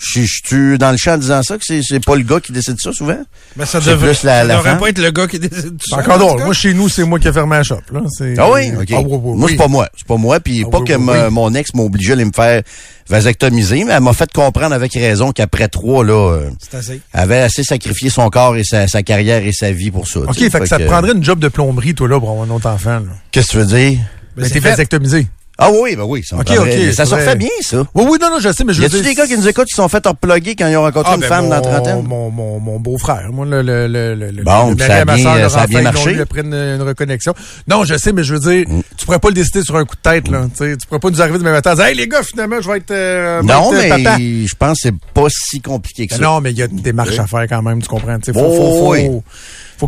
Je 0.02 0.22
je 0.22 0.40
suis 0.46 0.78
dans 0.78 0.92
le 0.92 0.96
champ 0.96 1.12
en 1.12 1.18
disant 1.18 1.42
ça, 1.42 1.58
que 1.58 1.64
c'est, 1.66 1.82
c'est 1.82 2.02
pas 2.02 2.16
le 2.16 2.22
gars 2.22 2.40
qui 2.40 2.52
décide 2.52 2.80
ça 2.80 2.90
souvent? 2.90 3.18
Ben, 3.54 3.66
ça 3.66 3.80
devrait, 3.80 4.14
plus 4.14 4.22
la- 4.24 4.40
ça 4.40 4.44
la 4.44 4.56
devrait 4.56 4.78
pas 4.78 4.88
être 4.88 4.98
le 4.98 5.10
gars 5.10 5.26
qui 5.26 5.38
décide 5.38 5.78
ça, 5.86 5.98
encore 5.98 6.18
drôle. 6.18 6.42
Moi, 6.44 6.54
chez 6.54 6.72
nous, 6.72 6.88
c'est 6.88 7.04
moi 7.04 7.18
qui 7.18 7.28
ai 7.28 7.32
fermé 7.34 7.56
la 7.56 7.62
shop. 7.62 7.80
Là. 7.92 8.00
Ah 8.38 8.50
oui? 8.50 8.72
OK. 8.80 8.88
Ah 8.92 9.00
oui, 9.00 9.04
oui, 9.06 9.18
Moi, 9.22 9.34
oui. 9.36 9.46
c'est 9.50 9.56
pas 9.58 9.68
moi. 9.68 9.88
C'est 9.94 10.06
pas 10.06 10.16
moi. 10.16 10.40
Puis 10.40 10.64
Ah 10.66 10.70
pas 10.70 10.78
oui, 10.78 10.84
que 10.86 10.92
oui, 10.94 11.02
ma- 11.04 11.26
oui. 11.26 11.32
mon 11.32 11.54
ex 11.54 11.74
m'obligeait 11.74 12.12
à 12.12 12.14
aller 12.14 12.24
me 12.24 12.32
faire 12.34 12.62
vasectomiser, 13.10 13.84
mais 13.84 13.92
elle 13.92 14.02
m'a 14.02 14.12
fait 14.14 14.32
comprendre 14.32 14.74
avec 14.74 14.92
raison 14.94 15.32
qu'après 15.32 15.68
trois, 15.68 16.02
là, 16.04 16.32
euh, 16.32 16.50
C'est 16.60 16.76
assez. 16.78 17.00
elle 17.12 17.20
avait 17.20 17.38
assez 17.40 17.62
sacrifié 17.64 18.08
son 18.08 18.28
corps 18.30 18.56
et 18.56 18.64
sa, 18.64 18.88
sa 18.88 19.02
carrière 19.02 19.44
et 19.44 19.52
sa 19.52 19.70
vie 19.72 19.90
pour 19.90 20.08
ça. 20.08 20.20
OK, 20.20 20.34
sais. 20.38 20.48
fait 20.48 20.60
que 20.60 20.66
ça 20.66 20.78
te 20.78 20.84
prendrait 20.84 21.12
une 21.12 21.22
job 21.24 21.38
de 21.40 21.48
plomberie, 21.48 21.94
toi, 21.94 22.08
là, 22.08 22.18
pour 22.18 22.30
avoir 22.30 22.46
un 22.46 22.50
autre 22.50 22.68
enfant. 22.68 23.00
Là. 23.00 23.12
Qu'est-ce 23.32 23.48
que 23.48 23.52
tu 23.52 23.58
veux 23.58 23.66
dire? 23.66 23.98
Mais 24.36 24.44
c'est 24.44 24.54
t'es 24.54 24.60
fait. 24.60 24.70
vasectomisé. 24.70 25.26
Ah 25.62 25.70
oui, 25.70 25.94
ben 25.94 26.04
oui. 26.04 26.22
Ça, 26.24 26.36
me 26.36 26.40
OK, 26.40 26.46
prendrait- 26.46 26.88
OK, 26.88 26.94
ça 26.94 27.04
se 27.04 27.14
refait 27.14 27.36
bien, 27.36 27.48
ça. 27.60 27.84
Oui, 27.94 28.04
oui, 28.08 28.18
non, 28.20 28.30
non, 28.30 28.38
je 28.40 28.52
sais, 28.52 28.64
mais 28.64 28.72
je 28.72 28.82
Y 28.82 28.86
a-tu 28.86 28.96
dire... 28.96 29.04
des 29.04 29.14
gars 29.14 29.26
qui 29.26 29.36
nous 29.36 29.46
écoutent 29.46 29.66
qui 29.66 29.74
sont 29.76 29.88
fait 29.88 30.04
reploguer 30.06 30.54
quand 30.56 30.66
ils 30.68 30.76
ont 30.76 30.82
rencontré 30.82 31.10
Ah, 31.12 31.14
une 31.16 31.20
ben, 31.20 31.28
femme 31.28 31.44
mon, 31.44 31.50
dans 31.50 31.54
la 31.56 31.60
trentaine? 31.60 32.02
Mon, 32.06 32.30
mon, 32.30 32.58
mon 32.60 32.80
beau-frère. 32.80 33.28
Moi, 33.32 33.44
le, 33.46 33.62
le, 33.62 33.86
le, 33.86 34.14
le, 34.14 34.30
le- 34.30 34.42
Bon, 34.42 34.70
le 34.70 34.78
ça 34.78 34.96
a 34.96 35.04
ma 35.04 35.14
bien- 35.16 35.48
ça 35.48 35.60
a 35.62 35.66
bien 35.66 35.80
ils 35.80 36.26
une, 36.38 36.54
une 36.54 36.82
reconnexion. 36.82 37.34
Non, 37.68 37.84
je 37.84 37.96
sais, 37.96 38.12
mais 38.12 38.24
je 38.24 38.34
veux 38.34 38.40
dire, 38.40 38.64
tu 38.96 39.04
pourrais 39.04 39.18
pas 39.18 39.28
le 39.28 39.34
décider 39.34 39.62
sur 39.62 39.76
un 39.76 39.84
coup 39.84 39.96
de 39.96 40.00
tête, 40.10 40.28
là. 40.28 40.46
Tu 40.50 40.56
sais, 40.64 40.76
tu 40.76 40.86
pourrais 40.86 41.00
pas 41.00 41.10
nous 41.10 41.20
arriver 41.20 41.38
demain 41.38 41.52
matin 41.52 41.72
et 41.72 41.76
dire, 41.76 41.84
hey, 41.84 41.94
les 41.94 42.08
gars, 42.08 42.22
finalement, 42.22 42.60
je 42.60 42.70
vais 42.70 42.78
être, 42.78 42.90
euh, 42.90 43.42
Non, 43.42 43.72
être, 43.74 43.96
mais 43.96 44.02
papa. 44.04 44.16
je 44.18 44.54
pense 44.58 44.78
que 44.80 44.88
c'est 44.88 44.94
pas 45.14 45.26
si 45.28 45.60
compliqué 45.60 46.06
que 46.06 46.14
Ben 46.14 46.18
ça. 46.20 46.24
non, 46.24 46.40
mais 46.40 46.52
il 46.52 46.58
y 46.58 46.62
a 46.62 46.68
des 46.68 46.80
démarches 46.80 47.18
à 47.18 47.26
faire 47.26 47.46
quand 47.48 47.62
même, 47.62 47.82
tu 47.82 47.88
comprends. 47.88 48.18
Tu 48.18 48.26
sais, 48.26 48.32
faut, 48.32 48.40
Oh, 48.46 48.56
faut, 48.56 48.78
faut, 48.86 48.90
oui. 48.92 49.06
faut 49.06 49.22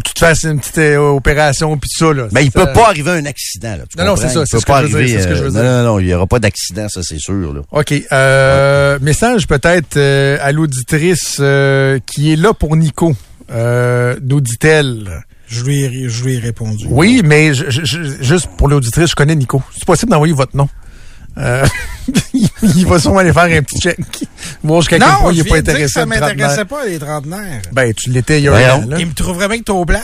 que 0.01 0.09
tu 0.09 0.15
te 0.15 0.19
fasses 0.21 0.45
une 0.45 0.59
petite 0.61 0.79
euh, 0.79 0.99
opération 0.99 1.77
puis 1.77 1.89
tout 1.97 2.07
ça, 2.07 2.13
là. 2.13 2.29
Mais 2.33 2.45
il 2.45 2.51
Ça- 2.51 2.67
peut 2.67 2.73
pas 2.73 2.89
arriver 2.89 3.11
un 3.11 3.27
accident, 3.27 3.77
là. 3.77 3.85
tu 3.91 3.99
Non, 3.99 4.05
non, 4.07 4.17
c'est 4.17 4.29
ça, 4.29 4.41
Il 4.43 4.47
c'est 4.47 4.53
peut 4.57 4.61
ce 4.61 4.65
que 4.67 4.71
pas 4.73 4.83
je 4.83 4.87
veux 4.87 4.89
dire, 4.89 4.97
arriver, 4.99 5.17
c'est 5.19 5.23
ce 5.23 5.29
que 5.29 5.35
je 5.35 5.41
veux 5.43 5.49
euh, 5.49 5.51
dire. 5.51 5.63
Non, 5.63 5.79
non, 5.79 5.83
non, 5.85 5.99
il 6.01 6.07
y 6.09 6.15
aura 6.15 6.27
pas 6.27 6.39
d'accident, 6.39 6.89
ça, 6.89 7.03
c'est 7.03 7.19
sûr, 7.19 7.53
là. 7.53 7.61
OK. 7.71 7.95
Euh, 8.13 8.99
message 9.01 9.47
peut-être 9.47 9.97
euh, 9.97 10.39
à 10.41 10.53
l'auditrice 10.53 11.37
euh, 11.41 11.99
qui 12.07 12.33
est 12.33 12.37
là 12.37 12.53
pour 12.55 12.77
Nico. 12.77 13.15
Euh, 13.51 14.17
nous 14.23 14.41
dit-elle. 14.41 15.25
Je 15.47 15.63
lui 15.65 15.83
ai, 15.85 16.09
je 16.09 16.25
lui 16.25 16.35
ai 16.37 16.39
répondu. 16.39 16.87
Oui, 16.89 17.21
mais 17.25 17.53
je- 17.53 17.69
je- 17.69 18.23
juste 18.23 18.49
pour 18.57 18.69
l'auditrice, 18.69 19.11
je 19.11 19.15
connais 19.15 19.35
Nico. 19.35 19.63
C'est 19.75 19.85
possible 19.85 20.11
d'envoyer 20.11 20.33
votre 20.33 20.57
nom? 20.57 20.69
Euh, 21.39 21.65
il, 22.35 22.87
va 22.87 22.99
sûrement 22.99 23.19
aller 23.21 23.33
faire 23.33 23.45
un 23.45 23.63
petit 23.63 23.79
check. 23.81 23.99
Voir 24.63 24.81
jusqu'à 24.83 24.99
quel 24.99 25.09
point 25.09 25.33
il 25.33 25.39
je 25.39 25.41
est 25.45 25.49
pas 25.49 25.57
intéressé 25.57 25.89
ça 25.89 26.07
m'intéressait 26.07 26.65
pas, 26.65 26.85
les 26.87 26.99
trentenaires. 26.99 27.63
Ben, 27.73 27.93
tu 27.95 28.11
l'étais 28.11 28.41
il 28.41 28.45
y 28.45 28.49
a 28.49 28.51
Voyons. 28.51 28.67
un 28.69 28.85
an, 28.85 28.89
là. 28.89 28.97
Il 28.99 29.07
me 29.07 29.15
trouverait 29.15 29.49
bien 29.49 29.59
que 29.59 29.65
t'es 29.65 29.71
au 29.73 29.85
plat. 29.85 30.03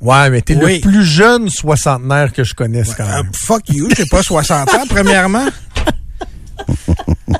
Ouais, 0.00 0.30
mais 0.30 0.40
t'es 0.40 0.54
Oui. 0.56 0.76
le 0.76 0.80
plus 0.80 1.04
jeune 1.04 1.50
soixantenaire 1.50 2.32
que 2.32 2.42
je 2.44 2.54
connaisse 2.54 2.94
quand 2.94 3.06
même. 3.06 3.30
fuck 3.34 3.68
you, 3.68 3.88
j'ai 3.96 4.06
pas 4.06 4.22
60 4.22 4.72
ans, 4.74 4.84
premièrement. 4.88 5.46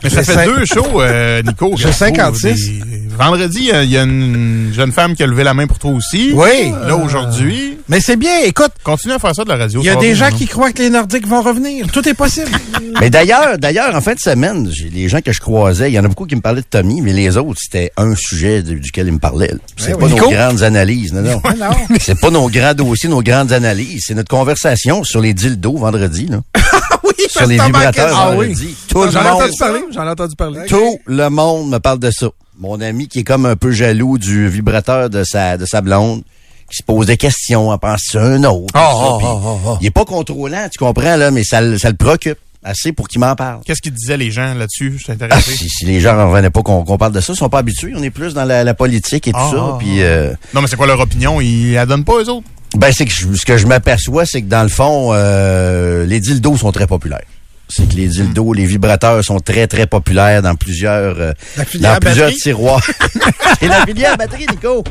Mais 0.03 0.09
ça 0.09 0.23
J'ai 0.23 0.33
fait 0.33 0.45
deux 0.47 0.65
shows, 0.65 1.01
euh, 1.03 1.43
Nico. 1.43 1.73
J'ai 1.77 1.85
Garceau, 1.85 2.05
56. 2.07 2.69
des- 2.69 3.00
Vendredi, 3.21 3.71
euh, 3.71 3.85
il 3.85 3.91
y 3.91 3.99
a 3.99 4.03
une 4.05 4.71
jeune 4.73 4.93
femme 4.93 5.15
qui 5.15 5.23
a 5.23 5.27
levé 5.27 5.45
la 5.45 5.53
main 5.53 5.67
pour 5.67 5.79
toi 5.79 5.91
aussi. 5.91 6.33
Oui. 6.35 6.73
Là, 6.87 6.97
aujourd'hui, 6.97 7.77
Mais 7.89 8.01
c'est 8.01 8.17
bien, 8.17 8.41
écoute, 8.45 8.71
continue 8.83 9.13
à 9.13 9.19
faire 9.19 9.35
ça 9.35 9.45
de 9.45 9.49
la 9.51 9.57
radio. 9.59 9.81
il 9.83 9.87
y 9.87 9.91
a 9.91 9.97
des 9.97 10.15
gens 10.15 10.31
non? 10.31 10.37
qui 10.39 10.47
croient 10.47 10.73
que 10.73 10.83
les 10.83 10.89
Nordiques 10.89 11.27
vont 11.29 11.43
revenir. 11.43 11.87
Tout 11.93 12.09
est 12.09 12.15
possible. 12.15 12.51
Mais 13.01 13.11
d'ailleurs, 13.11 13.59
d'ailleurs, 13.59 13.95
en 13.95 14.01
fin 14.01 14.15
de 14.15 14.19
semaine, 14.21 14.71
j'ai 14.73 14.89
les 14.89 15.09
gens 15.11 15.21
que 15.21 15.33
je 15.33 15.41
croisais, 15.41 15.91
il 15.91 15.95
y 15.95 15.99
en 15.99 16.05
a 16.05 16.09
beaucoup 16.09 16.27
qui 16.27 16.35
me 16.35 16.41
parlaient 16.41 16.63
de 16.63 16.67
Tommy, 16.67 17.01
mais 17.03 17.13
les 17.13 17.37
autres, 17.37 17.61
c'était 17.63 17.93
un 17.97 18.15
sujet 18.17 18.63
de- 18.63 18.75
duquel 18.75 19.07
ils 19.07 19.13
me 19.13 19.19
parlaient. 19.19 19.53
C'est 19.77 19.93
pas 19.99 20.07
oui. 20.07 20.11
nos 20.11 20.17
Nico? 20.17 20.31
grandes 20.31 20.63
analyses, 20.63 21.13
non, 21.13 21.21
non. 21.23 21.43
non. 21.59 21.71
C'est 22.01 22.19
pas 22.19 22.31
nos 22.31 22.49
grands 22.49 22.75
dossiers, 22.75 23.09
nos 23.09 23.23
grandes 23.23 23.53
analyses. 23.53 24.05
C'est 24.07 24.15
notre 24.15 24.29
conversation 24.31 25.05
sur 25.05 25.21
les 25.21 25.35
dildos 25.35 25.77
vendredi, 25.77 26.27
là. 26.27 26.41
oui, 27.05 27.13
sur 27.29 27.47
les 27.47 27.59
vibrateurs 27.59 28.09
ça. 28.17 28.27
vendredi. 28.31 28.75
Tout 28.89 29.03
le 29.05 29.11
J'en 29.11 29.21
ai 29.21 29.25
monde, 29.25 29.33
entendu 29.43 29.57
parler. 29.59 29.81
J'en 29.95 30.05
ai 30.07 30.11
entendu 30.11 30.37
parler. 30.37 30.61
tout 30.69 30.99
le 31.07 31.29
monde 31.29 31.71
me 31.71 31.79
parle 31.79 31.99
de 31.99 32.11
ça. 32.11 32.29
Mon 32.61 32.81
ami 32.81 33.09
qui 33.09 33.21
est 33.21 33.25
comme 33.25 33.47
un 33.47 33.57
peu 33.57 33.71
jaloux 33.73 34.19
du 34.19 34.49
vibrateur 34.49 35.09
de 35.11 35.25
sa, 35.25 35.57
de 35.57 35.65
sa 35.65 35.81
blonde, 35.81 36.23
qui 36.71 36.77
se 36.77 36.83
pose 36.83 37.07
des 37.07 37.17
questions, 37.17 37.71
en 37.71 37.79
pense 37.79 38.03
c'est 38.13 38.19
un 38.19 38.45
autre. 38.45 38.67
Ah, 38.75 38.93
ça, 38.93 38.99
ah, 39.03 39.19
ah, 39.23 39.39
ah, 39.45 39.57
ah. 39.67 39.79
Il 39.81 39.87
est 39.87 39.91
pas 39.91 40.05
contrôlant, 40.05 40.69
tu 40.71 40.79
comprends, 40.79 41.17
là, 41.17 41.31
mais 41.31 41.43
ça, 41.43 41.61
le- 41.63 41.79
ça 41.79 41.89
le 41.91 41.97
préoccupe 41.97 42.39
assez 42.63 42.93
pour 42.93 43.09
qu'il 43.09 43.19
m'en 43.21 43.35
parle. 43.35 43.61
Qu'est-ce 43.65 43.81
qu'ils 43.81 43.95
disaient 43.95 44.19
les 44.19 44.31
gens 44.31 44.53
là-dessus? 44.55 44.93
Je 44.99 45.05
suis 45.05 45.13
Ah, 45.13 45.15
intéressé. 45.15 45.53
si, 45.57 45.69
si 45.71 45.87
les 45.87 46.01
gens 46.01 46.15
ne 46.15 46.23
revenaient 46.31 46.51
pas 46.51 46.63
qu'on 46.63 46.85
qu'on 46.85 46.99
parle 46.99 47.13
de 47.13 47.21
ça, 47.23 47.33
ils 47.33 47.37
sont 47.37 47.49
pas 47.49 47.61
habitués. 47.61 47.93
On 47.97 48.03
est 48.03 48.11
plus 48.11 48.35
dans 48.35 48.45
la, 48.45 48.63
la 48.63 48.75
politique 48.75 49.27
et 49.27 49.33
tout 49.33 49.39
Ah, 49.41 49.51
ça. 49.51 49.57
ah, 49.59 49.77
Puis, 49.79 50.03
euh, 50.03 50.33
Non, 50.55 50.61
mais 50.61 50.69
c'est 50.69 50.77
quoi 50.77 50.87
leur 50.87 51.01
opinion? 51.01 51.41
Ils 51.41 51.73
la 51.73 51.87
donnent 51.87 52.05
pas, 52.05 52.19
eux 52.23 52.29
autres? 52.29 52.47
ben, 52.77 52.93
c'est 52.93 53.07
que 53.07 53.11
je- 53.13 53.33
ce 53.35 53.45
que 53.47 53.57
je 53.57 53.67
m'aperçois, 53.67 54.27
c'est 54.27 54.43
que 54.43 54.49
dans 54.49 54.63
le 54.63 54.69
fond, 54.69 55.11
euh, 55.13 56.05
les 56.05 56.21
dildos 56.21 56.59
sont 56.59 56.71
très 56.73 56.87
populaires. 56.87 57.25
C'est 57.71 57.89
que 57.89 57.95
les 57.95 58.09
dildos, 58.09 58.53
les 58.53 58.67
vibrateurs 58.67 59.25
sont 59.25 59.39
très, 59.39 59.67
très 59.67 59.87
populaires 59.87 60.43
dans 60.43 60.57
plusieurs, 60.57 61.21
euh, 61.21 61.33
dans 61.57 61.65
plusieurs 61.65 62.01
batterie? 62.01 62.35
tiroirs. 62.35 62.83
c'est 63.61 63.69
la 63.69 63.87
filière 63.87 64.17
batterie, 64.17 64.47
Nico. 64.51 64.83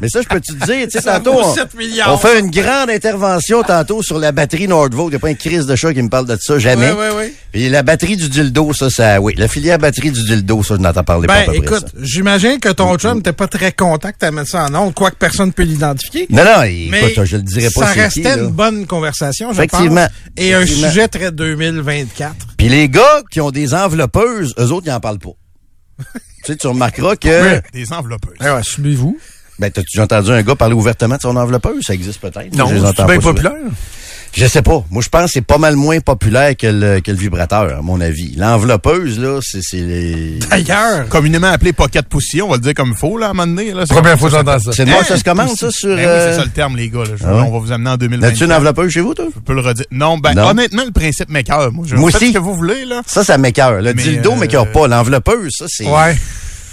Mais 0.00 0.08
ça, 0.08 0.20
je 0.22 0.28
peux 0.28 0.40
te 0.40 0.52
dire, 0.52 0.86
tu 0.86 0.90
sais, 0.90 1.02
tantôt, 1.02 1.34
on, 1.34 1.54
7 1.54 1.74
milliards. 1.74 2.12
on 2.14 2.16
fait 2.16 2.40
une 2.40 2.50
grande 2.50 2.90
intervention 2.90 3.62
tantôt 3.62 4.02
sur 4.02 4.18
la 4.18 4.32
batterie 4.32 4.68
Nordvolt. 4.68 5.08
Il 5.08 5.10
n'y 5.10 5.16
a 5.16 5.18
pas 5.20 5.28
un 5.28 5.34
crise 5.34 5.66
de 5.66 5.76
chat 5.76 5.92
qui 5.92 6.02
me 6.02 6.08
parle 6.08 6.26
de 6.26 6.36
ça, 6.40 6.58
jamais. 6.58 6.90
Oui, 6.90 6.96
oui, 6.98 7.14
oui. 7.18 7.34
Et 7.54 7.68
la 7.68 7.82
batterie 7.82 8.16
du 8.16 8.28
dildo, 8.28 8.72
ça, 8.72 8.88
ça, 8.90 9.20
oui. 9.20 9.34
La 9.36 9.48
filière 9.48 9.78
batterie 9.78 10.10
du 10.10 10.22
dildo, 10.24 10.62
ça, 10.62 10.76
je 10.76 10.80
n'entends 10.80 11.04
parler 11.04 11.26
pas 11.26 11.34
à 11.34 11.46
Ben, 11.46 11.52
peu 11.52 11.62
près, 11.62 11.76
écoute, 11.76 11.92
j'imagine 12.00 12.58
que 12.58 12.70
ton 12.70 12.96
chum 12.96 13.18
n'était 13.18 13.32
pas 13.32 13.48
très 13.48 13.72
content 13.72 14.10
que 14.10 14.26
tu 14.26 14.46
ça 14.46 14.64
en 14.64 14.70
nom, 14.70 14.92
quoique 14.92 15.16
personne 15.16 15.48
ne 15.48 15.52
peut 15.52 15.62
l'identifier. 15.62 16.26
Non, 16.30 16.44
non, 16.44 16.62
écoute, 16.62 16.90
Mais 16.90 17.26
je 17.26 17.36
le 17.36 17.42
dirais 17.42 17.68
pas 17.74 17.86
ça 17.86 17.92
restait 17.92 18.22
qui, 18.22 18.40
une 18.40 18.48
bonne 18.50 18.86
conversation, 18.86 19.52
je 19.52 19.58
Effectivement. 19.58 20.06
pense. 20.06 20.10
Et 20.36 20.54
un 20.54 20.66
sujet 20.66 21.08
très 21.08 21.30
2024. 21.30 22.34
Puis 22.56 22.68
les 22.68 22.88
gars 22.88 23.22
qui 23.30 23.40
ont 23.40 23.50
des 23.50 23.74
enveloppeuses, 23.74 24.54
eux 24.58 24.72
autres, 24.72 24.86
ils 24.86 24.92
en 24.92 25.00
parlent 25.00 25.18
pas. 25.18 25.30
tu 26.44 26.52
sais, 26.52 26.56
tu 26.56 26.66
remarqueras 26.66 27.16
que... 27.16 27.60
Des 27.72 27.92
enveloppeuses. 27.92 28.38
Ouais, 28.40 28.50
ouais, 28.50 28.62
suivez-vous. 28.62 29.18
Ben, 29.58 29.70
t'as-tu 29.70 29.88
déjà 29.96 30.04
entendu 30.04 30.30
un 30.30 30.42
gars 30.42 30.54
parler 30.56 30.74
ouvertement 30.74 31.16
de 31.16 31.20
son 31.20 31.36
enveloppeuse? 31.36 31.84
Ça 31.86 31.94
existe 31.94 32.20
peut-être. 32.20 32.54
Non, 32.56 32.66
c'est 32.96 33.06
bien 33.06 33.18
populaire. 33.20 33.52
Je 34.34 34.46
sais 34.46 34.62
pas. 34.62 34.82
Moi, 34.90 35.02
je 35.02 35.10
pense 35.10 35.26
que 35.26 35.30
c'est 35.34 35.40
pas 35.42 35.58
mal 35.58 35.76
moins 35.76 36.00
populaire 36.00 36.56
que 36.56 36.66
le, 36.66 37.00
que 37.00 37.10
le 37.10 37.18
vibrateur, 37.18 37.76
à 37.78 37.82
mon 37.82 38.00
avis. 38.00 38.34
L'enveloppeuse, 38.34 39.18
là, 39.20 39.40
c'est... 39.42 39.60
c'est 39.60 39.76
les... 39.82 40.38
D'ailleurs, 40.50 41.06
Communément 41.10 41.48
appelé 41.48 41.74
pocket 41.74 42.06
poussier, 42.08 42.40
on 42.40 42.48
va 42.48 42.54
le 42.54 42.62
dire 42.62 42.72
comme 42.72 42.92
il 42.92 42.96
faut, 42.96 43.18
là, 43.18 43.26
à 43.26 43.30
un 43.30 43.32
moment 43.34 43.46
donné. 43.46 43.72
Là, 43.74 43.84
C'est 43.86 43.92
Première 43.94 44.18
fois 44.18 44.30
que 44.30 44.36
j'entends 44.36 44.58
ça. 44.58 44.72
C'est 44.72 44.86
moi, 44.86 45.04
ça 45.04 45.18
se 45.18 45.24
commande, 45.24 45.50
ça, 45.54 45.70
sur... 45.70 45.90
Ben 45.90 45.96
oui, 45.96 46.04
euh, 46.06 46.30
c'est 46.32 46.38
ça 46.38 46.44
le 46.46 46.50
terme, 46.50 46.76
les 46.78 46.88
gars. 46.88 47.00
Là. 47.00 47.10
Je- 47.14 47.24
Ah 47.26 47.34
ouais? 47.36 47.42
On 47.46 47.52
va 47.52 47.58
vous 47.58 47.72
amener 47.72 47.90
en 47.90 47.92
As-tu 47.92 48.08
2024. 48.08 48.42
une 48.42 48.52
enveloppeuse 48.54 48.90
chez 48.90 49.00
vous, 49.02 49.12
toi? 49.12 49.26
Je 49.34 49.40
peux 49.40 49.52
le 49.52 49.60
redire. 49.60 49.84
Non, 49.90 50.16
ben, 50.16 50.32
Non? 50.32 50.46
honnêtement, 50.48 50.84
le 50.86 50.92
principe 50.92 51.28
m'écœure. 51.28 51.70
Moi, 51.70 51.84
je 51.86 51.94
Moi 51.96 52.08
aussi. 52.08 52.28
ce 52.28 52.32
que 52.32 52.38
vous 52.38 52.54
voulez, 52.54 52.86
là. 52.86 53.02
Ça, 53.06 53.22
ça 53.24 53.36
m'écœure. 53.36 53.82
Le 53.82 53.92
dildo 53.92 54.32
euh, 54.32 54.36
m'écœure 54.36 54.72
pas. 54.72 54.88
L'enveloppeuse, 54.88 55.52
ça, 55.58 55.66
c'est... 55.68 55.84
Ouais. 55.86 56.16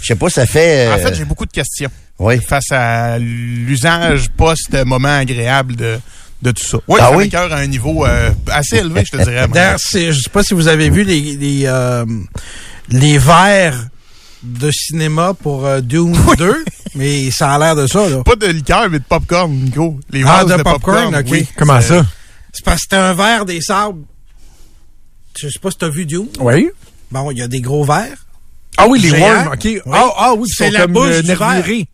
Je 0.00 0.06
sais 0.06 0.16
pas, 0.16 0.30
ça 0.30 0.46
fait... 0.46 0.88
euh, 0.88 0.94
En 0.94 0.98
fait, 0.98 1.14
j'ai 1.14 1.24
beaucoup 1.24 1.46
de 1.46 1.52
questions 1.52 1.90
Oui. 2.18 2.40
face 2.40 2.70
à 2.72 3.18
l'usage 3.18 4.28
post-moment 4.36 5.18
agréable 5.18 5.76
de, 5.76 5.98
de 6.42 6.50
tout 6.52 6.64
ça. 6.64 6.78
Oui, 6.88 6.98
Ah 7.02 7.10
ça 7.10 7.16
oui? 7.16 7.30
à 7.34 7.56
un 7.56 7.66
niveau 7.66 8.06
euh, 8.06 8.30
assez 8.50 8.76
élevé, 8.78 9.04
je 9.04 9.16
te 9.18 9.22
dirais. 9.22 9.46
d'ailleurs, 9.48 9.78
c'est- 9.78 10.12
je 10.12 10.20
sais 10.22 10.30
pas 10.30 10.42
si 10.42 10.54
vous 10.54 10.68
avez 10.68 10.88
vu 10.90 11.04
les 11.04 11.20
les, 11.36 11.62
euh, 11.66 12.04
les 12.88 13.18
verres 13.18 13.88
de 14.42 14.70
cinéma 14.70 15.34
pour 15.34 15.66
euh, 15.66 15.80
Dune 15.82 16.16
2, 16.38 16.64
mais 16.94 17.30
ça 17.30 17.52
a 17.52 17.58
l'air 17.58 17.76
de 17.76 17.86
ça, 17.86 18.08
là. 18.08 18.22
Pas 18.24 18.36
de 18.36 18.46
liqueur, 18.46 18.88
mais 18.88 18.98
de 18.98 19.04
popcorn, 19.04 19.52
Nico. 19.52 20.00
Les 20.10 20.22
Ah, 20.24 20.44
vases 20.44 20.56
de 20.58 20.62
popcorn, 20.62 21.14
ok. 21.14 21.26
oui. 21.30 21.46
Comment 21.58 21.80
ça? 21.82 22.06
C'est 22.54 22.64
parce 22.64 22.78
que 22.78 22.82
c'était 22.84 22.96
un 22.96 23.12
verre 23.12 23.44
des 23.44 23.60
sables. 23.60 24.02
Je 25.38 25.48
sais 25.48 25.58
pas 25.58 25.70
si 25.70 25.76
t'as 25.78 25.88
vu 25.90 26.06
Dune. 26.06 26.28
Oui. 26.40 26.68
Bon, 27.10 27.30
il 27.30 27.38
y 27.38 27.42
a 27.42 27.48
des 27.48 27.60
gros 27.60 27.84
verres. 27.84 28.26
Ah 28.76 28.86
oui, 28.88 28.98
les 29.00 29.10
worms, 29.12 29.50
OK. 29.52 29.68
Ah, 29.92 30.10
ah 30.16 30.34
oui, 30.36 30.48
C'est 30.48 30.70
la 30.70 30.82
comme 30.82 30.92
bouche 30.92 31.10
euh, 31.16 31.22
du 31.22 31.28
nervurés. 31.28 31.86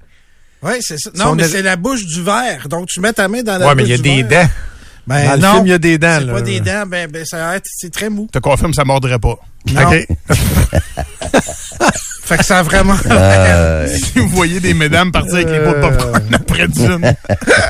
Oui, 0.62 0.72
c'est 0.80 0.98
ça. 0.98 1.10
Non, 1.14 1.34
mais 1.34 1.44
c'est 1.48 1.62
la 1.62 1.76
bouche 1.76 2.04
du 2.06 2.22
verre. 2.22 2.68
Donc, 2.68 2.86
tu 2.88 3.00
mets 3.00 3.12
ta 3.12 3.28
main 3.28 3.42
dans 3.42 3.58
la 3.58 3.66
Ouais, 3.68 3.74
bouche 3.74 3.82
mais 3.82 3.88
il 3.88 3.90
y 3.90 3.94
a 3.94 3.98
des 3.98 4.22
verre. 4.22 4.46
dents. 4.46 4.50
Ben, 5.06 5.24
Dans 5.24 5.34
le 5.34 5.40
non, 5.40 5.52
film, 5.54 5.66
il 5.66 5.70
y 5.70 5.72
a 5.72 5.78
des 5.78 5.98
dents, 5.98 6.18
C'est 6.20 6.32
pas 6.32 6.40
des 6.42 6.60
dents, 6.60 6.84
ben, 6.86 7.08
ben 7.10 7.24
ça 7.24 7.36
va 7.38 7.56
être, 7.56 7.66
c'est 7.72 7.92
très 7.92 8.08
mou. 8.10 8.26
Je 8.32 8.38
te 8.38 8.42
confirme, 8.42 8.74
ça 8.74 8.84
mordrait 8.84 9.18
pas. 9.20 9.36
Non. 9.72 9.82
OK. 9.88 10.06
Fait 12.26 12.38
que 12.38 12.44
ça 12.44 12.58
a 12.58 12.62
vraiment. 12.64 12.94
Euh, 13.08 13.86
Si 13.86 14.18
vous 14.18 14.28
voyez 14.28 14.58
des 14.58 14.74
mesdames 14.74 15.12
partir 15.12 15.34
avec 15.36 15.48
les 15.48 15.60
pots 15.60 15.74
de 15.74 15.80
popcorn 15.80 16.22
après 16.34 16.66
d'une, 16.68 17.14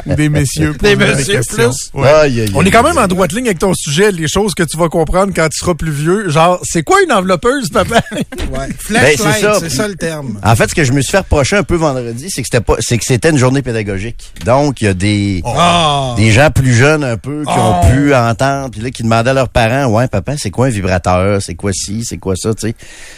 ou 0.06 0.14
des 0.14 0.28
messieurs 0.30 0.74
Des 0.80 0.96
messieurs 0.96 1.40
plus? 1.46 1.90
Ouais. 1.92 2.46
On 2.54 2.64
est 2.64 2.70
quand 2.70 2.82
même 2.82 2.96
en 2.96 3.06
droite 3.06 3.32
ligne 3.32 3.46
avec 3.46 3.58
ton 3.58 3.74
sujet, 3.74 4.10
les 4.12 4.28
choses 4.28 4.54
que 4.54 4.62
tu 4.62 4.78
vas 4.78 4.88
comprendre 4.88 5.32
quand 5.36 5.46
tu 5.50 5.58
seras 5.58 5.74
plus 5.74 5.90
vieux. 5.90 6.30
Genre, 6.30 6.58
c'est 6.64 6.82
quoi 6.82 7.02
une 7.02 7.12
enveloppeuse, 7.12 7.68
papa? 7.68 8.00
ouais. 8.12 8.68
Flashlight, 8.78 9.18
Ben, 9.18 9.32
c'est 9.34 9.40
ça. 9.42 9.58
c'est 9.60 9.68
ça 9.70 9.88
le 9.88 9.94
terme. 9.96 10.38
En 10.42 10.56
fait, 10.56 10.68
ce 10.70 10.74
que 10.74 10.84
je 10.84 10.92
me 10.92 11.02
suis 11.02 11.10
fait 11.10 11.18
reprocher 11.18 11.56
un 11.56 11.62
peu 11.62 11.76
vendredi, 11.76 12.28
c'est 12.30 12.40
que 12.42 12.48
c'était 12.50 12.64
pas, 12.64 12.76
c'est 12.80 12.96
que 12.96 13.04
c'était 13.04 13.30
une 13.30 13.38
journée 13.38 13.60
pédagogique. 13.62 14.32
Donc, 14.46 14.80
il 14.80 14.84
y 14.86 14.88
a 14.88 14.94
des, 14.94 15.42
Ah. 15.44 16.14
des 16.16 16.30
gens 16.32 16.50
plus 16.50 16.74
jeunes 16.74 17.04
un 17.04 17.18
peu 17.18 17.42
qui 17.44 17.52
Oh. 17.54 17.60
ont 17.84 17.90
pu 17.90 18.14
entendre, 18.14 18.70
puis 18.70 18.80
là, 18.80 18.90
qui 18.90 19.02
demandaient 19.02 19.30
à 19.30 19.34
leurs 19.34 19.50
parents, 19.50 19.86
ouais, 19.92 20.08
papa, 20.08 20.34
c'est 20.38 20.50
quoi 20.50 20.66
un 20.66 20.70
vibrateur? 20.70 21.40
C'est 21.42 21.54
quoi 21.56 21.72
C'est 22.04 22.18
quoi 22.18 22.34
ça? 22.36 22.54
Tu 22.54 22.68
sais? 22.68 22.74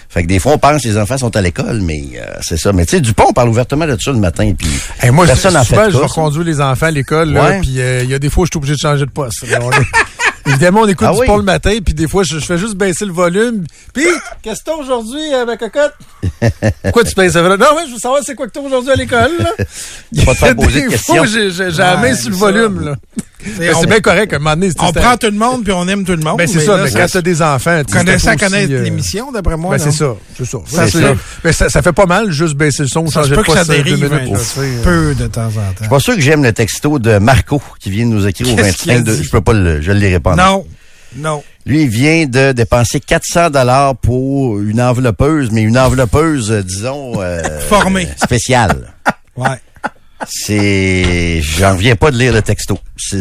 Fait 0.09 0.23
que 0.23 0.29
des 0.29 0.39
fois, 0.39 0.53
on 0.53 0.59
pense 0.59 0.83
que 0.83 0.89
les 0.89 0.97
enfants 0.99 1.19
sont 1.19 1.35
à 1.37 1.41
l'école, 1.41 1.81
mais 1.83 2.01
euh, 2.16 2.25
c'est 2.43 2.57
ça. 2.57 2.73
Mais 2.73 2.85
tu 2.87 2.93
sais, 2.97 3.01
Dupont, 3.01 3.27
on 3.29 3.33
parle 3.33 3.49
ouvertement 3.49 3.87
de 3.87 3.97
ça 4.01 4.11
le 4.12 4.19
matin, 4.19 4.53
puis 4.57 4.69
Hey, 5.01 5.11
moi, 5.11 5.27
personne 5.27 5.53
je, 5.53 5.59
en 5.59 5.64
souvent, 5.64 5.85
fait 5.85 5.91
je 5.91 5.97
reconduire 5.97 6.45
les 6.45 6.61
enfants 6.61 6.87
à 6.87 6.91
l'école, 6.91 7.37
Ouais. 7.37 7.61
puis 7.61 7.81
euh, 7.81 8.03
il 8.05 8.11
y 8.11 8.14
a 8.14 8.19
des 8.19 8.31
fois 8.31 8.43
où 8.43 8.47
je 8.47 8.51
suis 8.53 8.59
obligé 8.59 8.75
de 8.75 8.79
changer 8.81 9.05
de 9.07 9.11
poste. 9.11 9.47
là. 9.49 9.59
Évidemment, 10.49 10.81
on 10.83 10.87
écoute 10.89 11.07
Ah 11.09 11.13
du 11.13 11.21
oui? 11.21 11.27
pont 11.27 11.37
le 11.37 11.43
matin, 11.43 11.77
puis 11.85 11.95
des 11.95 12.09
fois, 12.09 12.23
je, 12.23 12.39
je 12.39 12.45
fais 12.45 12.59
juste 12.59 12.75
baisser 12.75 13.05
le 13.05 13.13
volume. 13.13 13.65
Puis, 13.93 14.05
qu'est-ce 14.43 14.61
que 14.61 14.65
t'as 14.67 14.75
aujourd'hui, 14.77 15.21
euh, 15.35 15.45
ma 15.47 15.57
cocotte? 15.57 15.93
Pourquoi 16.83 17.05
tu 17.05 17.15
baisses 17.15 17.35
le 17.35 17.41
volume? 17.43 17.59
Non, 17.61 17.77
ouais, 17.77 17.83
je 17.89 17.93
veux 17.95 17.99
savoir 17.99 18.21
c'est 18.25 18.35
quoi 18.35 18.47
que 18.47 18.53
t'as 18.53 18.61
aujourd'hui 18.61 18.91
à 18.93 18.97
l'école, 18.97 19.33
là? 19.39 19.53
Pas 20.25 20.33
te 20.35 20.39
faire 20.39 20.57
poser 20.57 20.83
de 20.85 20.89
questions. 20.91 21.25
j'ai 21.25 21.51
j'ai- 21.51 21.71
j'ai 21.71 21.79
la 21.79 21.97
main 21.97 22.15
sur 22.15 22.31
le 22.31 22.35
ça. 22.37 22.41
volume, 22.41 22.81
là. 22.85 22.95
Ben, 23.57 23.73
C'est 23.81 23.87
bien 23.87 24.01
correct, 24.01 24.33
à 24.33 24.37
un 24.37 24.39
moment 24.41 24.57
donné. 24.57 24.71
c'est- 24.71 24.83
On 24.83 24.93
prend 24.93 25.17
tout 25.17 25.29
le 25.29 25.33
monde 25.39 25.63
puis 25.63 25.73
on 25.73 25.87
aime 25.87 26.05
tout 26.05 26.11
le 26.13 26.19
monde. 26.23 26.39
Ben, 26.39 26.49
c'est 26.49 26.59
ça, 26.61 26.77
là, 26.77 26.83
mais 26.85 26.91
quand 26.91 27.07
t'as 27.11 27.23
des 27.23 27.41
enfants, 27.41 27.83
tu 27.87 27.93
sais, 27.93 27.99
Connaissant 27.99 28.19
c'est 28.33 28.37
pas 28.37 28.47
aussi, 28.47 28.53
connaître 28.55 28.73
euh, 28.73 28.83
l'émission, 28.83 29.31
d'après 29.31 29.57
moi. 29.57 29.77
Ben, 29.79 29.85
non? 29.85 29.91
c'est 29.93 29.97
ça, 29.97 30.15
c'est 30.37 30.45
ça. 30.45 30.59
Ça, 30.67 30.85
C'est 30.87 30.91
c'est- 30.99 31.03
ça. 31.05 31.15
Mais 31.45 31.53
ça, 31.53 31.69
ça 31.69 31.81
fait 31.83 31.93
pas 31.93 32.07
mal, 32.07 32.33
juste 32.33 32.55
baisser 32.57 32.83
le 32.83 32.89
son, 32.89 33.07
Ça 33.07 33.21
changer 33.21 33.31
de 33.31 33.37
peut 33.37 33.43
que 33.45 33.53
ça 33.53 33.59
poste 33.59 33.71
euh, 33.71 33.77
deux 33.77 33.83
dérive 33.97 34.13
minutes, 34.13 34.35
euh. 34.59 34.83
peu 34.83 35.15
de 35.15 35.27
temps 35.29 35.47
en 35.47 35.51
temps. 35.51 35.61
Je 35.77 35.83
suis 35.85 35.89
pas 35.89 36.01
sûr 36.01 36.15
que 36.17 36.21
j'aime 36.21 36.43
le 36.43 36.53
texto 36.53 36.99
de 36.99 37.19
Marco 37.19 37.63
qui 37.79 37.91
vient 37.91 38.07
de 38.07 38.11
nous 38.11 38.27
écrire 38.27 38.53
au 38.53 38.57
Qu'est-ce 38.57 38.77
qu'il 38.77 38.91
a 38.91 38.95
25 38.97 39.05
de, 39.07 39.15
dit? 39.17 39.23
je 39.25 39.31
peux 39.31 39.41
pas 39.41 39.53
le, 39.53 39.81
je 39.83 39.93
le 39.93 39.99
lirai 40.01 40.19
pas. 40.19 40.35
Non, 40.39 40.66
non. 41.16 41.43
Lui, 41.66 41.82
il 41.82 41.89
vient 41.89 42.26
de 42.26 42.53
dépenser 42.53 43.01
400 43.01 43.51
dollars 43.51 43.97
pour 43.97 44.59
une 44.61 44.80
enveloppeuse, 44.80 45.51
mais 45.51 45.62
une 45.62 45.78
enveloppeuse, 45.78 46.51
euh, 46.51 46.62
disons, 46.62 47.20
euh, 47.20 47.43
Formée. 47.68 48.09
spéciale. 48.16 48.93
Ouais. 49.36 49.51
C'est, 50.27 51.41
j'en 51.43 51.75
reviens 51.75 51.95
pas 51.97 52.11
de 52.11 52.19
lire 52.19 52.33
le 52.33 52.43
texto. 52.43 52.79
C'est, 52.97 53.21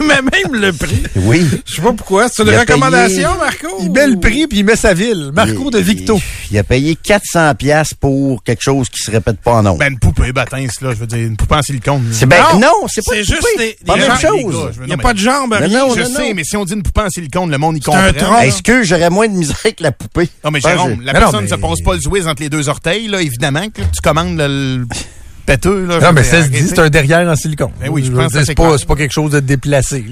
Mais 0.00 0.20
même 0.32 0.54
le 0.60 0.72
prix. 0.72 1.02
oui. 1.16 1.46
Je 1.64 1.76
sais 1.76 1.82
pas 1.82 1.92
pourquoi. 1.92 2.28
C'est 2.28 2.42
une 2.42 2.50
recommandation, 2.50 3.28
payé- 3.30 3.38
Marco? 3.38 3.68
Il 3.82 3.90
met 3.92 4.06
le 4.08 4.18
prix 4.18 4.46
puis 4.48 4.58
il 4.58 4.64
met 4.64 4.74
sa 4.76 4.94
ville. 4.94 5.30
Marco 5.32 5.70
de 5.70 5.78
Victo. 5.78 6.20
Il, 6.50 6.58
a 6.58 6.64
payé 6.64 6.96
400 6.96 7.54
pièces 7.54 7.94
pour 7.94 8.42
quelque 8.42 8.62
chose 8.62 8.88
qui 8.88 9.02
se 9.02 9.10
répète 9.10 9.38
pas 9.38 9.52
en 9.52 9.62
nom. 9.62 9.76
Ben, 9.76 9.92
une 9.92 9.98
poupée 9.98 10.32
bâtisse, 10.32 10.80
là, 10.80 10.90
je 10.90 10.96
veux 10.96 11.06
dire, 11.06 11.18
une 11.18 11.36
poupée 11.36 11.54
en 11.54 11.62
silicone. 11.62 12.08
c'est 12.12 12.26
ben, 12.26 12.42
non, 12.54 12.58
non, 12.60 12.72
c'est 12.88 13.04
pas 13.04 13.12
c'est 13.14 13.24
juste 13.24 13.46
des- 13.58 13.76
pas 13.86 13.96
même 13.96 14.10
chose. 14.18 14.72
Il 14.80 14.86
n'y 14.86 14.92
a 14.92 14.96
pas 14.96 15.12
de 15.14 15.18
jambes, 15.18 15.52
Non, 15.60 15.66
rien. 15.66 15.86
non, 15.86 15.94
Je 15.94 16.00
non, 16.00 16.06
sais, 16.16 16.34
mais 16.34 16.42
si 16.44 16.56
on 16.56 16.64
dit 16.64 16.72
une 16.74 16.82
poupée 16.82 17.02
en 17.02 17.10
silicone, 17.10 17.50
le 17.50 17.58
monde 17.58 17.76
y 17.76 17.80
comprend. 17.80 18.12
tronc. 18.16 18.38
Est-ce 18.40 18.62
que 18.62 18.82
j'aurais 18.82 19.10
moins 19.10 19.28
de 19.28 19.34
misère 19.34 19.56
avec 19.64 19.80
la 19.80 19.92
poupée? 19.92 20.28
Non, 20.44 20.50
mais 20.50 20.60
Jérôme, 20.60 20.98
que- 20.98 21.04
la 21.04 21.12
personne 21.12 21.44
ne 21.44 21.48
se 21.48 21.54
passe 21.54 21.80
pas 21.84 21.94
le 21.94 22.00
Zouiz 22.00 22.26
entre 22.26 22.42
les 22.42 22.48
deux 22.48 22.68
orteils, 22.68 23.06
là, 23.08 23.22
évidemment, 23.22 23.68
que 23.70 23.82
tu 23.82 24.00
commandes 24.02 24.36
le, 24.38 24.86
là. 25.48 26.00
Non, 26.00 26.12
mais 26.12 26.24
je 26.24 26.28
ça 26.28 26.42
se 26.42 26.48
dit, 26.48 26.66
c'est 26.68 26.78
un 26.78 26.88
derrière 26.90 27.26
en 27.28 27.36
silicone. 27.36 27.70
Ben 27.80 27.88
oui, 27.90 28.02
je 28.04 28.10
veux 28.10 28.18
pense 28.18 28.32
dire, 28.32 28.40
que 28.40 28.46
c'est 28.46 28.54
pas, 28.54 28.64
clair. 28.66 28.78
c'est 28.78 28.88
pas 28.88 28.96
quelque 28.96 29.12
chose 29.12 29.30
de 29.32 29.40
déplacé. 29.40 30.04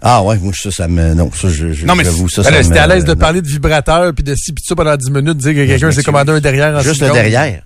Ah 0.00 0.22
ouais, 0.22 0.36
moi 0.38 0.52
ça, 0.54 0.70
ça 0.70 0.88
me, 0.88 1.14
non, 1.14 1.30
ça 1.32 1.48
je, 1.48 1.72
je 1.72 1.86
Non, 1.86 1.94
mais 1.94 2.04
j'avoue, 2.04 2.28
ça, 2.28 2.42
Ben 2.42 2.50
ça 2.50 2.54
là, 2.56 2.62
si 2.62 2.70
t'es 2.70 2.78
à 2.78 2.86
me- 2.86 2.94
l'aise 2.94 3.04
de 3.04 3.10
non. 3.12 3.16
parler 3.16 3.42
de 3.42 3.48
vibrateur 3.48 4.12
puis 4.14 4.22
de 4.24 4.34
ci 4.34 4.52
pis 4.52 4.62
de 4.62 4.66
ça 4.66 4.74
pendant 4.76 4.96
10 4.96 5.10
minutes, 5.10 5.38
dire 5.38 5.52
que 5.54 5.66
quelqu'un 5.66 5.90
s'est 5.90 5.96
suis- 5.96 6.04
commandé 6.04 6.32
un 6.32 6.40
derrière 6.40 6.74
en 6.74 6.80
Juste 6.80 7.00
le 7.00 7.06
silicone. 7.08 7.14
derrière. 7.14 7.62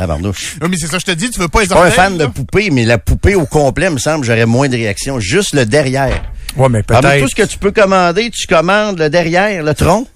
Ah. 0.00 0.06
Je 0.32 0.38
suis 0.40 0.56
Oui, 0.62 0.68
mais 0.70 0.76
c'est 0.76 0.86
ça, 0.86 0.98
je 1.00 1.04
te 1.06 1.10
dis, 1.10 1.28
tu 1.30 1.40
veux 1.40 1.48
pas 1.48 1.62
les 1.62 1.66
pas 1.66 1.84
un 1.84 1.90
fan 1.90 2.16
de 2.16 2.26
poupée, 2.26 2.70
mais 2.70 2.84
la 2.84 2.98
poupée 2.98 3.34
au 3.34 3.46
complet, 3.46 3.90
me 3.90 3.98
semble, 3.98 4.24
j'aurais 4.24 4.46
moins 4.46 4.68
de 4.68 4.76
réaction. 4.76 5.18
Juste 5.18 5.54
le 5.54 5.66
derrière. 5.66 6.22
Ouais, 6.56 6.68
mais 6.68 6.84
peut-être. 6.84 7.20
tout 7.20 7.28
ce 7.28 7.34
que 7.34 7.42
tu 7.42 7.58
peux 7.58 7.72
commander, 7.72 8.30
tu 8.30 8.46
commandes 8.46 8.98
le 9.00 9.10
derrière, 9.10 9.62
le 9.64 9.74
tronc. 9.74 10.06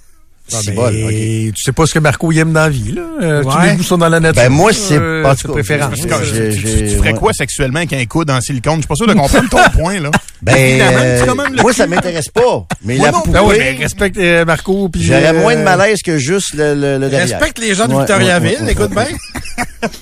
Ah, 0.54 0.58
C'est 0.64 0.70
ben, 0.72 0.76
bon. 0.76 1.08
Tu 1.54 1.62
sais 1.62 1.72
pas 1.72 1.86
ce 1.86 1.94
que 1.94 1.98
Marco 1.98 2.30
il 2.32 2.38
aime 2.38 2.52
dans 2.52 2.60
la 2.62 2.68
vie, 2.68 2.92
là. 2.92 3.02
Euh, 3.22 3.42
Tous 3.42 3.48
Ouais. 3.48 3.70
les 3.70 3.76
goûts 3.76 3.82
sont 3.82 3.98
dans 3.98 4.08
la 4.08 4.20
nature. 4.20 4.42
Ben, 4.42 4.48
moi, 4.50 4.72
c'est 4.72 4.98
Euh, 4.98 5.22
pas- 5.22 5.34
préférence. 5.34 5.94
Tu- 5.94 6.06
tu, 6.06 6.66
j'ai- 6.66 6.88
tu 6.88 6.96
ferais 6.96 7.12
ouais. 7.12 7.18
quoi 7.18 7.32
sexuellement 7.32 7.78
avec 7.78 7.92
un 7.92 8.04
coude 8.06 8.30
en 8.30 8.40
silicone? 8.40 8.76
Je 8.76 8.80
suis 8.80 8.88
pas 8.88 8.94
sûr 8.96 9.06
de 9.06 9.14
comprendre 9.14 9.48
ton 9.48 9.58
point, 9.80 10.00
là. 10.00 10.10
Ben, 10.42 10.80
euh, 10.80 11.26
moi, 11.62 11.72
ça 11.72 11.86
m'intéresse 11.86 12.28
pas. 12.28 12.66
Mais 12.84 12.96
Moi 12.96 13.06
la 13.06 13.12
non. 13.12 13.18
poupée, 13.20 13.32
Ben 13.32 13.42
oui, 13.44 13.54
mais 13.58 13.76
respecte 13.82 14.16
euh, 14.18 14.44
Marco 14.44 14.90
j'aurais 14.98 15.28
euh, 15.28 15.40
moins 15.40 15.54
de 15.56 15.62
malaise 15.62 16.02
que 16.02 16.18
juste 16.18 16.54
le, 16.54 16.74
le, 16.74 16.98
le 16.98 17.08
derrière. 17.08 17.38
Respecte 17.38 17.58
les 17.60 17.74
gens 17.74 17.86
de 17.86 17.92
Ouais, 17.94 17.98
Victoriaville, 18.00 18.56
ouais, 18.60 18.62
ouais, 18.66 18.72
écoute 18.72 18.90
bien. 18.90 19.06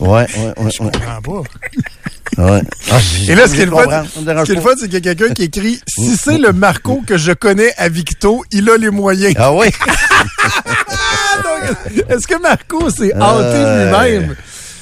Ouais, 0.00 0.08
ouais, 0.08 0.26
ouais, 0.56 0.70
Je 0.72 0.78
comprends 0.78 1.22
pas. 1.22 1.42
Ouais. 2.38 2.62
Ah, 2.90 2.98
Et 3.28 3.34
là, 3.34 3.46
ce 3.48 3.54
qui 3.54 3.60
est 3.60 3.66
le 3.66 3.72
fun, 3.72 4.70
c'est 4.78 4.84
qu'il 4.88 4.94
y 4.94 4.96
a 4.96 5.14
quelqu'un 5.14 5.32
qui 5.34 5.42
écrit 5.44 5.80
Si 5.88 6.16
c'est 6.16 6.38
le 6.38 6.52
Marco 6.52 7.02
que 7.06 7.16
je 7.18 7.32
connais 7.32 7.72
à 7.76 7.88
Victo, 7.88 8.44
il 8.52 8.68
a 8.70 8.76
les 8.76 8.90
moyens. 8.90 9.34
Ah 9.38 9.52
oui? 9.52 9.68
Ah, 10.42 12.12
Est-ce 12.14 12.26
que 12.26 12.40
Marco 12.40 12.90
s'est 12.90 13.12
Euh, 13.14 13.20
hanté 13.20 13.58
lui-même? 13.58 14.36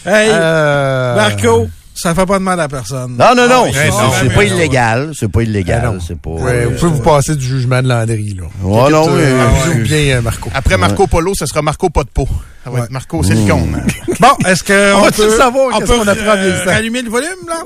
Hey, 0.06 0.30
Euh, 0.32 1.14
Marco, 1.16 1.68
ça 2.00 2.14
fait 2.14 2.26
pas 2.26 2.38
de 2.38 2.44
mal 2.44 2.58
à 2.60 2.68
personne. 2.68 3.16
Non, 3.18 3.34
non, 3.36 3.48
non, 3.48 3.66
Ah, 3.66 3.72
c'est 4.20 4.28
non, 4.28 4.34
pas 4.34 4.44
illégal. 4.44 5.10
C'est 5.18 5.28
pas 5.30 5.42
illégal. 5.42 5.82
Ah. 5.84 6.04
C'est 6.06 6.18
pas. 6.18 6.30
Ouais, 6.30 6.64
vous 6.66 6.76
pouvez 6.78 6.92
vous 6.92 7.02
passer 7.02 7.34
du 7.36 7.44
jugement 7.44 7.82
de 7.82 7.88
Landry, 7.88 8.34
là. 8.38 8.44
Oh, 8.64 8.88
non, 8.90 9.06
oui, 9.08 9.20
Euh, 9.22 9.74
bien, 9.82 10.16
euh, 10.16 10.20
Marco. 10.22 10.50
Après 10.54 10.76
Marco 10.78 11.06
Polo, 11.06 11.32
ce 11.34 11.46
sera 11.46 11.60
Marco 11.62 11.90
pas 11.90 12.04
de 12.04 12.08
peau. 12.10 12.28
Ça 12.64 12.70
va 12.70 12.80
être 12.84 12.90
Marco 12.90 13.22
silicone. 13.22 13.82
hein. 13.82 13.86
Bon, 14.20 14.34
est-ce 14.46 14.62
que 14.62 14.94
On 14.94 14.98
on, 14.98 15.02
va-tu 15.02 15.16
peut, 15.18 15.30
le 15.30 15.36
savoir, 15.36 15.66
on 15.74 15.78
qu'est-ce 15.78 15.92
peut 15.92 15.98
qu'on 15.98 16.08
apprend 16.08 16.32
en 16.32 16.36
euh, 16.38 16.64
rallumer 16.64 17.02
le 17.02 17.10
volume, 17.10 17.28
là? 17.48 17.62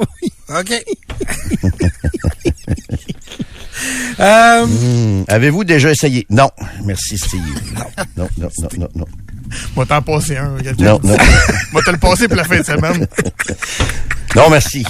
OK. 0.61 0.72
euh, 4.20 4.66
Hmm. 4.66 5.24
Avez-vous 5.28 5.64
déjà 5.64 5.91
essayé? 5.91 6.26
Non. 6.30 6.51
Merci, 6.85 7.18
Steve. 7.18 7.41
Non, 8.16 8.28
non, 8.39 8.49
non, 8.61 8.68
non, 8.78 8.89
non, 8.97 9.05
Va 9.76 9.84
t'en 9.86 10.03
passer 10.03 10.36
un. 10.36 10.57
Non, 10.78 11.00
non. 11.03 11.16
Va 11.72 11.80
te 11.82 11.90
le 11.90 11.98
passer 11.98 12.28
pour 12.28 12.36
la 12.36 12.44
fin 12.44 12.59
de 12.61 12.64
semaine. 12.64 13.07
Non, 14.34 14.48
merci. 14.48 14.82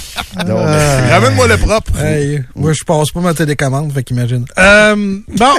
Non, 0.47 0.63
merci. 0.65 1.11
Ramène-moi 1.11 1.47
le 1.49 1.57
propre. 1.57 1.99
hey, 1.99 2.41
moi, 2.55 2.71
je 2.71 2.81
passe 2.85 3.11
pas 3.11 3.19
ma 3.19 3.33
télécommande, 3.33 3.91
fait 3.91 4.01
qu'imagine. 4.01 4.45
Euh, 4.57 4.95
bon. 4.95 5.53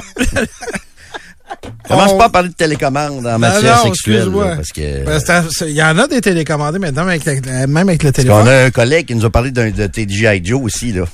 Commence 1.87 2.13
On- 2.13 2.19
pas 2.19 2.25
à 2.25 2.29
parler 2.31 2.49
de 2.49 2.55
télécommande 2.55 3.27
en 3.27 3.39
matière 3.39 3.77
non, 3.77 3.83
sexuelle. 3.85 4.31
là, 4.31 4.57
Parce 4.57 4.73
que. 4.73 5.05
Ben, 5.05 5.21
Il 5.69 5.75
y 5.75 5.83
en 5.83 5.99
a 5.99 6.07
des 6.07 6.23
télécommandés 6.23 6.79
maintenant, 6.79 7.07
avec 7.07 7.27
la- 7.27 7.67
même 7.67 7.89
avec 7.91 8.03
le 8.05 8.11
Parce 8.13 8.25
téléphone. 8.25 8.45
qu'on 8.45 8.51
a 8.51 8.65
un 8.65 8.71
collègue 8.71 9.07
qui 9.07 9.15
nous 9.17 9.25
a 9.27 9.31
parlé 9.31 9.51
d'un 9.51 9.71
de 9.71 9.87
tes 9.87 10.09
G.I. 10.09 10.41
Joe 10.43 10.63
aussi, 10.63 10.93
là. 10.93 11.05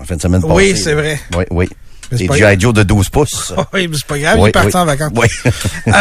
En 0.00 0.04
fin 0.04 0.16
de 0.16 0.20
semaine 0.22 0.40
passée. 0.42 0.52
Oui, 0.54 0.76
c'est 0.76 0.94
vrai. 0.94 1.20
Oui, 1.36 1.44
oui. 1.52 1.68
Pas 2.10 2.36
G.I. 2.36 2.58
Joe 2.58 2.74
de 2.74 2.82
12 2.82 3.08
pouces. 3.08 3.52
Oui, 3.72 3.86
mais 3.88 3.96
c'est 3.96 4.06
pas 4.06 4.18
grave, 4.18 4.38
il 4.40 4.48
est 4.48 4.52
parti 4.52 4.70
oui. 4.74 4.80
en 4.80 4.84
vacances. 4.84 5.12
Oui. 5.14 5.28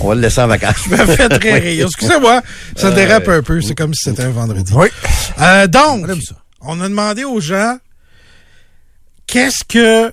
On 0.00 0.08
va 0.08 0.14
le 0.14 0.20
laisser 0.20 0.40
en 0.40 0.46
vacances. 0.46 0.76
Je 0.84 0.90
me 0.90 1.06
fais 1.06 1.28
très 1.28 1.58
rire. 1.58 1.86
Excusez-moi, 1.86 2.42
ça 2.76 2.90
dérape 2.90 3.28
un 3.28 3.42
peu. 3.42 3.60
C'est 3.62 3.74
comme 3.74 3.94
si 3.94 4.10
c'était 4.10 4.24
un 4.24 4.30
vendredi. 4.30 4.72
Oui. 4.74 4.88
Euh, 5.40 5.66
donc, 5.66 6.06
On 6.60 6.80
a 6.80 6.88
demandé 6.88 7.24
aux 7.24 7.40
gens 7.40 7.78
qu'est-ce 9.26 9.64
que 9.66 10.12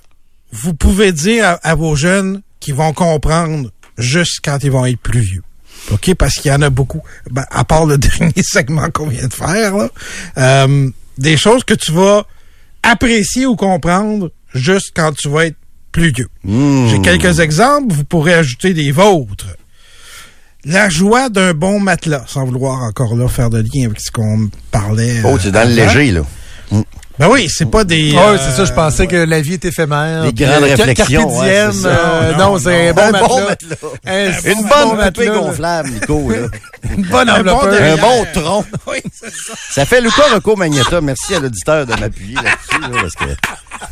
vous 0.51 0.73
pouvez 0.73 1.11
dire 1.11 1.45
à, 1.45 1.51
à 1.63 1.75
vos 1.75 1.95
jeunes 1.95 2.41
qui 2.59 2.71
vont 2.71 2.93
comprendre 2.93 3.69
juste 3.97 4.39
quand 4.43 4.63
ils 4.63 4.71
vont 4.71 4.85
être 4.85 4.99
plus 4.99 5.21
vieux? 5.21 5.43
OK? 5.89 6.13
Parce 6.15 6.35
qu'il 6.35 6.51
y 6.51 6.53
en 6.53 6.61
a 6.61 6.69
beaucoup. 6.69 7.01
Ben, 7.29 7.45
à 7.49 7.63
part 7.63 7.85
le 7.85 7.97
dernier 7.97 8.43
segment 8.43 8.89
qu'on 8.91 9.07
vient 9.07 9.27
de 9.27 9.33
faire, 9.33 9.75
là, 9.75 9.89
euh, 10.37 10.89
des 11.17 11.37
choses 11.37 11.63
que 11.63 11.73
tu 11.73 11.91
vas 11.91 12.25
apprécier 12.83 13.45
ou 13.45 13.55
comprendre 13.55 14.31
juste 14.53 14.91
quand 14.95 15.13
tu 15.13 15.29
vas 15.29 15.47
être 15.47 15.57
plus 15.91 16.11
vieux. 16.11 16.29
J'ai 16.45 17.01
quelques 17.01 17.39
exemples, 17.39 17.93
vous 17.93 18.03
pourrez 18.05 18.33
ajouter 18.33 18.73
des 18.73 18.91
vôtres. 18.91 19.47
La 20.63 20.89
joie 20.89 21.29
d'un 21.29 21.53
bon 21.53 21.79
matelas, 21.79 22.23
sans 22.27 22.45
vouloir 22.45 22.83
encore 22.83 23.15
là 23.15 23.27
faire 23.27 23.49
de 23.49 23.57
lien 23.57 23.87
avec 23.87 23.99
ce 23.99 24.11
qu'on 24.11 24.49
parlait. 24.69 25.21
Oh, 25.25 25.37
c'est 25.41 25.51
dans 25.51 25.67
le 25.67 25.81
avant. 25.81 25.93
léger, 25.93 26.11
là. 26.11 26.21
Ben 27.21 27.27
oui, 27.29 27.47
c'est 27.55 27.69
pas 27.69 27.83
des. 27.83 28.15
Ah 28.17 28.31
oui, 28.31 28.35
euh, 28.35 28.37
c'est 28.43 28.55
ça, 28.57 28.65
je 28.65 28.73
pensais 28.73 29.05
que 29.05 29.15
la 29.15 29.41
vie 29.41 29.53
est 29.53 29.65
éphémère. 29.65 30.23
Des 30.23 30.31
puis, 30.31 30.43
grandes 30.43 30.63
euh, 30.63 30.75
réflexions, 30.75 31.27
Carpe 31.29 31.43
diem, 31.45 31.85
euh, 31.85 32.31
Non, 32.33 32.53
non, 32.53 32.57
c'est 32.59 32.89
un 32.89 32.93
bon 32.93 33.11
bon 33.11 33.43
matelas. 33.45 33.75
Un 34.07 34.31
Une 34.51 34.61
bon 34.63 34.95
bonne 34.95 35.05
poupée 35.11 35.25
là. 35.27 35.31
gonflable, 35.37 35.89
Nico, 35.91 36.29
là. 36.31 36.47
Une 36.97 37.03
bonne 37.03 37.27
bon 37.43 37.63
derrière. 37.67 37.93
Un 37.93 37.97
bon 38.01 38.25
tronc. 38.33 38.65
Oui, 38.87 38.97
c'est 39.13 39.29
ça. 39.29 39.53
Ça 39.69 39.85
fait 39.85 40.01
Luca 40.01 40.23
Rocco 40.33 40.55
Magnata. 40.55 40.99
Merci 40.99 41.35
à 41.35 41.39
l'auditeur 41.39 41.85
de 41.85 41.93
m'appuyer 41.99 42.33
là-dessus, 42.37 42.81
là, 42.81 43.01
parce 43.01 43.13
que 43.13 43.25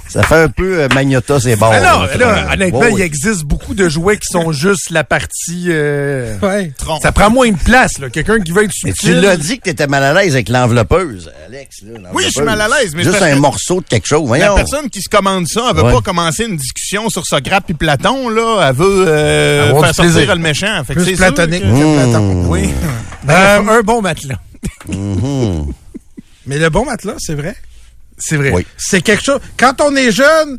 ça 0.07 0.23
fait 0.23 0.35
un 0.43 0.49
peu 0.49 0.79
euh, 0.81 0.87
Magnata, 0.95 1.39
c'est 1.39 1.55
bon. 1.55 1.67
Non, 1.67 1.71
là. 1.81 2.07
là, 2.17 2.47
honnêtement, 2.53 2.87
il 2.87 3.01
existe 3.01 3.43
beaucoup 3.43 3.75
de 3.75 3.87
jouets 3.89 4.17
qui 4.17 4.27
sont 4.31 4.51
juste 4.51 4.89
la 4.89 5.03
partie... 5.03 5.67
euh, 5.69 6.35
Ouais. 6.41 6.73
Ça 7.03 7.11
prend 7.11 7.29
moins 7.29 7.51
de 7.51 7.57
place, 7.57 7.99
là. 7.99 8.09
Quelqu'un 8.09 8.39
qui 8.39 8.51
veut 8.51 8.63
être 8.63 8.71
Mais 8.83 8.91
subtil. 8.91 9.15
tu 9.15 9.21
l'as 9.21 9.37
dit 9.37 9.57
que 9.59 9.63
t'étais 9.65 9.85
mal 9.87 10.03
à 10.03 10.13
l'aise 10.13 10.33
avec 10.33 10.49
l'enveloppeuse, 10.49 11.31
Alex. 11.45 11.77
Là, 11.85 12.09
Oui, 12.13 12.23
je 12.25 12.29
suis 12.31 12.41
mal 12.41 12.59
à 12.59 12.67
l'aise, 12.67 12.93
mais 12.95 13.03
Juste 13.25 13.37
un 13.37 13.39
morceau 13.39 13.81
de 13.81 13.85
quelque 13.87 14.07
chose. 14.07 14.29
La 14.37 14.53
personne 14.55 14.89
qui 14.89 15.01
se 15.01 15.09
commande 15.09 15.47
ça, 15.47 15.67
elle 15.69 15.75
veut 15.77 15.83
Ouais. 15.83 15.93
pas 15.93 16.01
commencer 16.01 16.45
une 16.45 16.57
discussion 16.57 17.09
sur 17.09 17.25
Socrate 17.25 17.63
puis 17.65 17.73
Platon, 17.73 18.29
là. 18.29 18.67
Elle 18.69 18.75
veut 18.75 19.05
euh, 19.07 19.69
faire 19.81 19.95
sortir 19.95 20.13
plaisir. 20.13 20.35
le 20.35 20.41
méchant. 20.41 20.83
Fait 20.85 20.95
que 20.95 21.01
Plus 21.03 21.15
platonique 21.17 21.61
que- 21.61 21.67
que 21.67 22.03
Platon. 22.03 22.45
Oui. 22.47 22.69
Bref, 23.23 23.61
un 23.69 23.81
bon 23.81 24.01
matelas. 24.01 24.39
Mais 26.45 26.57
le 26.57 26.69
bon 26.69 26.85
matelas, 26.85 27.15
c'est 27.19 27.35
vrai. 27.35 27.55
C'est 28.17 28.37
vrai. 28.37 28.51
Oui. 28.53 28.65
C'est 28.77 29.01
quelque 29.01 29.23
chose. 29.23 29.39
Quand 29.57 29.79
on 29.81 29.95
est 29.95 30.11
jeune, 30.11 30.57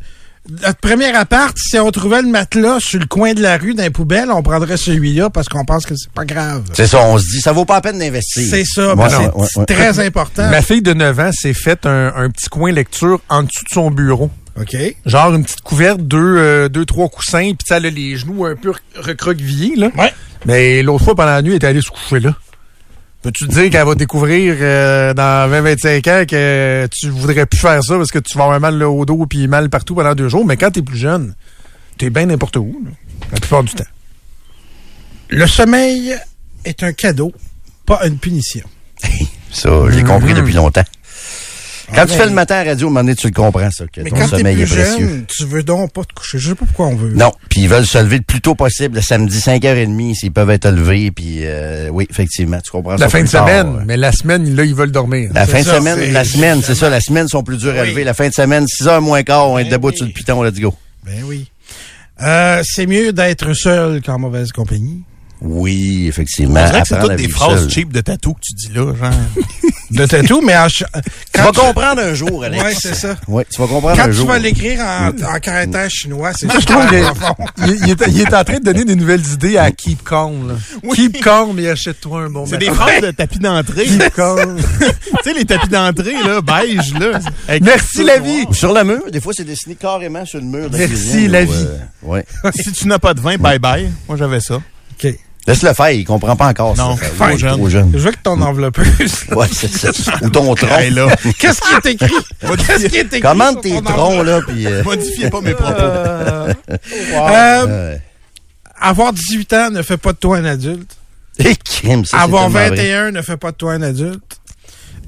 notre 0.63 0.79
premier 0.81 1.15
appart, 1.15 1.57
si 1.59 1.79
on 1.79 1.91
trouvait 1.91 2.23
le 2.23 2.29
matelas 2.29 2.79
sur 2.81 2.99
le 3.01 3.07
coin 3.07 3.33
de 3.35 3.41
la 3.43 3.57
rue 3.57 3.75
dans 3.75 3.83
les 3.83 3.91
poubelles, 3.91 4.31
on 4.31 4.43
prendrait 4.43 4.77
celui-là 4.77 5.31
parce 5.31 5.49
qu'on 5.49 5.65
pense 5.65 5.87
que 5.87 5.95
c'est 5.97 6.11
pas 6.13 6.25
grave. 6.25 6.65
C'est 6.73 6.87
ça, 6.87 7.01
on 7.03 7.19
se 7.19 7.25
dit, 7.31 7.41
ça 7.41 7.53
vaut 7.53 7.65
pas 7.65 7.75
la 7.75 7.81
peine 7.81 7.99
d'investir. 7.99 8.43
C'est 8.49 8.65
ça, 8.65 8.95
Ouais, 8.95 9.09
c'est 9.09 9.17
ouais, 9.17 9.47
ouais, 9.57 9.65
très 9.67 9.99
important. 10.01 10.49
Ma 10.51 10.63
fille 10.63 10.83
de 10.83 10.93
9 10.93 11.19
ans 11.21 11.31
s'est 11.33 11.55
faite 11.55 11.87
un, 11.87 12.13
un 12.17 12.31
petit 12.31 12.49
coin 12.49 12.73
lecture 12.73 13.21
en 13.29 13.43
dessous 13.43 13.65
de 13.65 13.73
son 13.75 13.91
bureau. 13.91 14.31
OK. 14.61 14.77
Genre 15.07 15.35
une 15.35 15.45
petite 15.45 15.61
couverte, 15.63 16.01
deux, 16.01 16.19
euh, 16.37 16.69
deux 16.69 16.85
trois 16.85 17.09
coussins, 17.09 17.39
puis 17.51 17.57
tu 17.59 17.67
sais, 17.69 17.77
elle 17.77 17.87
a 17.87 17.91
les 17.91 18.17
genoux 18.17 18.45
un 18.45 18.57
peu 18.57 18.71
rec- 18.71 18.83
recroquevillés, 18.97 19.77
là. 19.77 19.91
Ouais. 19.97 20.13
Mais 20.45 20.83
l'autre 20.83 21.05
fois, 21.05 21.15
pendant 21.15 21.31
la 21.31 21.43
nuit, 21.43 21.51
elle 21.53 21.63
est 21.63 21.67
allée 21.67 21.81
se 21.81 21.91
coucher 21.91 22.21
là. 22.21 22.35
Peux-tu 23.23 23.47
te 23.47 23.53
dire 23.53 23.71
qu'elle 23.71 23.87
va 23.87 23.95
découvrir 23.95 24.57
euh, 24.61 25.13
dans 25.13 25.51
20-25 25.51 25.97
ans 26.11 26.25
que 26.27 26.89
tu 26.91 27.11
voudrais 27.11 27.45
plus 27.45 27.59
faire 27.59 27.83
ça 27.83 27.97
parce 27.97 28.11
que 28.11 28.19
tu 28.19 28.39
vas 28.39 28.45
avoir 28.45 28.61
mal 28.61 28.83
au 28.83 29.05
dos 29.05 29.27
puis 29.27 29.47
mal 29.47 29.69
partout 29.69 29.95
pendant 29.95 30.15
deux 30.15 30.29
jours, 30.29 30.47
mais 30.47 30.57
quand 30.57 30.71
t'es 30.71 30.81
plus 30.81 30.97
jeune, 30.97 31.35
t'es 31.99 32.09
bien 32.09 32.27
n'importe 32.27 32.57
où, 32.57 32.81
là, 32.83 32.91
la 33.33 33.39
plupart 33.39 33.63
du 33.63 33.75
temps. 33.75 33.85
Le 35.29 35.47
sommeil 35.47 36.17
est 36.65 36.83
un 36.83 36.93
cadeau, 36.95 37.33
pas 37.85 38.07
une 38.07 38.19
punition. 38.19 38.65
Ça, 39.51 39.71
j'ai 39.91 40.03
compris 40.03 40.33
depuis 40.33 40.55
longtemps. 40.55 40.85
Quand 41.95 42.03
Ah, 42.03 42.07
tu 42.07 42.13
fais 42.15 42.27
le 42.27 42.33
matin 42.33 42.55
à 42.57 42.65
la 42.65 42.71
radio, 42.71 42.87
à 42.87 42.91
un 42.91 42.93
moment 42.93 43.01
donné, 43.05 43.15
tu 43.17 43.27
le 43.27 43.33
comprends, 43.33 43.71
ça, 43.71 43.85
que 43.87 44.01
Mais 44.01 44.11
ton 44.11 44.17
quand 44.17 44.29
sommeil 44.29 44.55
plus 44.57 44.63
est 44.63 44.67
précieux. 44.85 45.09
jeune, 45.09 45.25
tu 45.27 45.45
veux 45.45 45.63
donc 45.63 45.93
pas 45.93 46.05
te 46.05 46.13
coucher. 46.15 46.39
Je 46.39 46.49
sais 46.51 46.55
pas 46.55 46.65
pourquoi 46.65 46.87
on 46.87 46.95
veut. 46.97 47.11
Non, 47.15 47.33
puis 47.49 47.63
ils 47.63 47.69
veulent 47.69 47.87
se 47.87 47.99
lever 47.99 48.19
le 48.19 48.23
plus 48.23 48.41
tôt 48.41 48.55
possible, 48.55 48.97
le 48.97 49.03
samedi 49.03 49.39
5h30, 49.39 50.15
s'ils 50.15 50.33
peuvent 50.33 50.51
être 50.51 50.69
levés, 50.71 51.11
puis 51.11 51.41
euh, 51.43 51.89
oui, 51.91 52.07
effectivement, 52.11 52.61
tu 52.61 52.71
comprends 52.71 52.97
ça 52.97 53.05
La 53.05 53.11
fin 53.11 53.23
de 53.23 53.29
tard, 53.29 53.47
semaine, 53.49 53.85
mais 53.87 53.97
la 53.97 54.13
semaine, 54.13 54.55
là, 54.55 54.65
ils 54.65 54.75
veulent 54.75 54.93
dormir. 54.93 55.31
La 55.35 55.47
fin 55.47 55.61
de 55.61 55.65
ça, 55.65 55.79
semaine, 55.79 55.99
c'est- 55.99 56.11
la 56.13 56.25
semaine, 56.25 56.63
c'est 56.63 56.75
ça, 56.75 56.89
la 56.89 57.01
semaine 57.01 57.29
sont 57.29 57.43
plus 57.43 57.59
dures 57.59 57.77
à 57.79 57.85
lever. 57.85 58.05
La 58.05 58.15
fin 58.15 58.29
de 58.29 58.35
semaine, 58.35 58.67
6h 58.67 59.01
moins 59.01 59.23
quart, 59.23 59.49
on 59.51 59.59
est 59.59 59.65
Ben 59.65 59.73
debout 59.73 59.89
oui. 59.91 59.97
sur 59.97 60.07
le 60.07 60.13
piton, 60.13 60.43
let's 60.43 60.61
go. 60.61 60.75
Ben 61.05 61.23
oui. 61.25 61.51
Euh, 62.23 62.63
c'est 62.65 62.87
mieux 62.87 63.13
d'être 63.13 63.53
seul 63.55 64.01
qu'en 64.03 64.19
mauvaise 64.19 64.53
compagnie. 64.53 65.03
Oui, 65.43 66.07
effectivement. 66.09 66.61
On 66.61 66.67
dirait 66.67 66.83
que 66.83 66.89
c'est 66.89 66.99
toutes 67.01 67.17
des 67.17 67.29
phrases 67.29 67.69
cheap 67.71 67.93
de 67.93 68.01
tatou 68.01 68.35
que 68.35 68.41
tu 68.41 68.53
dis 68.55 68.73
là, 68.75 68.93
genre. 68.95 69.11
De 69.91 70.07
tatou, 70.07 70.41
mais 70.41 70.57
en 70.57 70.69
ch- 70.69 70.85
Tu 71.33 71.41
vas 71.41 71.51
comprendre 71.51 72.01
un 72.01 72.15
jour, 72.15 72.45
Alex. 72.45 72.63
Ouais, 72.63 72.75
c'est 72.79 72.95
ça. 72.95 73.17
Ouais, 73.27 73.45
tu 73.53 73.61
vas 73.61 73.67
comprendre 73.67 73.97
Quand 73.97 74.05
un 74.05 74.07
tu 74.07 74.13
jour. 74.13 74.29
vas 74.29 74.39
l'écrire 74.39 74.79
en, 74.83 75.09
en 75.09 75.41
caractère 75.41 75.91
chinois, 75.91 76.31
c'est 76.33 76.49
Je 76.49 76.65
trouve 76.65 76.87
qu'il 76.87 77.05
il, 77.67 77.75
il 77.87 77.91
est, 77.91 78.07
il 78.07 78.21
est 78.21 78.33
en 78.33 78.45
train 78.45 78.59
de 78.61 78.63
donner 78.65 78.85
des 78.85 78.95
nouvelles 78.95 79.27
idées 79.33 79.59
à 79.59 79.73
Keep 79.73 80.05
Calm. 80.09 80.47
Là. 80.47 80.55
Keep 80.95 81.21
Calm 81.25 81.59
et 81.59 81.71
achète-toi 81.71 82.21
un 82.23 82.31
bon 82.31 82.47
C'est 82.47 82.59
des 82.59 82.71
phrases 82.71 83.01
de 83.03 83.11
tapis 83.11 83.41
d'entrée. 83.41 83.87
Keep 83.87 84.15
Calm. 84.15 84.59
tu 84.79 84.87
sais, 85.25 85.35
les 85.35 85.45
tapis 85.45 85.69
d'entrée, 85.69 86.15
là, 86.25 86.41
beige, 86.41 86.95
là. 86.95 87.19
avec 87.49 87.65
Merci 87.65 88.05
la 88.05 88.21
vie. 88.21 88.45
Sur 88.53 88.73
le 88.73 88.85
mur, 88.85 89.03
des 89.11 89.21
fois, 89.21 89.33
c'est 89.37 89.43
dessiné 89.43 89.75
carrément 89.75 90.25
sur 90.25 90.39
le 90.39 90.47
mur. 90.47 90.69
de 90.71 90.75
la 90.75 90.87
Merci, 90.87 90.95
cuisine, 90.95 91.33
la 91.33 91.43
ou, 91.43 91.47
vie. 91.51 91.67
euh, 91.67 91.79
ouais. 92.05 92.25
Si 92.55 92.71
tu 92.71 92.87
n'as 92.87 93.01
pas 93.01 93.13
de 93.13 93.21
vin, 93.21 93.39
bye 93.39 93.59
bye. 93.59 93.91
Moi, 94.07 94.17
j'avais 94.17 94.39
ça. 94.41 94.55
OK. 94.55 95.15
Laisse-le 95.47 95.73
faire, 95.73 95.91
il 95.91 96.05
comprend 96.05 96.37
pas 96.37 96.49
encore 96.49 96.77
Non, 96.77 96.97
ça. 96.97 97.07
trop 97.27 97.37
jeune. 97.39 97.57
Trop 97.57 97.69
jeune. 97.71 97.91
Je 97.95 97.99
veux 97.99 98.11
que 98.13 98.19
ton 98.23 98.41
enveloppeuse. 98.41 99.25
Ouais, 99.31 99.47
c'est 99.51 99.73
ça. 99.73 99.91
Ou 100.23 100.29
ton 100.31 100.55
tronc. 100.55 100.79
Hey, 100.79 100.91
là. 100.91 101.09
Qu'est-ce 101.39 101.61
qui 101.61 101.75
est 101.89 101.93
écrit? 101.95 102.13
Qu'est-ce 102.67 102.87
qui 102.87 102.97
est 102.99 103.15
écrit? 103.15 103.21
Sur 103.23 103.61
tes 103.61 103.83
troncs, 103.83 104.25
là, 104.25 104.41
puis... 104.47 104.67
euh, 104.67 104.83
Modifiez 104.85 105.31
pas 105.31 105.41
mes 105.41 105.55
propos. 105.55 105.81
Euh, 105.81 106.53
euh, 107.13 107.97
avoir 108.81 109.13
18 109.13 109.53
ans 109.55 109.71
ne 109.71 109.83
fait 109.83 109.97
pas 109.97 110.13
de 110.13 110.19
toi 110.19 110.37
un 110.39 110.45
adulte. 110.45 110.97
et 111.39 111.57
Kim, 111.57 112.05
ça, 112.05 112.19
c'est 112.19 112.23
avoir 112.23 112.45
tellement 112.53 112.59
vrai. 112.69 112.77
21 112.77 113.11
ne 113.13 113.23
fait 113.23 113.37
pas 113.37 113.51
de 113.53 113.57
toi 113.57 113.73
un 113.73 113.83
adulte. 113.83 114.23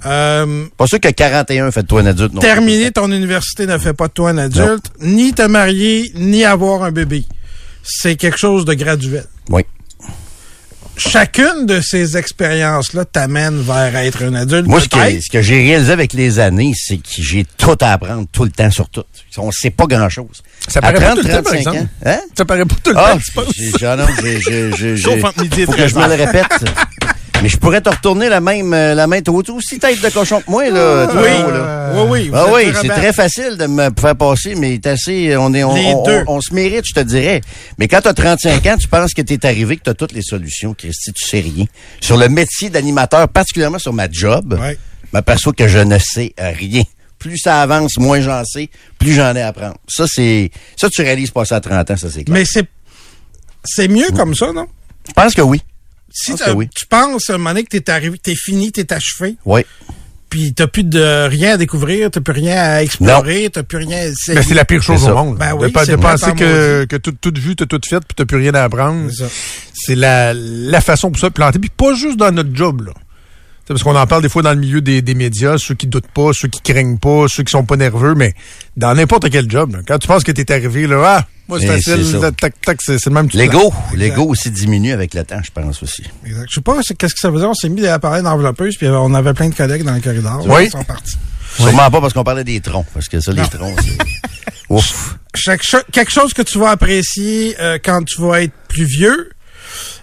Euh, 0.05 0.64
Pas 0.76 0.87
sûr 0.89 0.99
que 0.99 1.09
41 1.09 1.70
fait 1.70 1.83
de 1.83 1.87
toi 1.87 2.01
un 2.01 2.07
adulte, 2.07 2.33
non. 2.35 2.41
terminer 2.41 2.91
ton 2.91 3.12
université 3.12 3.66
ne 3.66 3.78
fait 3.78 3.93
pas 3.93 4.09
de 4.09 4.12
toi 4.12 4.30
un 4.30 4.39
adulte. 4.39 4.87
Ni 5.01 5.33
te 5.33 5.43
marier, 5.43 6.11
ni 6.16 6.45
avoir 6.45 6.83
un 6.83 6.91
bébé. 6.91 7.24
C'est 7.85 8.16
quelque 8.16 8.39
chose 8.39 8.64
de 8.64 8.74
graduel. 8.74 9.26
Oui. 9.51 9.62
Chacune 11.09 11.66
de 11.66 11.80
ces 11.80 12.16
expériences-là 12.16 13.05
t'amène 13.05 13.61
vers 13.61 13.94
être 13.96 14.22
un 14.24 14.34
adulte. 14.34 14.66
Moi, 14.66 14.80
ce 14.80 14.88
que, 14.88 14.96
peut-être. 14.96 15.22
ce 15.22 15.30
que 15.30 15.42
j'ai 15.42 15.62
réalisé 15.62 15.92
avec 15.92 16.12
les 16.12 16.38
années, 16.38 16.72
c'est 16.76 16.96
que 16.98 17.09
j'ai 17.18 17.44
tout 17.57 17.76
à 17.80 17.92
apprendre 17.92 18.26
tout 18.32 18.44
le 18.44 18.50
temps 18.50 18.70
sur 18.70 18.88
tout. 18.88 19.03
On 19.36 19.50
sait 19.50 19.70
pas 19.70 19.86
grand-chose. 19.86 20.42
Ça 20.68 20.80
paraît 20.80 20.94
pas 20.94 21.00
30, 21.14 21.16
tout 21.20 21.26
le 21.26 21.32
temps, 21.32 21.42
par 21.42 21.53
35 21.53 21.59
exemple. 21.59 21.78
ans. 21.78 21.86
Hein? 22.07 22.20
Ça 22.36 22.44
paraît 22.44 22.64
pas 22.64 22.74
tout 22.84 22.90
le 22.92 22.98
Ah, 22.98 23.12
temps, 23.12 23.18
tu 23.18 23.32
penses? 23.32 23.46
j'ai- 23.57 23.70
j'ai- 23.72 23.94
non, 23.96 24.07
faut 25.66 25.72
que 25.72 25.88
je 25.88 25.94
me 25.94 26.00
13 26.03 26.16
le 26.18 26.24
répète. 26.24 26.46
Mais 27.43 27.49
je 27.49 27.57
pourrais 27.57 27.80
te 27.80 27.88
retourner 27.90 28.28
la 28.28 28.40
même, 28.40 28.72
euh, 28.72 28.95
la 28.95 29.09
main, 29.09 29.20
t'as 29.20 29.32
aussi 29.32 29.78
tête 29.80 30.01
de 30.01 30.09
cochon 30.11 30.40
que 30.40 30.49
moi, 30.51 30.70
là. 30.70 31.09
Oui, 31.12 31.12
toujours, 31.12 31.51
là. 31.51 31.93
oui, 31.97 32.03
oui. 32.09 32.30
Ah 32.32 32.47
oui, 32.53 32.72
c'est 32.80 32.86
très 32.88 33.12
facile 33.12 33.57
de 33.57 33.66
me 33.66 33.88
faire 33.99 34.14
passer, 34.14 34.55
mais 34.55 34.80
assez, 34.86 35.36
on 35.36 35.53
est, 35.53 35.64
on, 35.64 35.74
Les 35.74 35.86
on, 35.95 36.03
deux. 36.05 36.22
on- 36.28 36.36
on 36.36 36.40
se 36.40 36.55
mérite, 36.55 36.84
je 36.86 36.95
te 36.95 37.01
dirais. 37.01 37.40
Mais 37.78 37.88
quand 37.88 38.01
t'as 38.01 38.14
35 38.14 38.64
ans, 38.66 38.76
tu 38.78 38.86
penses 38.86 39.12
que 39.12 39.22
t'es 39.22 39.45
arrivé, 39.45 39.76
que 39.76 39.82
t'as 39.82 39.95
toutes 39.95 40.12
les 40.12 40.22
solutions, 40.22 40.72
Christy, 40.72 41.12
tu 41.12 41.26
sais 41.26 41.40
rien. 41.40 41.64
Sur 42.01 42.16
le 42.16 42.28
métier 42.28 42.70
d'animateur, 42.70 43.28
particulièrement 43.28 43.80
sur 43.80 43.93
ma 43.93 44.09
job, 44.09 44.57
Ouais. 44.61 44.78
je 45.03 45.09
m'aperçois 45.12 45.53
que 45.53 45.66
je 45.66 45.78
ne 45.80 45.99
sais 45.99 46.34
rien. 46.38 46.84
Plus 47.18 47.38
ça 47.38 47.61
avance, 47.61 47.99
moins 47.99 48.20
j'en 48.20 48.45
sais, 48.45 48.70
plus 49.01 49.14
j'en 49.14 49.34
ai 49.34 49.43
à 49.43 49.49
apprendre. 49.49 49.76
Ça, 49.88 50.05
c'est, 50.07 50.51
ça, 50.76 50.88
tu 50.88 51.03
réalises 51.03 51.30
pas 51.32 51.45
ça 51.45 51.57
à 51.57 51.61
30 51.61 51.90
ans, 51.90 51.97
ça, 51.97 52.09
c'est 52.09 52.22
clair. 52.22 52.34
Mais 52.38 52.45
c'est 52.45 52.66
c'est 53.64 53.88
mieux 53.88 54.11
comme 54.16 54.34
ça, 54.34 54.53
non? 54.53 54.66
je 55.09 55.12
pense 55.12 55.34
que 55.34 55.43
oui. 55.43 55.61
Si 56.12 56.32
oui. 56.54 56.68
tu 56.74 56.86
penses 56.86 57.30
à 57.30 57.34
un 57.34 57.38
moment 57.38 57.50
donné 57.50 57.64
que 57.64 57.76
t'es 57.76 57.90
arrivé, 57.90 58.18
t'es 58.18 58.34
fini, 58.34 58.70
t'es 58.72 58.92
achevé, 58.92 59.36
Oui. 59.44 59.62
puis 60.28 60.52
t'as 60.54 60.66
plus 60.66 60.84
de 60.84 61.26
rien 61.28 61.54
à 61.54 61.56
découvrir, 61.56 62.10
t'as 62.10 62.20
plus 62.20 62.32
rien 62.32 62.56
à 62.56 62.82
explorer, 62.82 63.48
t'as 63.52 63.62
plus 63.62 63.78
rien 63.78 63.98
à 63.98 64.04
essayer. 64.06 64.36
Ben, 64.38 64.44
c'est 64.46 64.54
la 64.54 64.64
pire 64.64 64.82
chose 64.82 65.04
au 65.08 65.14
monde. 65.14 65.38
Ben 65.38 65.56
de 65.56 65.64
oui, 65.64 65.72
de 65.72 65.96
penser 65.96 66.32
que, 66.32 66.84
que 66.84 66.96
tout, 66.96 67.12
tout 67.12 67.32
vu, 67.36 67.56
t'as 67.56 67.66
tout 67.66 67.80
fait, 67.88 68.00
puis 68.00 68.14
t'as 68.16 68.24
plus 68.24 68.36
rien 68.38 68.54
à 68.54 68.62
apprendre. 68.62 69.10
C'est 69.74 69.94
la, 69.94 70.32
la 70.34 70.80
façon 70.80 71.10
pour 71.10 71.20
ça 71.20 71.28
de 71.28 71.34
planter. 71.34 71.58
Puis 71.58 71.70
pas 71.74 71.94
juste 71.94 72.16
dans 72.18 72.30
notre 72.32 72.54
job, 72.54 72.82
là. 72.86 72.92
C'est 73.64 73.74
parce 73.74 73.84
qu'on 73.84 73.94
en 73.94 74.06
parle 74.08 74.22
des 74.22 74.28
fois 74.28 74.42
dans 74.42 74.50
le 74.52 74.58
milieu 74.58 74.80
des, 74.80 75.02
des 75.02 75.14
médias, 75.14 75.56
ceux 75.56 75.74
qui 75.76 75.86
doutent 75.86 76.10
pas, 76.12 76.32
ceux 76.32 76.48
qui 76.48 76.60
craignent 76.60 76.98
pas, 76.98 77.26
ceux 77.28 77.44
qui 77.44 77.52
sont 77.52 77.64
pas 77.64 77.76
nerveux, 77.76 78.14
mais 78.16 78.34
dans 78.76 78.92
n'importe 78.92 79.30
quel 79.30 79.48
job, 79.48 79.72
là, 79.74 79.78
quand 79.86 79.98
tu 79.98 80.08
penses 80.08 80.24
que 80.24 80.32
t'es 80.32 80.52
arrivé, 80.52 80.88
là, 80.88 81.00
ah, 81.18 81.26
moi 81.53 81.61
c'est 81.61 81.80
facile, 81.80 82.20
tac, 82.40 82.61
tac, 82.61 82.78
le 82.88 83.11
même 83.11 83.28
tout. 83.28 83.36
L'ego, 83.36 83.72
l'ego 83.94 84.24
aussi 84.24 84.50
diminue 84.50 84.92
avec 84.92 85.14
le 85.14 85.24
temps, 85.24 85.40
je 85.42 85.50
pense 85.50 85.82
aussi. 85.82 86.03
Exact. 86.24 86.46
Je 86.48 86.55
sais 86.55 86.61
pas 86.61 86.78
qu'est-ce 86.82 87.14
que 87.14 87.20
ça 87.20 87.30
faisait. 87.30 87.44
On 87.44 87.55
s'est 87.55 87.68
mis 87.68 87.86
à 87.86 87.98
parler 87.98 88.22
d'enveloppeuse, 88.22 88.76
puis 88.76 88.88
on 88.88 89.12
avait 89.14 89.34
plein 89.34 89.48
de 89.48 89.55
collègues 89.55 89.84
dans 89.84 89.94
le 89.94 90.00
corridor. 90.00 90.44
Oui. 90.46 90.64
Ils 90.66 90.70
sont 90.70 90.84
partis. 90.84 91.16
Sûrement 91.57 91.90
pas 91.90 92.00
parce 92.00 92.12
qu'on 92.14 92.24
parlait 92.24 92.44
des 92.44 92.61
troncs, 92.61 92.86
parce 92.94 93.09
que 93.09 93.20
ça, 93.20 93.32
les 93.32 93.46
troncs, 93.48 93.78
c'est... 93.82 93.98
Ouf. 94.70 95.16
Chaque 95.34 95.62
quelque 95.92 96.11
chose 96.11 96.32
que 96.32 96.42
tu 96.42 96.59
vas 96.59 96.70
apprécier 96.70 97.55
euh, 97.61 97.78
quand 97.82 98.03
tu 98.05 98.20
vas 98.22 98.42
être 98.42 98.55
plus 98.68 98.84
vieux, 98.84 99.30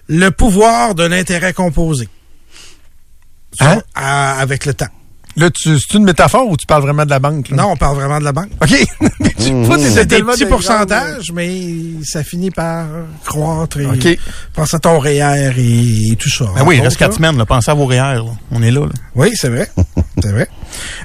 le 0.08 0.30
pouvoir 0.30 0.94
de 0.94 1.04
l'intérêt 1.04 1.54
composé. 1.54 2.08
Hein? 3.60 3.82
à- 3.96 4.40
avec 4.40 4.66
le 4.66 4.74
temps. 4.76 4.88
Là, 5.40 5.50
tu, 5.52 5.80
c'est 5.80 5.94
une 5.98 6.04
métaphore 6.04 6.50
ou 6.50 6.58
tu 6.58 6.66
parles 6.66 6.82
vraiment 6.82 7.06
de 7.06 7.10
la 7.10 7.20
banque? 7.20 7.48
là? 7.50 7.56
Non, 7.56 7.72
on 7.72 7.78
parle 7.78 7.96
vraiment 7.96 8.20
de 8.20 8.26
la 8.26 8.34
banque. 8.34 8.50
OK. 8.62 8.70
T'étais 9.38 9.90
C'est 9.90 10.06
des 10.06 10.08
tellement 10.08 10.34
petits 10.34 10.46
pourcentages, 10.46 11.32
mais 11.34 11.50
ça 12.04 12.26
finit 12.26 12.52
par 12.52 12.86
croître. 13.26 13.80
Et 13.80 13.86
OK. 13.86 14.20
Pense 14.54 14.74
à 14.74 14.80
ton 14.80 15.00
REER 15.00 15.54
et, 15.58 16.18
tout 16.18 16.30
ça. 16.30 16.46
Ben 16.56 16.64
oui, 16.66 16.76
il 16.78 16.82
reste 16.82 16.98
quatre 16.98 17.16
semaines. 17.16 17.38
Là. 17.38 17.46
Pensez 17.46 17.72
à 17.72 17.74
vos 17.74 17.86
REER. 17.86 18.16
là. 18.16 18.24
On 18.52 18.62
est 18.62 18.72
là. 18.72 18.82
là. 18.82 18.92
Oui, 19.16 19.32
c'est 19.36 19.48
vrai. 19.48 19.70
c'est 20.22 20.32
vrai. 20.32 20.50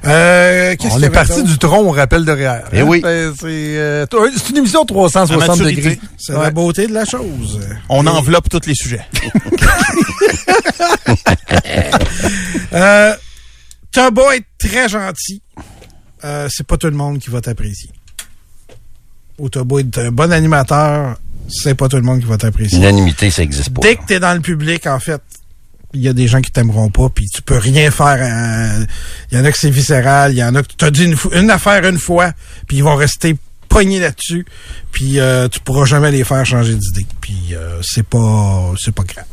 Euh, 0.04 0.74
qu'est-ce 0.80 0.94
On 0.94 1.02
est 1.02 1.10
parti 1.10 1.44
du 1.44 1.56
tronc 1.58 1.82
au 1.82 1.92
rappel 1.92 2.24
de 2.24 2.32
REER. 2.32 2.62
Eh 2.72 2.82
oui. 2.82 3.00
Ben, 3.02 3.32
C'est 3.38 3.46
euh, 3.46 4.04
une 4.50 4.56
émission 4.56 4.84
360 4.84 5.42
À 5.42 5.46
maturité. 5.46 5.76
degrés. 5.76 6.00
C'est 6.18 6.32
la 6.32 6.50
beauté 6.50 6.88
de 6.88 6.92
la 6.92 7.04
chose. 7.04 7.60
On 7.88 8.04
enveloppe 8.06 8.48
tous 8.48 8.66
les 8.66 8.74
sujets. 8.74 9.04
Euh, 12.72 13.14
T'as 13.94 14.10
beau 14.10 14.28
être 14.32 14.46
très 14.58 14.88
gentil, 14.88 15.40
euh, 16.24 16.48
c'est 16.50 16.66
pas 16.66 16.76
tout 16.76 16.88
le 16.88 16.96
monde 16.96 17.20
qui 17.20 17.30
va 17.30 17.40
t'apprécier. 17.40 17.90
Ou 19.38 19.48
t'as 19.48 19.62
beau 19.62 19.78
être 19.78 19.98
un 19.98 20.10
bon 20.10 20.32
animateur, 20.32 21.16
c'est 21.48 21.76
pas 21.76 21.86
tout 21.88 21.94
le 21.96 22.02
monde 22.02 22.18
qui 22.18 22.26
va 22.26 22.36
t'apprécier. 22.36 22.78
L'unanimité, 22.78 23.30
ça 23.30 23.42
existe 23.44 23.70
pas. 23.72 23.82
Dès 23.82 23.94
que 23.94 24.04
t'es 24.04 24.18
dans 24.18 24.34
le 24.34 24.40
public, 24.40 24.88
en 24.88 24.98
fait, 24.98 25.22
il 25.92 26.00
y 26.00 26.08
a 26.08 26.12
des 26.12 26.26
gens 26.26 26.40
qui 26.40 26.50
t'aimeront 26.50 26.90
pas, 26.90 27.08
puis 27.08 27.26
tu 27.32 27.40
peux 27.40 27.56
rien 27.56 27.92
faire. 27.92 28.18
euh, 28.20 28.84
Il 29.30 29.38
y 29.38 29.40
en 29.40 29.44
a 29.44 29.52
que 29.52 29.58
c'est 29.58 29.70
viscéral, 29.70 30.32
il 30.32 30.38
y 30.38 30.44
en 30.44 30.56
a 30.56 30.64
que 30.64 30.72
t'as 30.76 30.90
dit 30.90 31.14
une, 31.32 31.50
affaire 31.50 31.84
une 31.88 31.98
fois, 31.98 32.32
puis 32.66 32.78
ils 32.78 32.82
vont 32.82 32.96
rester 32.96 33.36
pognés 33.68 34.00
là-dessus, 34.00 34.44
puis 34.90 35.20
euh, 35.20 35.46
tu 35.46 35.60
pourras 35.60 35.84
jamais 35.84 36.10
les 36.10 36.24
faire 36.24 36.44
changer 36.44 36.74
d'idée. 36.74 37.06
Puis 37.20 37.50
euh, 37.52 37.80
c'est 37.84 38.04
pas 38.04 38.72
c'est 38.76 38.92
pas 38.92 39.04
grave. 39.04 39.24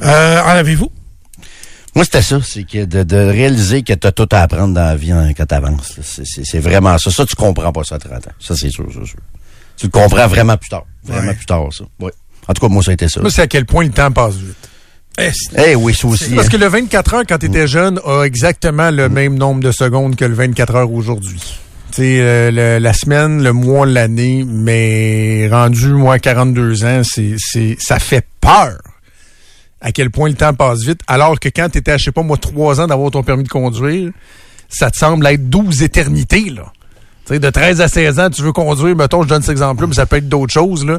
En 0.00 0.48
avez-vous? 0.56 0.90
Moi, 1.94 2.04
c'était 2.04 2.22
ça, 2.22 2.40
c'est 2.42 2.64
que 2.64 2.84
de, 2.86 3.02
de 3.02 3.16
réaliser 3.16 3.82
que 3.82 3.92
tu 3.92 4.06
as 4.06 4.12
tout 4.12 4.28
à 4.32 4.40
apprendre 4.40 4.72
dans 4.74 4.80
la 4.84 4.96
vie 4.96 5.12
hein, 5.12 5.32
quand 5.36 5.44
tu 5.46 5.54
avances. 5.54 5.98
C'est, 6.02 6.58
vraiment 6.60 6.96
ça. 6.98 7.10
Ça, 7.10 7.26
tu 7.26 7.34
comprends 7.36 7.70
pas 7.72 7.84
ça 7.84 7.96
à 7.96 7.98
30 7.98 8.14
ans. 8.28 8.30
Ça, 8.40 8.54
c'est 8.56 8.70
sûr, 8.70 8.86
c'est 8.88 9.04
sûr. 9.06 9.18
Tu 9.76 9.86
le 9.86 9.90
comprends 9.90 10.26
vraiment 10.26 10.56
plus 10.56 10.70
tard. 10.70 10.84
Vraiment 11.04 11.28
Ouais. 11.28 11.34
plus 11.34 11.44
tard, 11.46 11.68
ça. 11.70 11.84
Oui. 12.00 12.10
En 12.48 12.52
tout 12.54 12.60
cas, 12.66 12.68
moi, 12.72 12.82
ça 12.82 12.92
a 12.92 12.94
été 12.94 13.08
ça. 13.08 13.20
Moi, 13.20 13.30
c'est 13.30 13.42
à 13.42 13.46
quel 13.46 13.66
point 13.66 13.84
le 13.84 13.90
temps 13.90 14.10
passe 14.10 14.36
vite. 14.36 14.68
Eh, 15.18 15.30
Eh 15.66 15.74
oui, 15.76 15.94
ça 15.94 16.06
aussi. 16.08 16.34
Parce 16.34 16.46
hein. 16.46 16.50
que 16.50 16.56
le 16.56 16.66
24 16.68 17.14
heures, 17.14 17.22
quand 17.28 17.38
tu 17.38 17.46
étais 17.46 17.66
jeune, 17.66 18.00
a 18.06 18.22
exactement 18.22 18.90
le 18.90 19.10
même 19.10 19.34
nombre 19.36 19.60
de 19.62 19.70
secondes 19.70 20.16
que 20.16 20.24
le 20.24 20.34
24 20.34 20.74
heures 20.74 20.92
aujourd'hui. 20.92 21.40
Tu 21.90 21.96
sais, 21.96 22.20
euh, 22.20 22.78
la 22.80 22.92
semaine, 22.94 23.42
le 23.42 23.52
mois, 23.52 23.84
l'année, 23.84 24.44
mais 24.48 25.46
rendu, 25.50 25.88
moi, 25.88 26.18
42 26.18 26.84
ans, 26.84 27.02
c'est, 27.04 27.34
c'est, 27.36 27.76
ça 27.78 27.98
fait 27.98 28.26
peur 28.40 28.78
à 29.82 29.92
quel 29.92 30.10
point 30.10 30.28
le 30.28 30.34
temps 30.34 30.54
passe 30.54 30.84
vite. 30.84 31.00
Alors 31.06 31.38
que 31.38 31.48
quand 31.48 31.68
tu 31.70 31.78
étais, 31.78 31.98
je 31.98 32.04
sais 32.04 32.12
pas, 32.12 32.22
moi, 32.22 32.36
3 32.36 32.80
ans 32.80 32.86
d'avoir 32.86 33.10
ton 33.10 33.22
permis 33.22 33.44
de 33.44 33.48
conduire, 33.48 34.10
ça 34.68 34.90
te 34.90 34.96
semble 34.96 35.26
être 35.26 35.50
12 35.50 35.82
éternités, 35.82 36.50
là. 36.50 36.72
Tu 37.26 37.34
sais, 37.34 37.38
de 37.38 37.50
13 37.50 37.80
à 37.80 37.88
16 37.88 38.18
ans, 38.18 38.30
tu 38.30 38.42
veux 38.42 38.52
conduire, 38.52 38.96
mettons, 38.96 39.22
je 39.22 39.28
donne 39.28 39.42
cet 39.42 39.52
exemple-là, 39.52 39.88
mais 39.88 39.94
ça 39.94 40.06
peut 40.06 40.16
être 40.16 40.28
d'autres 40.28 40.52
choses, 40.52 40.86
là. 40.86 40.98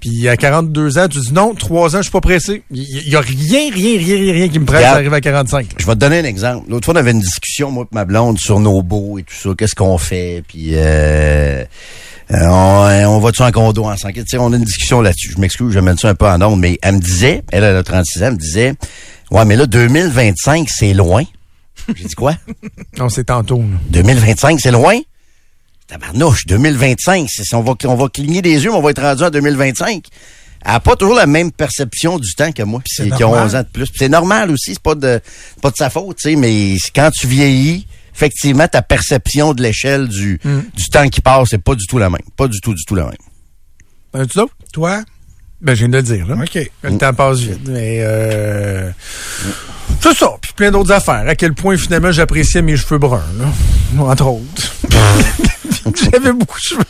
Puis 0.00 0.28
à 0.28 0.36
42 0.36 0.98
ans, 0.98 1.08
tu 1.08 1.18
dis 1.20 1.32
non, 1.32 1.54
3 1.54 1.96
ans, 1.96 1.98
je 1.98 2.02
suis 2.02 2.12
pas 2.12 2.20
pressé. 2.20 2.62
Il 2.70 3.08
y, 3.08 3.16
a 3.16 3.20
rien, 3.20 3.70
rien, 3.72 3.98
rien, 3.98 4.16
rien, 4.18 4.32
rien 4.32 4.48
qui 4.48 4.58
me 4.58 4.66
presse 4.66 4.82
d'arriver 4.82 5.16
à 5.16 5.20
45. 5.20 5.68
Je 5.78 5.86
vais 5.86 5.92
te 5.94 5.98
donner 5.98 6.18
un 6.18 6.24
exemple. 6.24 6.66
L'autre 6.68 6.84
fois, 6.84 6.94
on 6.94 6.98
avait 6.98 7.12
une 7.12 7.20
discussion, 7.20 7.70
moi 7.70 7.84
et 7.90 7.94
ma 7.94 8.04
blonde, 8.04 8.38
sur 8.38 8.60
nos 8.60 8.82
beaux 8.82 9.18
et 9.18 9.22
tout 9.22 9.34
ça. 9.34 9.50
Qu'est-ce 9.56 9.74
qu'on 9.74 9.96
fait? 9.96 10.42
Puis, 10.46 10.72
euh, 10.74 11.64
euh, 12.32 12.44
on, 12.46 13.16
on 13.16 13.20
va-tu 13.20 13.42
en 13.42 13.50
condo 13.52 13.84
ensemble? 13.84 14.14
Tu 14.14 14.24
sais, 14.26 14.38
on 14.38 14.52
a 14.52 14.56
une 14.56 14.64
discussion 14.64 15.00
là-dessus. 15.00 15.32
Je 15.34 15.40
m'excuse, 15.40 15.72
je 15.72 15.78
mets 15.78 15.96
ça 15.96 16.08
un 16.08 16.14
peu 16.14 16.26
en 16.26 16.40
ordre, 16.40 16.56
mais 16.56 16.78
elle 16.82 16.96
me 16.96 17.00
disait, 17.00 17.42
elle, 17.52 17.64
elle 17.64 17.76
a 17.76 17.82
36 17.82 18.22
ans, 18.22 18.26
elle 18.26 18.32
me 18.32 18.38
disait, 18.38 18.74
ouais, 19.30 19.44
mais 19.44 19.56
là, 19.56 19.66
2025, 19.66 20.68
c'est 20.68 20.92
loin. 20.94 21.22
J'ai 21.94 22.04
dit 22.04 22.14
quoi? 22.14 22.34
Non, 22.98 23.08
c'est 23.08 23.24
tantôt. 23.24 23.58
là. 23.58 23.78
2025, 23.90 24.58
c'est 24.60 24.70
loin? 24.70 24.98
Tabarnouche, 25.86 26.46
2025, 26.46 27.28
c'est, 27.30 27.54
on, 27.54 27.62
va, 27.62 27.74
on 27.84 27.94
va 27.94 28.08
cligner 28.08 28.42
des 28.42 28.64
yeux, 28.64 28.70
mais 28.70 28.76
on 28.76 28.82
va 28.82 28.90
être 28.90 29.02
rendu 29.02 29.22
en 29.22 29.30
2025. 29.30 30.04
Elle 30.64 30.72
n'a 30.72 30.80
pas 30.80 30.96
toujours 30.96 31.14
la 31.14 31.26
même 31.26 31.52
perception 31.52 32.18
du 32.18 32.34
temps 32.34 32.50
que 32.50 32.64
moi, 32.64 32.80
c'est 32.86 33.06
qui, 33.06 33.12
a 33.14 33.18
normal. 33.20 33.44
11 33.46 33.54
ans 33.54 33.60
de 33.62 33.68
plus. 33.68 33.86
C'est 33.94 34.08
normal 34.08 34.50
aussi, 34.50 34.72
c'est 34.74 34.82
pas 34.82 34.96
de 34.96 35.20
c'est 35.24 35.60
pas 35.62 35.70
de 35.70 35.76
sa 35.76 35.90
faute, 35.90 36.16
tu 36.16 36.30
sais, 36.30 36.34
mais 36.36 36.76
quand 36.92 37.10
tu 37.12 37.28
vieillis, 37.28 37.86
effectivement, 38.16 38.66
ta 38.66 38.82
perception 38.82 39.52
de 39.52 39.62
l'échelle 39.62 40.08
du, 40.08 40.40
Mm. 40.42 40.60
du 40.74 40.84
temps 40.90 41.08
qui 41.08 41.20
passe, 41.20 41.48
c'est 41.50 41.62
pas 41.62 41.74
du 41.74 41.86
tout 41.86 41.98
la 41.98 42.08
même. 42.10 42.20
Pas 42.36 42.48
du 42.48 42.60
tout, 42.60 42.72
du 42.74 42.82
tout 42.84 42.94
la 42.94 43.04
même. 43.04 43.12
En 44.14 44.20
as-tu 44.20 44.38
d'autres? 44.38 44.54
Toi? 44.72 45.02
Ben, 45.60 45.74
je 45.74 45.80
viens 45.80 45.88
de 45.88 45.96
le 45.96 46.02
dire, 46.02 46.26
là. 46.26 46.36
OK. 46.42 46.70
Le 46.82 46.98
temps 46.98 47.12
passe 47.14 47.38
vite. 47.40 47.60
Mais, 47.68 47.98
euh, 48.00 48.90
c'est 50.02 50.14
ça. 50.16 50.30
Puis 50.40 50.52
plein 50.54 50.70
d'autres 50.70 50.92
affaires. 50.92 51.24
À 51.26 51.34
quel 51.34 51.54
point, 51.54 51.76
finalement, 51.76 52.12
j'appréciais 52.12 52.62
mes 52.62 52.76
cheveux 52.76 52.98
bruns, 52.98 53.22
là. 53.38 54.02
Entre 54.02 54.26
autres. 54.26 54.74
J'avais 56.12 56.32
beaucoup 56.32 56.58
de 56.58 56.62
cheveux. 56.62 56.84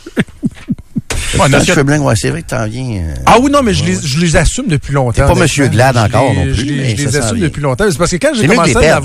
Ouais, 1.34 1.38
Quand 1.38 1.48
notre- 1.48 1.64
je 1.64 1.72
fais 1.72 1.84
blanc, 1.84 1.98
ouais, 2.04 2.14
c'est 2.16 2.30
vrai 2.30 2.42
que 2.42 2.48
t'en 2.48 2.66
viens. 2.66 3.02
euh, 3.02 3.14
Ah 3.26 3.36
oui, 3.40 3.50
non, 3.50 3.62
mais 3.62 3.74
je 3.74 3.84
les, 3.84 4.00
je 4.00 4.18
les 4.20 4.36
assume 4.36 4.66
depuis 4.68 4.92
longtemps. 4.92 5.26
T'es 5.26 5.34
pas. 5.34 5.38
Monsieur 5.38 5.68
Glad 5.68 5.96
encore 5.96 6.32
Je 6.32 6.34
les- 6.34 6.36
non 6.38 6.42
plus, 6.44 6.54
Je 6.54 6.64
les, 6.64 6.76
mais 6.76 6.96
je 6.96 6.96
ça 6.96 7.04
les 7.04 7.12
s'en 7.12 7.18
assume 7.18 7.36
vient. 7.38 7.46
depuis 7.48 7.60
longtemps. 7.62 7.84
C'est 7.90 7.98
parce 7.98 8.10
que 8.10 8.16
quand 8.16 8.32
j'ai 8.34 8.46
commencé 8.46 8.76
à 8.76 8.80
perles, 8.80 9.04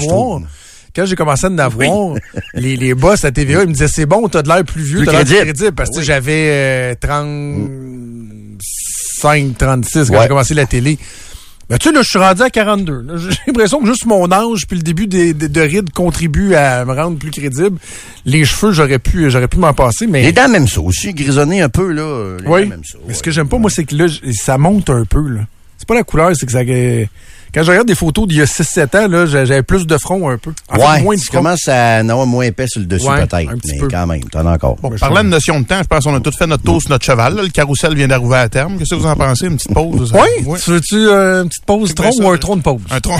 quand 0.96 1.06
j'ai 1.06 1.16
commencé 1.16 1.46
à 1.46 1.50
en 1.50 1.58
avoir, 1.58 2.16
les, 2.54 2.76
les 2.78 2.94
boss 2.94 3.24
à 3.26 3.32
TVA, 3.32 3.64
ils 3.64 3.70
me 3.70 3.74
disaient, 3.74 3.88
c'est 3.88 4.06
bon, 4.06 4.28
t'as 4.28 4.42
de 4.42 4.48
l'air 4.50 4.64
plus 4.66 4.84
vieux, 4.84 5.06
t'as 5.06 5.12
l'air 5.12 5.26
plus 5.26 5.36
crédible. 5.36 5.72
Parce 5.74 5.90
que 5.90 6.00
Oui. 6.00 6.04
j'avais 6.04 6.48
euh, 6.50 6.96
35, 7.00 9.58
36 9.58 10.08
quand 10.10 10.16
Ouais. 10.16 10.22
j'ai 10.24 10.28
commencé 10.28 10.54
la 10.54 10.66
télé. 10.66 10.98
Ben, 11.70 11.78
tu 11.78 11.88
sais, 11.88 11.96
là, 11.96 12.02
je 12.02 12.10
suis 12.10 12.20
rendu 12.20 12.42
à 12.42 12.50
42. 12.50 13.02
là. 13.04 13.14
J'ai 13.18 13.30
l'impression 13.48 13.80
que 13.80 13.86
juste 13.88 14.06
mon 14.06 14.30
âge 14.32 14.68
puis 14.68 14.76
le 14.76 14.84
début 14.84 15.08
des, 15.08 15.34
des- 15.34 15.48
de 15.48 15.62
rides 15.62 15.92
contribue 15.94 16.54
à 16.56 16.84
me 16.84 16.94
rendre 16.94 17.18
plus 17.18 17.32
crédible. 17.32 17.78
Les 18.26 18.44
cheveux, 18.44 18.74
j'aurais 18.74 19.00
pu, 19.00 19.32
j'aurais 19.32 19.48
pu 19.48 19.58
m'en 19.58 19.74
passer, 19.74 20.06
mais... 20.06 20.22
Les 20.24 20.34
dents, 20.34 20.50
même 20.50 20.68
ça 20.68 20.82
aussi, 20.82 21.14
grisonné 21.14 21.62
un 21.62 21.70
peu, 21.70 21.94
là. 21.94 22.36
Les 22.42 22.48
Oui. 22.48 22.64
dents, 22.64 22.70
même 22.72 22.84
ça. 22.84 22.98
Mais 23.08 23.14
ce 23.14 23.24
que 23.24 23.32
j'aime 23.32 23.48
pas, 23.48 23.58
moi, 23.58 23.70
c'est 23.74 23.86
que 23.86 23.96
là, 23.96 24.08
ça 24.34 24.58
monte 24.58 24.90
un 24.90 25.06
peu, 25.06 25.26
là. 25.30 25.42
C'est 25.78 25.88
pas 25.88 25.96
la 25.96 26.04
couleur, 26.04 26.32
c'est 26.36 26.46
que 26.46 26.52
ça. 26.52 26.60
Quand 27.54 27.64
je 27.64 27.70
regarde 27.72 27.88
des 27.88 27.96
photos 27.96 28.28
d'il 28.28 28.38
y 28.38 28.42
a 28.42 28.46
6-7 28.46 28.96
ans, 28.96 29.08
là, 29.10 29.26
j'a- 29.26 29.44
j'avais 29.46 29.62
plus 29.64 29.86
de 29.86 29.98
front 29.98 30.30
un 30.30 30.38
peu. 30.38 30.54
En 30.70 30.76
fait, 30.76 30.82
ouais, 30.82 31.02
moins 31.02 31.16
de 31.16 31.20
tu 31.20 31.26
front. 31.28 31.38
commences 31.40 31.68
à 31.68 32.00
en 32.02 32.08
avoir 32.10 32.26
moins 32.26 32.46
épais 32.46 32.66
sur 32.68 32.80
le 32.80 32.86
dessus, 32.88 33.06
Ouais, 33.08 33.26
peut-être. 33.26 33.52
Mais 33.68 33.78
peu. 33.78 33.88
quand 33.90 34.08
même, 34.08 34.24
t'en 34.26 34.46
as 34.48 34.54
encore. 34.54 34.76
Bon, 34.78 34.90
parlant 34.98 35.24
de 35.24 35.30
notion 35.30 35.60
de 35.60 35.66
temps, 35.66 35.80
je 35.82 35.88
pense 35.88 36.04
qu'on 36.06 36.16
a 36.16 36.20
tous 36.22 36.38
fait 36.38 36.48
notre 36.48 36.64
tour 36.64 36.80
sur 36.82 36.90
notre 36.92 37.06
cheval. 37.06 37.36
là. 37.36 37.44
Le 37.44 37.50
carrousel 37.50 37.94
vient 37.96 38.08
d'arriver 38.08 38.36
à 38.38 38.48
terme. 38.50 38.78
Qu'est-ce 38.78 38.92
que 38.92 38.96
vous 38.96 39.06
en 39.06 39.16
pensez? 39.16 39.48
Une 39.48 39.58
petite 39.58 39.74
pause? 39.74 40.14
Oui? 40.14 40.44
Oui. 40.46 40.60
Tu 40.64 40.72
veux-tu 40.72 40.96
euh, 40.96 41.44
une 41.44 41.50
petite 41.50 41.66
pause 41.66 41.94
tronc 41.94 42.12
ou 42.22 42.30
un 42.30 42.38
tronc 42.38 42.56
de 42.58 42.62
pause? 42.62 42.82
Un 42.90 43.00
tronc. 43.02 43.20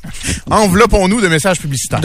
Enveloppons-nous 0.50 1.20
de 1.20 1.28
messages 1.28 1.58
publicitaires. 1.58 2.00